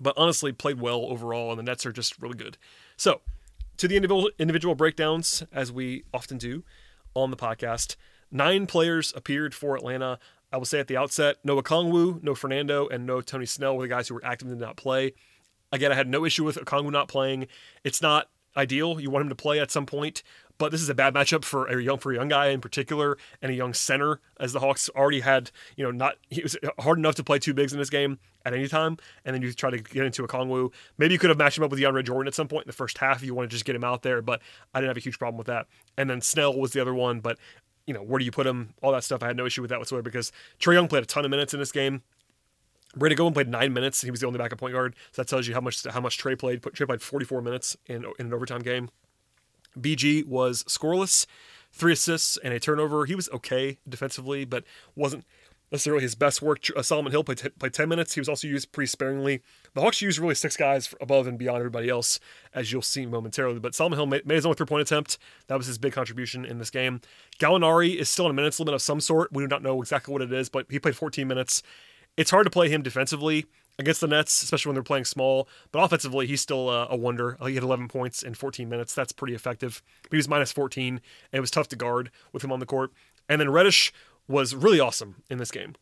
But 0.00 0.14
honestly, 0.16 0.52
played 0.52 0.80
well 0.80 1.06
overall, 1.06 1.50
and 1.50 1.58
the 1.58 1.64
Nets 1.64 1.84
are 1.84 1.92
just 1.92 2.20
really 2.22 2.36
good. 2.36 2.56
So, 2.96 3.20
to 3.78 3.88
the 3.88 3.96
individual 3.96 4.30
individual 4.38 4.76
breakdowns, 4.76 5.42
as 5.52 5.72
we 5.72 6.04
often 6.14 6.38
do 6.38 6.62
on 7.14 7.30
the 7.30 7.36
podcast. 7.36 7.96
Nine 8.30 8.66
players 8.66 9.12
appeared 9.16 9.54
for 9.54 9.76
Atlanta. 9.76 10.18
I 10.52 10.56
will 10.56 10.64
say 10.64 10.80
at 10.80 10.88
the 10.88 10.96
outset, 10.96 11.36
no 11.44 11.60
Okongwu, 11.60 12.22
no 12.22 12.34
Fernando, 12.34 12.88
and 12.88 13.06
no 13.06 13.20
Tony 13.20 13.46
Snell 13.46 13.76
were 13.76 13.82
the 13.82 13.88
guys 13.88 14.08
who 14.08 14.14
were 14.14 14.24
active 14.24 14.48
and 14.48 14.58
did 14.58 14.64
not 14.64 14.76
play. 14.76 15.12
Again, 15.72 15.92
I 15.92 15.94
had 15.94 16.08
no 16.08 16.24
issue 16.24 16.44
with 16.44 16.56
Okongwu 16.56 16.90
not 16.90 17.08
playing. 17.08 17.46
It's 17.84 18.00
not 18.00 18.28
ideal. 18.56 18.98
You 19.00 19.10
want 19.10 19.22
him 19.22 19.28
to 19.28 19.34
play 19.34 19.60
at 19.60 19.70
some 19.70 19.86
point, 19.86 20.22
but 20.56 20.72
this 20.72 20.80
is 20.80 20.88
a 20.88 20.94
bad 20.94 21.14
matchup 21.14 21.44
for 21.44 21.66
a 21.66 21.82
young 21.82 21.98
for 21.98 22.12
a 22.12 22.16
young 22.16 22.28
guy 22.28 22.48
in 22.48 22.60
particular 22.60 23.16
and 23.40 23.52
a 23.52 23.54
young 23.54 23.74
center, 23.74 24.20
as 24.40 24.52
the 24.52 24.60
Hawks 24.60 24.88
already 24.96 25.20
had. 25.20 25.50
You 25.76 25.84
know, 25.84 25.90
not 25.90 26.14
he 26.30 26.42
was 26.42 26.56
hard 26.80 26.98
enough 26.98 27.14
to 27.16 27.24
play 27.24 27.38
two 27.38 27.54
bigs 27.54 27.72
in 27.72 27.78
this 27.78 27.90
game 27.90 28.18
at 28.44 28.54
any 28.54 28.68
time, 28.68 28.96
and 29.24 29.34
then 29.34 29.42
you 29.42 29.52
try 29.52 29.70
to 29.70 29.78
get 29.78 30.04
into 30.04 30.26
Okongwu. 30.26 30.72
Maybe 30.96 31.12
you 31.12 31.18
could 31.18 31.30
have 31.30 31.38
matched 31.38 31.58
him 31.58 31.64
up 31.64 31.70
with 31.70 31.78
DeAndre 31.78 32.04
Jordan 32.04 32.28
at 32.28 32.34
some 32.34 32.48
point 32.48 32.64
in 32.64 32.68
the 32.68 32.76
first 32.76 32.98
half 32.98 33.18
if 33.18 33.24
you 33.24 33.34
want 33.34 33.50
to 33.50 33.54
just 33.54 33.64
get 33.64 33.76
him 33.76 33.84
out 33.84 34.02
there, 34.02 34.22
but 34.22 34.40
I 34.74 34.80
didn't 34.80 34.90
have 34.90 34.96
a 34.96 35.00
huge 35.00 35.18
problem 35.18 35.38
with 35.38 35.46
that. 35.48 35.66
And 35.96 36.08
then 36.08 36.20
Snell 36.20 36.58
was 36.58 36.72
the 36.72 36.80
other 36.80 36.94
one, 36.94 37.20
but 37.20 37.38
you 37.88 37.94
know, 37.94 38.02
where 38.02 38.18
do 38.18 38.24
you 38.26 38.30
put 38.30 38.46
him? 38.46 38.74
All 38.82 38.92
that 38.92 39.02
stuff. 39.02 39.22
I 39.22 39.28
had 39.28 39.36
no 39.36 39.46
issue 39.46 39.62
with 39.62 39.70
that 39.70 39.78
whatsoever 39.78 40.02
because 40.02 40.30
Trae 40.60 40.74
Young 40.74 40.88
played 40.88 41.02
a 41.02 41.06
ton 41.06 41.24
of 41.24 41.30
minutes 41.30 41.54
in 41.54 41.58
this 41.58 41.72
game. 41.72 42.02
Brandon 42.94 43.16
Goodwin 43.16 43.32
played 43.32 43.48
nine 43.48 43.72
minutes. 43.72 44.02
He 44.02 44.10
was 44.10 44.20
the 44.20 44.26
only 44.26 44.38
backup 44.38 44.58
point 44.58 44.74
guard. 44.74 44.94
So 45.12 45.22
that 45.22 45.28
tells 45.28 45.48
you 45.48 45.54
how 45.54 45.60
much 45.62 45.82
how 45.84 46.00
much 46.00 46.22
Trae 46.22 46.38
played. 46.38 46.60
Trae 46.60 46.86
played 46.86 47.00
44 47.00 47.40
minutes 47.40 47.78
in, 47.86 48.04
in 48.18 48.26
an 48.26 48.34
overtime 48.34 48.60
game. 48.60 48.90
BG 49.78 50.26
was 50.26 50.64
scoreless, 50.64 51.26
three 51.72 51.94
assists 51.94 52.36
and 52.36 52.52
a 52.52 52.60
turnover. 52.60 53.06
He 53.06 53.14
was 53.14 53.30
okay 53.30 53.78
defensively, 53.88 54.44
but 54.44 54.64
wasn't 54.94 55.24
necessarily 55.70 56.02
his 56.02 56.14
best 56.14 56.40
work. 56.42 56.60
Uh, 56.76 56.82
Solomon 56.82 57.12
Hill 57.12 57.24
played, 57.24 57.38
t- 57.38 57.48
played 57.50 57.74
10 57.74 57.88
minutes. 57.88 58.14
He 58.14 58.20
was 58.20 58.28
also 58.28 58.48
used 58.48 58.72
pretty 58.72 58.88
sparingly. 58.88 59.42
The 59.74 59.80
Hawks 59.80 60.00
used 60.00 60.18
really 60.18 60.34
six 60.34 60.56
guys 60.56 60.94
above 61.00 61.26
and 61.26 61.38
beyond 61.38 61.58
everybody 61.58 61.88
else, 61.88 62.18
as 62.54 62.72
you'll 62.72 62.82
see 62.82 63.06
momentarily. 63.06 63.58
But 63.58 63.74
Solomon 63.74 63.98
Hill 63.98 64.06
made, 64.06 64.30
his 64.30 64.46
only 64.46 64.56
three 64.56 64.66
point 64.66 64.82
attempt. 64.82 65.18
That 65.46 65.56
was 65.56 65.66
his 65.66 65.78
big 65.78 65.92
contribution 65.92 66.44
in 66.44 66.58
this 66.58 66.70
game. 66.70 67.00
Gallinari 67.38 67.96
is 67.96 68.08
still 68.08 68.24
in 68.26 68.30
a 68.30 68.34
minutes 68.34 68.58
limit 68.58 68.74
of 68.74 68.82
some 68.82 69.00
sort. 69.00 69.32
We 69.32 69.42
do 69.42 69.48
not 69.48 69.62
know 69.62 69.80
exactly 69.80 70.12
what 70.12 70.22
it 70.22 70.32
is, 70.32 70.48
but 70.48 70.66
he 70.70 70.78
played 70.78 70.96
14 70.96 71.26
minutes. 71.28 71.62
It's 72.16 72.30
hard 72.30 72.46
to 72.46 72.50
play 72.50 72.68
him 72.68 72.82
defensively. 72.82 73.46
against 73.78 74.00
the 74.00 74.08
Nets, 74.08 74.42
especially 74.42 74.70
when 74.70 74.74
they're 74.74 74.82
playing 74.82 75.04
small. 75.04 75.48
But 75.70 75.80
offensively, 75.84 76.26
he's 76.26 76.40
still 76.40 76.68
a 76.68 76.96
wonder. 76.96 77.36
He 77.46 77.54
had 77.54 77.62
11 77.62 77.86
points 77.86 78.24
in 78.24 78.34
14 78.34 78.68
minutes. 78.68 78.92
That's 78.92 79.12
pretty 79.12 79.34
effective. 79.34 79.82
But 80.02 80.12
he 80.12 80.16
was 80.16 80.28
minus 80.28 80.50
14, 80.50 80.94
and 80.94 81.00
it 81.32 81.40
was 81.40 81.50
tough 81.52 81.68
to 81.68 81.76
guard 81.76 82.10
with 82.32 82.42
him 82.42 82.50
on 82.50 82.58
the 82.58 82.66
court. 82.66 82.90
And 83.28 83.40
then 83.40 83.50
Reddish 83.50 83.92
was 84.28 84.54
really 84.54 84.78
awesome 84.78 85.22
in 85.30 85.38
this 85.38 85.50
game. 85.50 85.74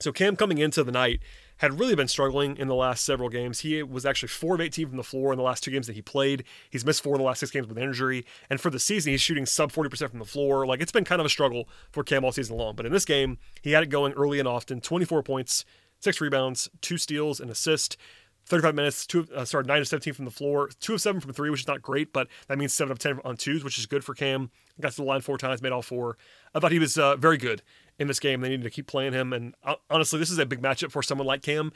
So 0.00 0.12
Cam 0.12 0.36
coming 0.36 0.58
into 0.58 0.82
the 0.82 0.92
night 0.92 1.20
had 1.58 1.78
really 1.78 1.94
been 1.94 2.08
struggling 2.08 2.56
in 2.56 2.66
the 2.66 2.74
last 2.74 3.04
several 3.04 3.28
games. 3.28 3.60
He 3.60 3.82
was 3.82 4.04
actually 4.04 4.28
4 4.28 4.56
of 4.56 4.60
18 4.60 4.88
from 4.88 4.96
the 4.96 5.04
floor 5.04 5.32
in 5.32 5.36
the 5.36 5.44
last 5.44 5.62
two 5.62 5.70
games 5.70 5.86
that 5.86 5.92
he 5.92 6.02
played. 6.02 6.44
He's 6.68 6.84
missed 6.84 7.02
four 7.02 7.14
of 7.14 7.18
the 7.20 7.24
last 7.24 7.40
six 7.40 7.52
games 7.52 7.68
with 7.68 7.78
injury. 7.78 8.26
And 8.50 8.60
for 8.60 8.70
the 8.70 8.80
season, 8.80 9.12
he's 9.12 9.20
shooting 9.20 9.46
sub 9.46 9.72
40% 9.72 10.10
from 10.10 10.18
the 10.18 10.24
floor. 10.24 10.66
Like, 10.66 10.80
it's 10.80 10.92
been 10.92 11.04
kind 11.04 11.20
of 11.20 11.26
a 11.26 11.30
struggle 11.30 11.68
for 11.92 12.02
Cam 12.02 12.24
all 12.24 12.32
season 12.32 12.56
long. 12.56 12.74
But 12.74 12.86
in 12.86 12.92
this 12.92 13.04
game, 13.04 13.38
he 13.62 13.72
had 13.72 13.84
it 13.84 13.88
going 13.88 14.12
early 14.14 14.40
and 14.40 14.48
often 14.48 14.80
24 14.80 15.22
points, 15.22 15.64
six 16.00 16.20
rebounds, 16.20 16.68
two 16.80 16.98
steals, 16.98 17.38
and 17.38 17.50
assist. 17.50 17.96
35 18.46 18.74
minutes, 18.74 19.06
two, 19.06 19.26
uh, 19.34 19.44
sorry, 19.44 19.64
9 19.64 19.80
of 19.80 19.88
17 19.88 20.12
from 20.12 20.26
the 20.26 20.30
floor, 20.30 20.68
2 20.80 20.94
of 20.94 21.00
7 21.00 21.20
from 21.20 21.32
3, 21.32 21.48
which 21.48 21.60
is 21.60 21.66
not 21.66 21.80
great, 21.80 22.12
but 22.12 22.28
that 22.48 22.58
means 22.58 22.74
7 22.74 22.92
of 22.92 22.98
10 22.98 23.20
on 23.24 23.38
twos, 23.38 23.64
which 23.64 23.78
is 23.78 23.86
good 23.86 24.04
for 24.04 24.14
Cam. 24.14 24.50
Got 24.80 24.90
to 24.90 24.96
the 24.96 25.02
line 25.02 25.22
four 25.22 25.38
times, 25.38 25.62
made 25.62 25.72
all 25.72 25.80
four. 25.82 26.18
I 26.54 26.60
thought 26.60 26.72
he 26.72 26.78
was 26.78 26.96
uh, 26.96 27.16
very 27.16 27.38
good 27.38 27.62
in 27.98 28.08
this 28.08 28.20
game. 28.20 28.40
They 28.40 28.48
needed 28.48 28.64
to 28.64 28.70
keep 28.70 28.86
playing 28.86 29.12
him. 29.12 29.32
And 29.32 29.54
uh, 29.62 29.76
honestly, 29.90 30.18
this 30.18 30.30
is 30.30 30.38
a 30.38 30.46
big 30.46 30.62
matchup 30.62 30.90
for 30.90 31.02
someone 31.02 31.26
like 31.26 31.42
Cam 31.42 31.72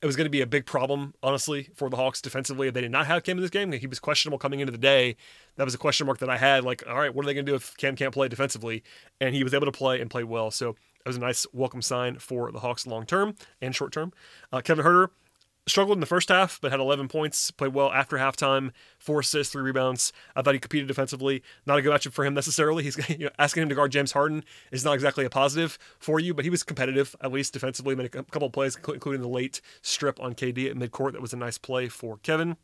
it 0.00 0.06
was 0.06 0.14
going 0.14 0.26
to 0.26 0.30
be 0.30 0.40
a 0.40 0.46
big 0.46 0.64
problem, 0.64 1.14
honestly, 1.22 1.70
for 1.74 1.90
the 1.90 1.96
Hawks 1.96 2.22
defensively 2.22 2.68
if 2.68 2.74
they 2.74 2.80
did 2.80 2.92
not 2.92 3.06
have 3.06 3.24
Cam 3.24 3.36
in 3.38 3.42
this 3.42 3.50
game. 3.50 3.72
He 3.72 3.86
was 3.86 3.98
questionable 3.98 4.38
coming 4.38 4.60
into 4.60 4.70
the 4.70 4.78
day. 4.78 5.16
That 5.56 5.64
was 5.64 5.74
a 5.74 5.78
question 5.78 6.06
mark 6.06 6.18
that 6.18 6.30
I 6.30 6.36
had. 6.36 6.62
Like, 6.62 6.84
all 6.88 6.98
right, 6.98 7.12
what 7.12 7.24
are 7.24 7.26
they 7.26 7.34
going 7.34 7.46
to 7.46 7.52
do 7.52 7.56
if 7.56 7.76
Cam 7.76 7.96
can't 7.96 8.14
play 8.14 8.28
defensively? 8.28 8.84
And 9.20 9.34
he 9.34 9.42
was 9.42 9.54
able 9.54 9.66
to 9.66 9.72
play 9.72 10.00
and 10.00 10.08
play 10.08 10.22
well. 10.22 10.52
So 10.52 10.70
it 10.70 11.08
was 11.08 11.16
a 11.16 11.20
nice 11.20 11.46
welcome 11.52 11.82
sign 11.82 12.18
for 12.18 12.52
the 12.52 12.60
Hawks 12.60 12.86
long 12.86 13.06
term 13.06 13.34
and 13.60 13.74
short 13.74 13.92
term. 13.92 14.12
Uh, 14.52 14.60
Kevin 14.60 14.84
Huerter 14.84 15.08
struggled 15.68 15.96
in 15.96 16.00
the 16.00 16.06
first 16.06 16.28
half, 16.28 16.60
but 16.60 16.70
had 16.70 16.80
11 16.80 17.08
points, 17.08 17.50
played 17.50 17.74
well 17.74 17.92
after 17.92 18.16
halftime, 18.16 18.72
four 18.98 19.20
assists, 19.20 19.52
three 19.52 19.62
rebounds. 19.62 20.12
I 20.34 20.42
thought 20.42 20.54
he 20.54 20.60
competed 20.60 20.88
defensively. 20.88 21.42
Not 21.66 21.78
a 21.78 21.82
good 21.82 21.92
matchup 21.92 22.12
for 22.12 22.24
him 22.24 22.34
necessarily. 22.34 22.82
He's 22.82 22.96
you 23.08 23.26
know, 23.26 23.30
asking 23.38 23.64
him 23.64 23.68
to 23.68 23.74
guard 23.74 23.92
James 23.92 24.12
Harden 24.12 24.44
is 24.72 24.84
not 24.84 24.94
exactly 24.94 25.24
a 25.24 25.30
positive 25.30 25.78
for 25.98 26.20
you, 26.20 26.34
but 26.34 26.44
he 26.44 26.50
was 26.50 26.62
competitive, 26.62 27.14
at 27.20 27.32
least 27.32 27.52
defensively. 27.52 27.94
Made 27.94 28.06
a 28.06 28.22
couple 28.24 28.46
of 28.46 28.52
plays, 28.52 28.76
including 28.76 29.22
the 29.22 29.28
late 29.28 29.60
strip 29.82 30.20
on 30.20 30.34
KD 30.34 30.70
at 30.70 30.76
midcourt. 30.76 31.12
That 31.12 31.22
was 31.22 31.32
a 31.32 31.36
nice 31.36 31.58
play 31.58 31.88
for 31.88 32.18
Kevin. 32.18 32.56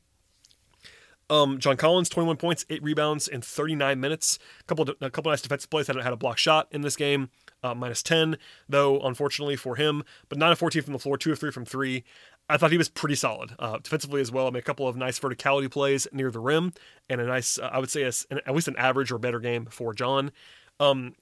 Um, 1.30 1.58
John 1.58 1.76
Collins, 1.76 2.08
21 2.08 2.36
points, 2.36 2.66
eight 2.68 2.82
rebounds 2.82 3.28
in 3.28 3.40
39 3.40 3.98
minutes. 3.98 4.38
A 4.60 4.64
couple, 4.64 4.88
of, 4.88 4.96
a 5.00 5.10
couple 5.10 5.30
nice 5.30 5.40
defensive 5.40 5.70
plays. 5.70 5.86
Had, 5.86 5.96
had 5.96 6.12
a 6.12 6.16
block 6.16 6.38
shot 6.38 6.68
in 6.70 6.82
this 6.82 6.96
game, 6.96 7.30
uh, 7.62 7.74
minus 7.74 8.02
10, 8.02 8.36
though, 8.68 9.00
unfortunately 9.00 9.56
for 9.56 9.76
him. 9.76 10.04
But 10.28 10.38
9 10.38 10.52
of 10.52 10.58
14 10.58 10.82
from 10.82 10.92
the 10.92 10.98
floor, 10.98 11.16
2 11.16 11.32
of 11.32 11.38
3 11.38 11.50
from 11.50 11.64
3. 11.64 12.04
I 12.48 12.56
thought 12.56 12.72
he 12.72 12.78
was 12.78 12.88
pretty 12.90 13.14
solid 13.14 13.52
uh, 13.58 13.78
defensively 13.78 14.20
as 14.20 14.30
well. 14.30 14.46
I 14.46 14.50
made 14.50 14.58
a 14.58 14.62
couple 14.62 14.86
of 14.86 14.96
nice 14.96 15.18
verticality 15.18 15.70
plays 15.70 16.06
near 16.12 16.30
the 16.30 16.40
rim, 16.40 16.74
and 17.08 17.20
a 17.20 17.26
nice, 17.26 17.58
uh, 17.58 17.70
I 17.72 17.78
would 17.78 17.90
say, 17.90 18.02
a, 18.02 18.12
an, 18.30 18.40
at 18.46 18.54
least 18.54 18.68
an 18.68 18.76
average 18.76 19.10
or 19.10 19.18
better 19.18 19.40
game 19.40 19.66
for 19.66 19.94
John. 19.94 20.30
Um, 20.78 21.14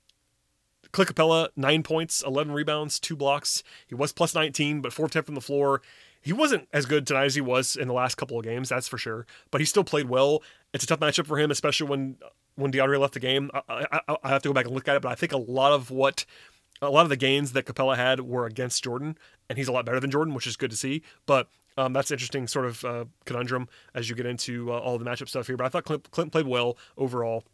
Clint 0.91 1.15
Capela, 1.15 1.49
nine 1.57 1.83
points, 1.83 2.23
11 2.27 2.53
rebounds, 2.53 2.99
two 2.99 3.17
blocks. 3.17 3.63
He 3.87 3.95
was 3.95 4.13
plus 4.13 4.35
19, 4.35 4.81
but 4.81 4.93
4 4.93 5.07
of 5.07 5.11
10 5.13 5.23
from 5.23 5.35
the 5.35 5.41
floor. 5.41 5.81
He 6.21 6.33
wasn't 6.33 6.69
as 6.73 6.87
good 6.87 7.07
tonight 7.07 7.25
as 7.25 7.35
he 7.35 7.41
was 7.41 7.77
in 7.77 7.89
the 7.89 7.95
last 7.95 8.17
couple 8.17 8.39
of 8.39 8.45
games, 8.45 8.69
that's 8.69 8.89
for 8.89 8.99
sure. 8.99 9.27
But 9.51 9.61
he 9.61 9.65
still 9.65 9.85
played 9.85 10.09
well. 10.09 10.43
It's 10.73 10.85
a 10.85 10.87
tough 10.87 11.01
matchup 11.01 11.27
for 11.27 11.39
him, 11.39 11.51
especially 11.51 11.89
when 11.89 12.17
when 12.55 12.71
DeAndre 12.71 13.01
left 13.01 13.15
the 13.15 13.21
game. 13.21 13.51
I, 13.55 13.87
I, 14.09 14.17
I 14.23 14.29
have 14.29 14.43
to 14.43 14.49
go 14.51 14.53
back 14.53 14.67
and 14.67 14.75
look 14.75 14.87
at 14.87 14.97
it, 14.97 15.03
but 15.03 15.11
I 15.11 15.15
think 15.15 15.33
a 15.33 15.39
lot 15.39 15.73
of 15.73 15.91
what 15.91 16.25
a 16.83 16.91
lot 16.91 17.03
of 17.03 17.09
the 17.09 17.17
gains 17.17 17.53
that 17.53 17.65
Capela 17.65 17.97
had 17.97 18.21
were 18.21 18.45
against 18.45 18.83
Jordan, 18.83 19.17
and 19.49 19.57
he's 19.57 19.69
a 19.69 19.73
lot 19.73 19.87
better 19.87 20.01
than 20.01 20.11
Jordan, 20.11 20.35
which 20.35 20.47
is 20.47 20.57
good 20.57 20.71
to 20.71 20.77
see. 20.77 21.03
But 21.27 21.49
um, 21.77 21.93
that's 21.93 22.11
interesting 22.11 22.47
sort 22.47 22.67
of 22.67 22.85
uh, 22.85 23.05
conundrum 23.25 23.69
as 23.95 24.11
you 24.11 24.17
get 24.17 24.27
into 24.27 24.73
uh, 24.73 24.79
all 24.79 24.99
the 24.99 25.05
matchup 25.05 25.29
stuff 25.29 25.47
here. 25.47 25.57
But 25.57 25.67
I 25.67 25.69
thought 25.69 25.85
Clint, 25.85 26.11
Clint 26.11 26.33
played 26.33 26.47
well 26.47 26.77
overall. 26.99 27.45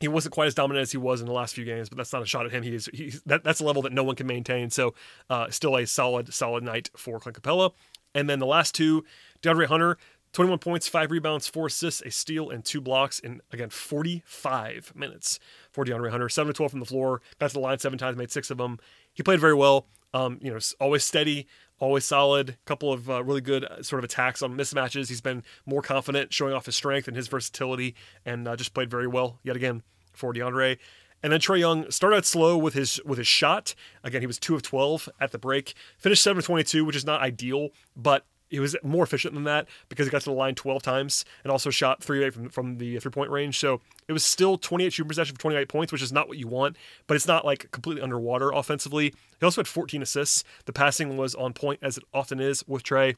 He 0.00 0.08
wasn't 0.08 0.34
quite 0.34 0.46
as 0.46 0.54
dominant 0.54 0.82
as 0.82 0.90
he 0.90 0.98
was 0.98 1.20
in 1.20 1.26
the 1.26 1.32
last 1.32 1.54
few 1.54 1.64
games, 1.64 1.88
but 1.88 1.96
that's 1.96 2.12
not 2.12 2.22
a 2.22 2.26
shot 2.26 2.46
at 2.46 2.52
him. 2.52 2.62
He 2.62 2.74
is 2.74 2.90
he's, 2.92 3.22
that, 3.26 3.44
that's 3.44 3.60
a 3.60 3.64
level 3.64 3.82
that 3.82 3.92
no 3.92 4.02
one 4.02 4.16
can 4.16 4.26
maintain. 4.26 4.70
So 4.70 4.94
uh, 5.30 5.50
still 5.50 5.76
a 5.76 5.86
solid, 5.86 6.34
solid 6.34 6.64
night 6.64 6.90
for 6.96 7.20
Clint 7.20 7.40
Capela. 7.40 7.72
And 8.14 8.28
then 8.28 8.38
the 8.38 8.46
last 8.46 8.74
two, 8.74 9.04
DeAndre 9.42 9.66
Hunter, 9.66 9.98
21 10.32 10.58
points, 10.58 10.88
five 10.88 11.10
rebounds, 11.10 11.46
four 11.46 11.66
assists, 11.66 12.02
a 12.02 12.10
steal, 12.10 12.50
and 12.50 12.64
two 12.64 12.80
blocks 12.80 13.20
in, 13.20 13.40
again, 13.52 13.70
45 13.70 14.92
minutes 14.96 15.38
for 15.74 15.84
DeAndre 15.84 16.10
Hunter. 16.10 16.28
7 16.28 16.46
to 16.46 16.56
12 16.56 16.70
from 16.70 16.80
the 16.80 16.86
floor, 16.86 17.20
got 17.40 17.48
to 17.48 17.54
the 17.54 17.60
line 17.60 17.80
seven 17.80 17.98
times, 17.98 18.16
made 18.16 18.30
six 18.30 18.48
of 18.48 18.58
them. 18.58 18.78
He 19.12 19.22
played 19.24 19.40
very 19.40 19.54
well. 19.54 19.88
Um, 20.14 20.38
you 20.40 20.52
know, 20.52 20.60
always 20.80 21.02
steady, 21.02 21.48
always 21.80 22.04
solid. 22.04 22.56
Couple 22.64 22.92
of 22.92 23.10
uh, 23.10 23.24
really 23.24 23.40
good 23.40 23.64
uh, 23.64 23.82
sort 23.82 23.98
of 23.98 24.04
attacks 24.04 24.40
on 24.40 24.56
mismatches. 24.56 25.08
He's 25.08 25.20
been 25.20 25.42
more 25.66 25.82
confident, 25.82 26.32
showing 26.32 26.54
off 26.54 26.66
his 26.66 26.76
strength 26.76 27.08
and 27.08 27.16
his 27.16 27.26
versatility, 27.26 27.96
and 28.24 28.46
uh, 28.46 28.54
just 28.54 28.72
played 28.72 28.88
very 28.88 29.08
well 29.08 29.40
yet 29.42 29.56
again 29.56 29.82
for 30.12 30.32
DeAndre. 30.32 30.78
And 31.24 31.32
then 31.32 31.40
Trae 31.40 31.58
Young 31.58 31.90
started 31.90 32.18
out 32.18 32.26
slow 32.26 32.56
with 32.56 32.74
his 32.74 33.00
with 33.04 33.18
his 33.18 33.26
shot. 33.26 33.74
Again, 34.04 34.20
he 34.20 34.26
was 34.28 34.38
two 34.38 34.54
of 34.54 34.62
twelve 34.62 35.08
at 35.20 35.32
the 35.32 35.38
break. 35.38 35.74
Finished 35.98 36.22
seven 36.22 36.38
of 36.38 36.44
twenty 36.44 36.62
two, 36.62 36.84
which 36.84 36.94
is 36.94 37.04
not 37.04 37.20
ideal, 37.20 37.70
but 37.96 38.24
he 38.54 38.60
was 38.60 38.76
more 38.82 39.02
efficient 39.02 39.34
than 39.34 39.44
that 39.44 39.66
because 39.88 40.06
he 40.06 40.10
got 40.10 40.22
to 40.22 40.30
the 40.30 40.32
line 40.32 40.54
12 40.54 40.82
times 40.82 41.24
and 41.42 41.50
also 41.50 41.70
shot 41.70 42.02
three 42.02 42.30
from, 42.30 42.48
from 42.48 42.78
the 42.78 42.98
three 43.00 43.10
point 43.10 43.30
range. 43.30 43.58
So 43.58 43.80
it 44.08 44.12
was 44.12 44.24
still 44.24 44.56
28 44.56 44.92
shooting 44.92 45.08
possession 45.08 45.34
for 45.34 45.42
28 45.42 45.68
points, 45.68 45.92
which 45.92 46.02
is 46.02 46.12
not 46.12 46.28
what 46.28 46.38
you 46.38 46.46
want, 46.46 46.76
but 47.06 47.16
it's 47.16 47.26
not 47.26 47.44
like 47.44 47.70
completely 47.72 48.02
underwater 48.02 48.50
offensively. 48.50 49.12
He 49.40 49.44
also 49.44 49.60
had 49.60 49.68
14 49.68 50.02
assists. 50.02 50.44
The 50.66 50.72
passing 50.72 51.16
was 51.16 51.34
on 51.34 51.52
point 51.52 51.80
as 51.82 51.98
it 51.98 52.04
often 52.14 52.40
is 52.40 52.66
with 52.68 52.84
Trae, 52.84 53.16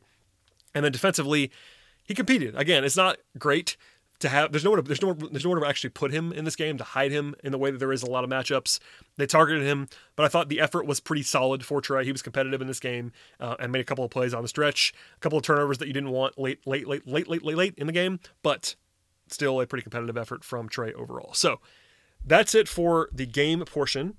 And 0.75 0.85
then 0.85 0.93
defensively, 0.93 1.51
he 2.03 2.15
competed. 2.15 2.57
Again, 2.57 2.85
it's 2.85 2.97
not 2.97 3.19
great, 3.39 3.77
to 4.21 4.29
have 4.29 4.53
there's 4.53 4.65
nowhere 4.65 4.81
to, 4.81 4.83
there's 4.83 5.03
no 5.03 5.13
there's 5.13 5.45
nowhere 5.45 5.61
to 5.61 5.67
actually 5.67 5.91
put 5.91 6.11
him 6.11 6.33
in 6.33 6.45
this 6.45 6.57
game 6.57 6.79
to 6.79 6.85
hide 6.85 7.13
him 7.13 7.35
in 7.45 7.53
the 7.53 7.59
way 7.59 7.71
that 7.71 7.79
there 7.79 7.93
is 7.93 8.03
a 8.03 8.11
lot 8.11 8.25
of 8.25 8.31
matchups. 8.31 8.79
They 9.17 9.27
targeted 9.27 9.63
him, 9.63 9.89
but 10.15 10.25
I 10.25 10.29
thought 10.29 10.49
the 10.49 10.61
effort 10.61 10.87
was 10.87 11.01
pretty 11.01 11.23
solid 11.23 11.65
for 11.65 11.81
Trae. 11.81 12.05
He 12.05 12.13
was 12.13 12.23
competitive 12.23 12.61
in 12.61 12.67
this 12.67 12.81
game 12.81 13.13
uh, 13.41 13.57
and 13.59 13.73
made 13.73 13.81
a 13.81 13.85
couple 13.85 14.05
of 14.05 14.11
plays 14.11 14.35
on 14.35 14.43
the 14.43 14.49
stretch, 14.49 14.95
a 15.17 15.21
couple 15.21 15.39
of 15.39 15.45
turnovers 15.45 15.79
that 15.79 15.87
you 15.87 15.95
didn't 15.95 16.11
want 16.11 16.39
late 16.39 16.67
late 16.67 16.87
late 16.87 17.07
late 17.07 17.29
late 17.29 17.43
late 17.43 17.57
late 17.57 17.75
in 17.77 17.87
the 17.87 17.93
game, 17.93 18.21
but 18.43 18.75
still 19.29 19.61
a 19.61 19.67
pretty 19.67 19.83
competitive 19.83 20.17
effort 20.17 20.45
from 20.45 20.69
Trae 20.69 20.93
overall. 20.95 21.35
So 21.35 21.61
that's 22.25 22.55
it 22.55 22.69
for 22.69 23.09
the 23.13 23.27
game 23.27 23.65
portion 23.65 24.15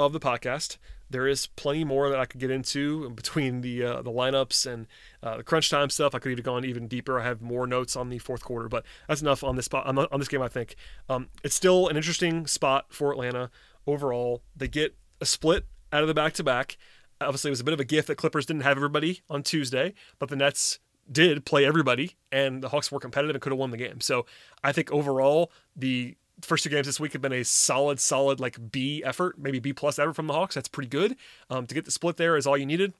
of 0.00 0.12
the 0.14 0.18
podcast. 0.18 0.78
There 1.10 1.26
is 1.26 1.46
plenty 1.46 1.84
more 1.84 2.08
that 2.08 2.18
I 2.18 2.24
could 2.24 2.40
get 2.40 2.50
into 2.50 3.10
between 3.10 3.60
the 3.60 3.84
uh, 3.84 4.02
the 4.02 4.10
lineups 4.10 4.66
and 4.66 4.86
uh, 5.22 5.36
the 5.36 5.42
crunch 5.42 5.68
time 5.68 5.90
stuff. 5.90 6.14
I 6.14 6.18
could 6.18 6.32
have 6.32 6.44
gone 6.44 6.64
even 6.64 6.88
deeper. 6.88 7.20
I 7.20 7.24
have 7.24 7.42
more 7.42 7.66
notes 7.66 7.96
on 7.96 8.08
the 8.08 8.18
fourth 8.18 8.42
quarter, 8.42 8.68
but 8.68 8.84
that's 9.06 9.20
enough 9.20 9.44
on 9.44 9.56
this 9.56 9.66
spot 9.66 9.86
on, 9.86 9.98
on 9.98 10.18
this 10.18 10.28
game. 10.28 10.40
I 10.40 10.48
think 10.48 10.76
um, 11.08 11.28
it's 11.44 11.54
still 11.54 11.88
an 11.88 11.96
interesting 11.96 12.46
spot 12.46 12.86
for 12.88 13.12
Atlanta 13.12 13.50
overall. 13.86 14.42
They 14.56 14.68
get 14.68 14.96
a 15.20 15.26
split 15.26 15.66
out 15.92 16.02
of 16.02 16.08
the 16.08 16.14
back 16.14 16.32
to 16.34 16.44
back. 16.44 16.78
Obviously, 17.20 17.50
it 17.50 17.52
was 17.52 17.60
a 17.60 17.64
bit 17.64 17.74
of 17.74 17.80
a 17.80 17.84
gift 17.84 18.08
that 18.08 18.16
Clippers 18.16 18.46
didn't 18.46 18.62
have 18.62 18.78
everybody 18.78 19.20
on 19.28 19.42
Tuesday, 19.42 19.92
but 20.18 20.30
the 20.30 20.36
Nets 20.36 20.78
did 21.10 21.44
play 21.44 21.66
everybody, 21.66 22.16
and 22.30 22.62
the 22.62 22.68
Hawks 22.70 22.90
were 22.90 23.00
competitive 23.00 23.34
and 23.34 23.42
could 23.42 23.52
have 23.52 23.58
won 23.58 23.72
the 23.72 23.76
game. 23.76 24.00
So 24.00 24.24
I 24.62 24.72
think 24.72 24.90
overall 24.92 25.50
the 25.76 26.16
first 26.42 26.64
two 26.64 26.70
games 26.70 26.86
this 26.86 27.00
week 27.00 27.12
have 27.12 27.22
been 27.22 27.32
a 27.32 27.44
solid, 27.44 28.00
solid 28.00 28.40
like 28.40 28.70
B 28.70 29.02
effort, 29.04 29.38
maybe 29.38 29.58
B 29.58 29.72
plus 29.72 29.98
effort 29.98 30.14
from 30.14 30.26
the 30.26 30.32
Hawks. 30.32 30.54
That's 30.54 30.68
pretty 30.68 30.88
good. 30.88 31.16
Um, 31.48 31.66
to 31.66 31.74
get 31.74 31.84
the 31.84 31.90
split 31.90 32.16
there 32.16 32.36
is 32.36 32.46
all 32.46 32.56
you 32.56 32.66
needed. 32.66 32.94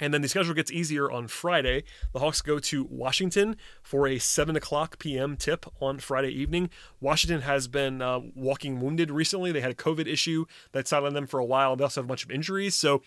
And 0.00 0.14
then 0.14 0.22
the 0.22 0.28
schedule 0.28 0.54
gets 0.54 0.72
easier 0.72 1.10
on 1.10 1.28
Friday. 1.28 1.84
The 2.14 2.20
Hawks 2.20 2.40
go 2.40 2.58
to 2.58 2.84
Washington 2.90 3.56
for 3.82 4.08
a 4.08 4.18
7 4.18 4.56
o'clock 4.56 4.98
p.m. 4.98 5.36
tip 5.36 5.66
on 5.80 5.98
Friday 5.98 6.30
evening. 6.30 6.70
Washington 7.00 7.42
has 7.42 7.68
been 7.68 8.00
uh, 8.00 8.20
walking 8.34 8.80
wounded 8.80 9.10
recently. 9.10 9.52
They 9.52 9.60
had 9.60 9.72
a 9.72 9.74
COVID 9.74 10.06
issue 10.06 10.46
that 10.72 10.86
sidelined 10.86 11.12
them 11.12 11.26
for 11.26 11.38
a 11.38 11.44
while. 11.44 11.76
They 11.76 11.84
also 11.84 12.00
have 12.00 12.06
a 12.06 12.08
bunch 12.08 12.24
of 12.24 12.30
injuries. 12.30 12.74
So 12.74 13.02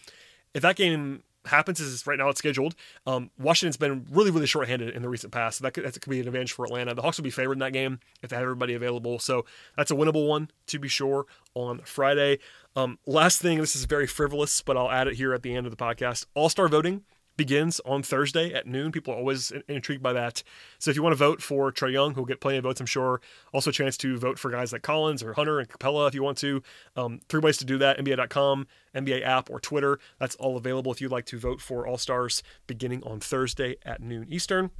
if 0.53 0.61
that 0.61 0.75
game 0.75 1.23
happens 1.45 1.79
is 1.79 2.05
right 2.07 2.17
now 2.17 2.29
it's 2.29 2.39
scheduled. 2.39 2.75
Um, 3.05 3.29
Washington's 3.37 3.77
been 3.77 4.05
really, 4.11 4.31
really 4.31 4.45
shorthanded 4.45 4.95
in 4.95 5.01
the 5.01 5.09
recent 5.09 5.33
past. 5.33 5.59
So 5.59 5.63
that 5.63 5.71
could, 5.71 5.85
that 5.85 5.99
could 5.99 6.09
be 6.09 6.19
an 6.19 6.27
advantage 6.27 6.53
for 6.53 6.65
Atlanta. 6.65 6.93
The 6.93 7.01
Hawks 7.01 7.17
will 7.17 7.23
be 7.23 7.29
favored 7.29 7.53
in 7.53 7.59
that 7.59 7.73
game 7.73 7.99
if 8.21 8.29
they 8.29 8.35
have 8.35 8.43
everybody 8.43 8.73
available. 8.73 9.19
So 9.19 9.45
that's 9.77 9.91
a 9.91 9.95
winnable 9.95 10.27
one 10.27 10.49
to 10.67 10.79
be 10.79 10.87
sure 10.87 11.25
on 11.53 11.79
Friday. 11.83 12.39
Um, 12.75 12.97
last 13.05 13.41
thing, 13.41 13.59
this 13.59 13.75
is 13.75 13.85
very 13.85 14.07
frivolous, 14.07 14.61
but 14.61 14.77
I'll 14.77 14.91
add 14.91 15.07
it 15.07 15.15
here 15.15 15.33
at 15.33 15.43
the 15.43 15.55
end 15.55 15.67
of 15.67 15.71
the 15.71 15.77
podcast. 15.77 16.25
All 16.33 16.49
star 16.49 16.67
voting 16.67 17.03
begins 17.37 17.79
on 17.81 18.03
Thursday 18.03 18.53
at 18.53 18.67
noon. 18.67 18.91
People 18.91 19.13
are 19.13 19.17
always 19.17 19.51
intrigued 19.67 20.03
by 20.03 20.13
that. 20.13 20.43
So 20.79 20.91
if 20.91 20.97
you 20.97 21.03
want 21.03 21.13
to 21.13 21.17
vote 21.17 21.41
for 21.41 21.71
Trae 21.71 21.91
Young, 21.91 22.13
who'll 22.13 22.25
get 22.25 22.41
plenty 22.41 22.57
of 22.57 22.63
votes, 22.63 22.79
I'm 22.79 22.85
sure. 22.85 23.21
Also 23.53 23.69
a 23.69 23.73
chance 23.73 23.97
to 23.97 24.17
vote 24.17 24.37
for 24.39 24.51
guys 24.51 24.71
like 24.73 24.81
Collins 24.81 25.23
or 25.23 25.33
Hunter 25.33 25.59
and 25.59 25.69
Capela 25.69 26.07
if 26.07 26.13
you 26.13 26.23
want 26.23 26.37
to. 26.39 26.61
Um, 26.95 27.21
three 27.29 27.39
ways 27.41 27.57
to 27.57 27.65
do 27.65 27.77
that: 27.79 27.97
NBA.com, 27.97 28.67
NBA 28.95 29.23
app, 29.25 29.49
or 29.49 29.59
Twitter. 29.59 29.99
That's 30.19 30.35
all 30.35 30.57
available 30.57 30.91
if 30.91 31.01
you'd 31.01 31.11
like 31.11 31.25
to 31.27 31.39
vote 31.39 31.61
for 31.61 31.87
All 31.87 31.97
Stars 31.97 32.43
beginning 32.67 33.03
on 33.03 33.19
Thursday 33.19 33.77
at 33.83 34.01
noon 34.01 34.27
Eastern. 34.29 34.71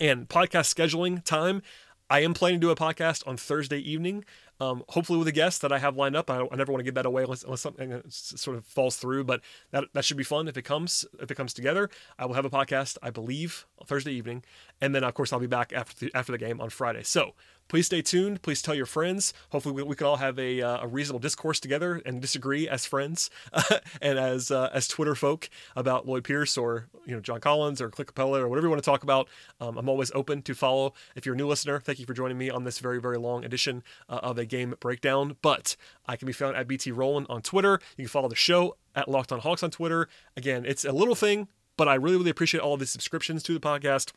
And 0.00 0.28
podcast 0.28 0.74
scheduling 0.74 1.24
time. 1.24 1.62
I 2.08 2.20
am 2.20 2.34
planning 2.34 2.60
to 2.60 2.66
do 2.66 2.70
a 2.70 2.76
podcast 2.76 3.26
on 3.26 3.36
Thursday 3.36 3.78
evening. 3.78 4.24
Um, 4.60 4.84
hopefully 4.88 5.18
with 5.18 5.28
a 5.28 5.32
guest 5.32 5.62
that 5.62 5.72
I 5.72 5.78
have 5.78 5.96
lined 5.96 6.16
up. 6.16 6.30
I, 6.30 6.46
I 6.50 6.56
never 6.56 6.72
want 6.72 6.80
to 6.80 6.84
give 6.84 6.94
that 6.94 7.06
away 7.06 7.24
unless, 7.24 7.44
unless 7.44 7.60
something 7.60 8.02
sort 8.08 8.56
of 8.56 8.64
falls 8.64 8.96
through. 8.96 9.24
But 9.24 9.40
that 9.70 9.84
that 9.92 10.04
should 10.04 10.16
be 10.16 10.24
fun 10.24 10.48
if 10.48 10.56
it 10.56 10.62
comes 10.62 11.04
if 11.20 11.30
it 11.30 11.34
comes 11.34 11.52
together. 11.52 11.90
I 12.18 12.26
will 12.26 12.34
have 12.34 12.44
a 12.44 12.50
podcast, 12.50 12.98
I 13.02 13.10
believe, 13.10 13.66
Thursday 13.86 14.12
evening, 14.12 14.42
and 14.80 14.94
then 14.94 15.04
of 15.04 15.14
course 15.14 15.32
I'll 15.32 15.40
be 15.40 15.46
back 15.46 15.72
after 15.72 16.06
the, 16.06 16.14
after 16.14 16.32
the 16.32 16.38
game 16.38 16.60
on 16.60 16.70
Friday. 16.70 17.02
So 17.02 17.34
please 17.68 17.86
stay 17.86 18.02
tuned. 18.02 18.42
Please 18.42 18.62
tell 18.62 18.74
your 18.74 18.86
friends. 18.86 19.34
Hopefully, 19.50 19.74
we, 19.74 19.82
we 19.82 19.96
can 19.96 20.06
all 20.06 20.16
have 20.16 20.38
a, 20.38 20.62
uh, 20.62 20.84
a 20.84 20.88
reasonable 20.88 21.18
discourse 21.18 21.60
together 21.60 22.00
and 22.06 22.20
disagree 22.20 22.68
as 22.68 22.86
friends 22.86 23.30
and 24.00 24.18
as 24.18 24.50
uh, 24.50 24.70
as 24.72 24.88
Twitter 24.88 25.14
folk 25.14 25.48
about 25.74 26.06
Lloyd 26.06 26.24
Pierce 26.24 26.56
or 26.56 26.86
you 27.04 27.14
know 27.14 27.20
John 27.20 27.40
Collins 27.40 27.80
or 27.80 27.90
Clint 27.90 28.14
Capela 28.14 28.40
or 28.40 28.48
whatever 28.48 28.66
you 28.66 28.70
want 28.70 28.82
to 28.82 28.90
talk 28.90 29.02
about. 29.02 29.28
Um, 29.60 29.76
I'm 29.76 29.88
always 29.88 30.12
open 30.14 30.42
to 30.42 30.54
follow. 30.54 30.94
If 31.14 31.26
you're 31.26 31.34
a 31.34 31.38
new 31.38 31.48
listener, 31.48 31.80
thank 31.80 31.98
you 31.98 32.06
for 32.06 32.14
joining 32.14 32.38
me 32.38 32.50
on 32.50 32.64
this 32.64 32.78
very 32.78 33.00
very 33.00 33.18
long 33.18 33.44
edition 33.44 33.82
uh, 34.08 34.20
of 34.22 34.38
a 34.38 34.45
game 34.46 34.74
breakdown. 34.80 35.36
But 35.42 35.76
I 36.06 36.16
can 36.16 36.26
be 36.26 36.32
found 36.32 36.56
at 36.56 36.68
BT 36.68 36.92
Rowland 36.92 37.26
on 37.28 37.42
Twitter. 37.42 37.80
You 37.96 38.04
can 38.04 38.10
follow 38.10 38.28
the 38.28 38.34
show 38.34 38.76
at 38.94 39.08
Locked 39.08 39.32
On 39.32 39.40
Hawks 39.40 39.62
on 39.62 39.70
Twitter. 39.70 40.08
Again, 40.36 40.64
it's 40.66 40.84
a 40.84 40.92
little 40.92 41.14
thing, 41.14 41.48
but 41.76 41.88
I 41.88 41.94
really 41.94 42.16
really 42.16 42.30
appreciate 42.30 42.60
all 42.60 42.74
of 42.74 42.80
the 42.80 42.86
subscriptions 42.86 43.42
to 43.44 43.54
the 43.54 43.60
podcast 43.60 44.12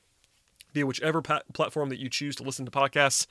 via 0.73 0.85
whichever 0.85 1.21
platform 1.21 1.89
that 1.89 1.99
you 1.99 2.09
choose 2.09 2.35
to 2.37 2.43
listen 2.43 2.65
to 2.65 2.71
podcasts. 2.71 3.25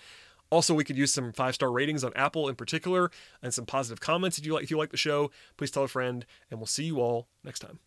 Also, 0.51 0.73
we 0.73 0.85
could 0.85 0.97
use 0.97 1.13
some 1.13 1.33
five 1.33 1.55
star 1.55 1.71
ratings 1.71 2.03
on 2.03 2.13
Apple 2.15 2.49
in 2.49 2.55
particular, 2.55 3.11
and 3.43 3.53
some 3.53 3.67
positive 3.67 4.01
comments 4.01 4.39
if 4.39 4.47
you 4.47 4.55
like 4.55 4.65
if 4.65 4.71
you 4.71 4.79
like 4.79 4.91
the 4.91 4.97
show. 4.97 5.31
Please 5.57 5.71
tell 5.71 5.85
a 5.85 5.89
friend, 5.89 6.25
and 6.51 6.59
we'll 6.59 6.67
see 6.67 6.85
you 6.85 7.01
all 7.01 7.29
next 7.45 7.61
time. 7.61 7.79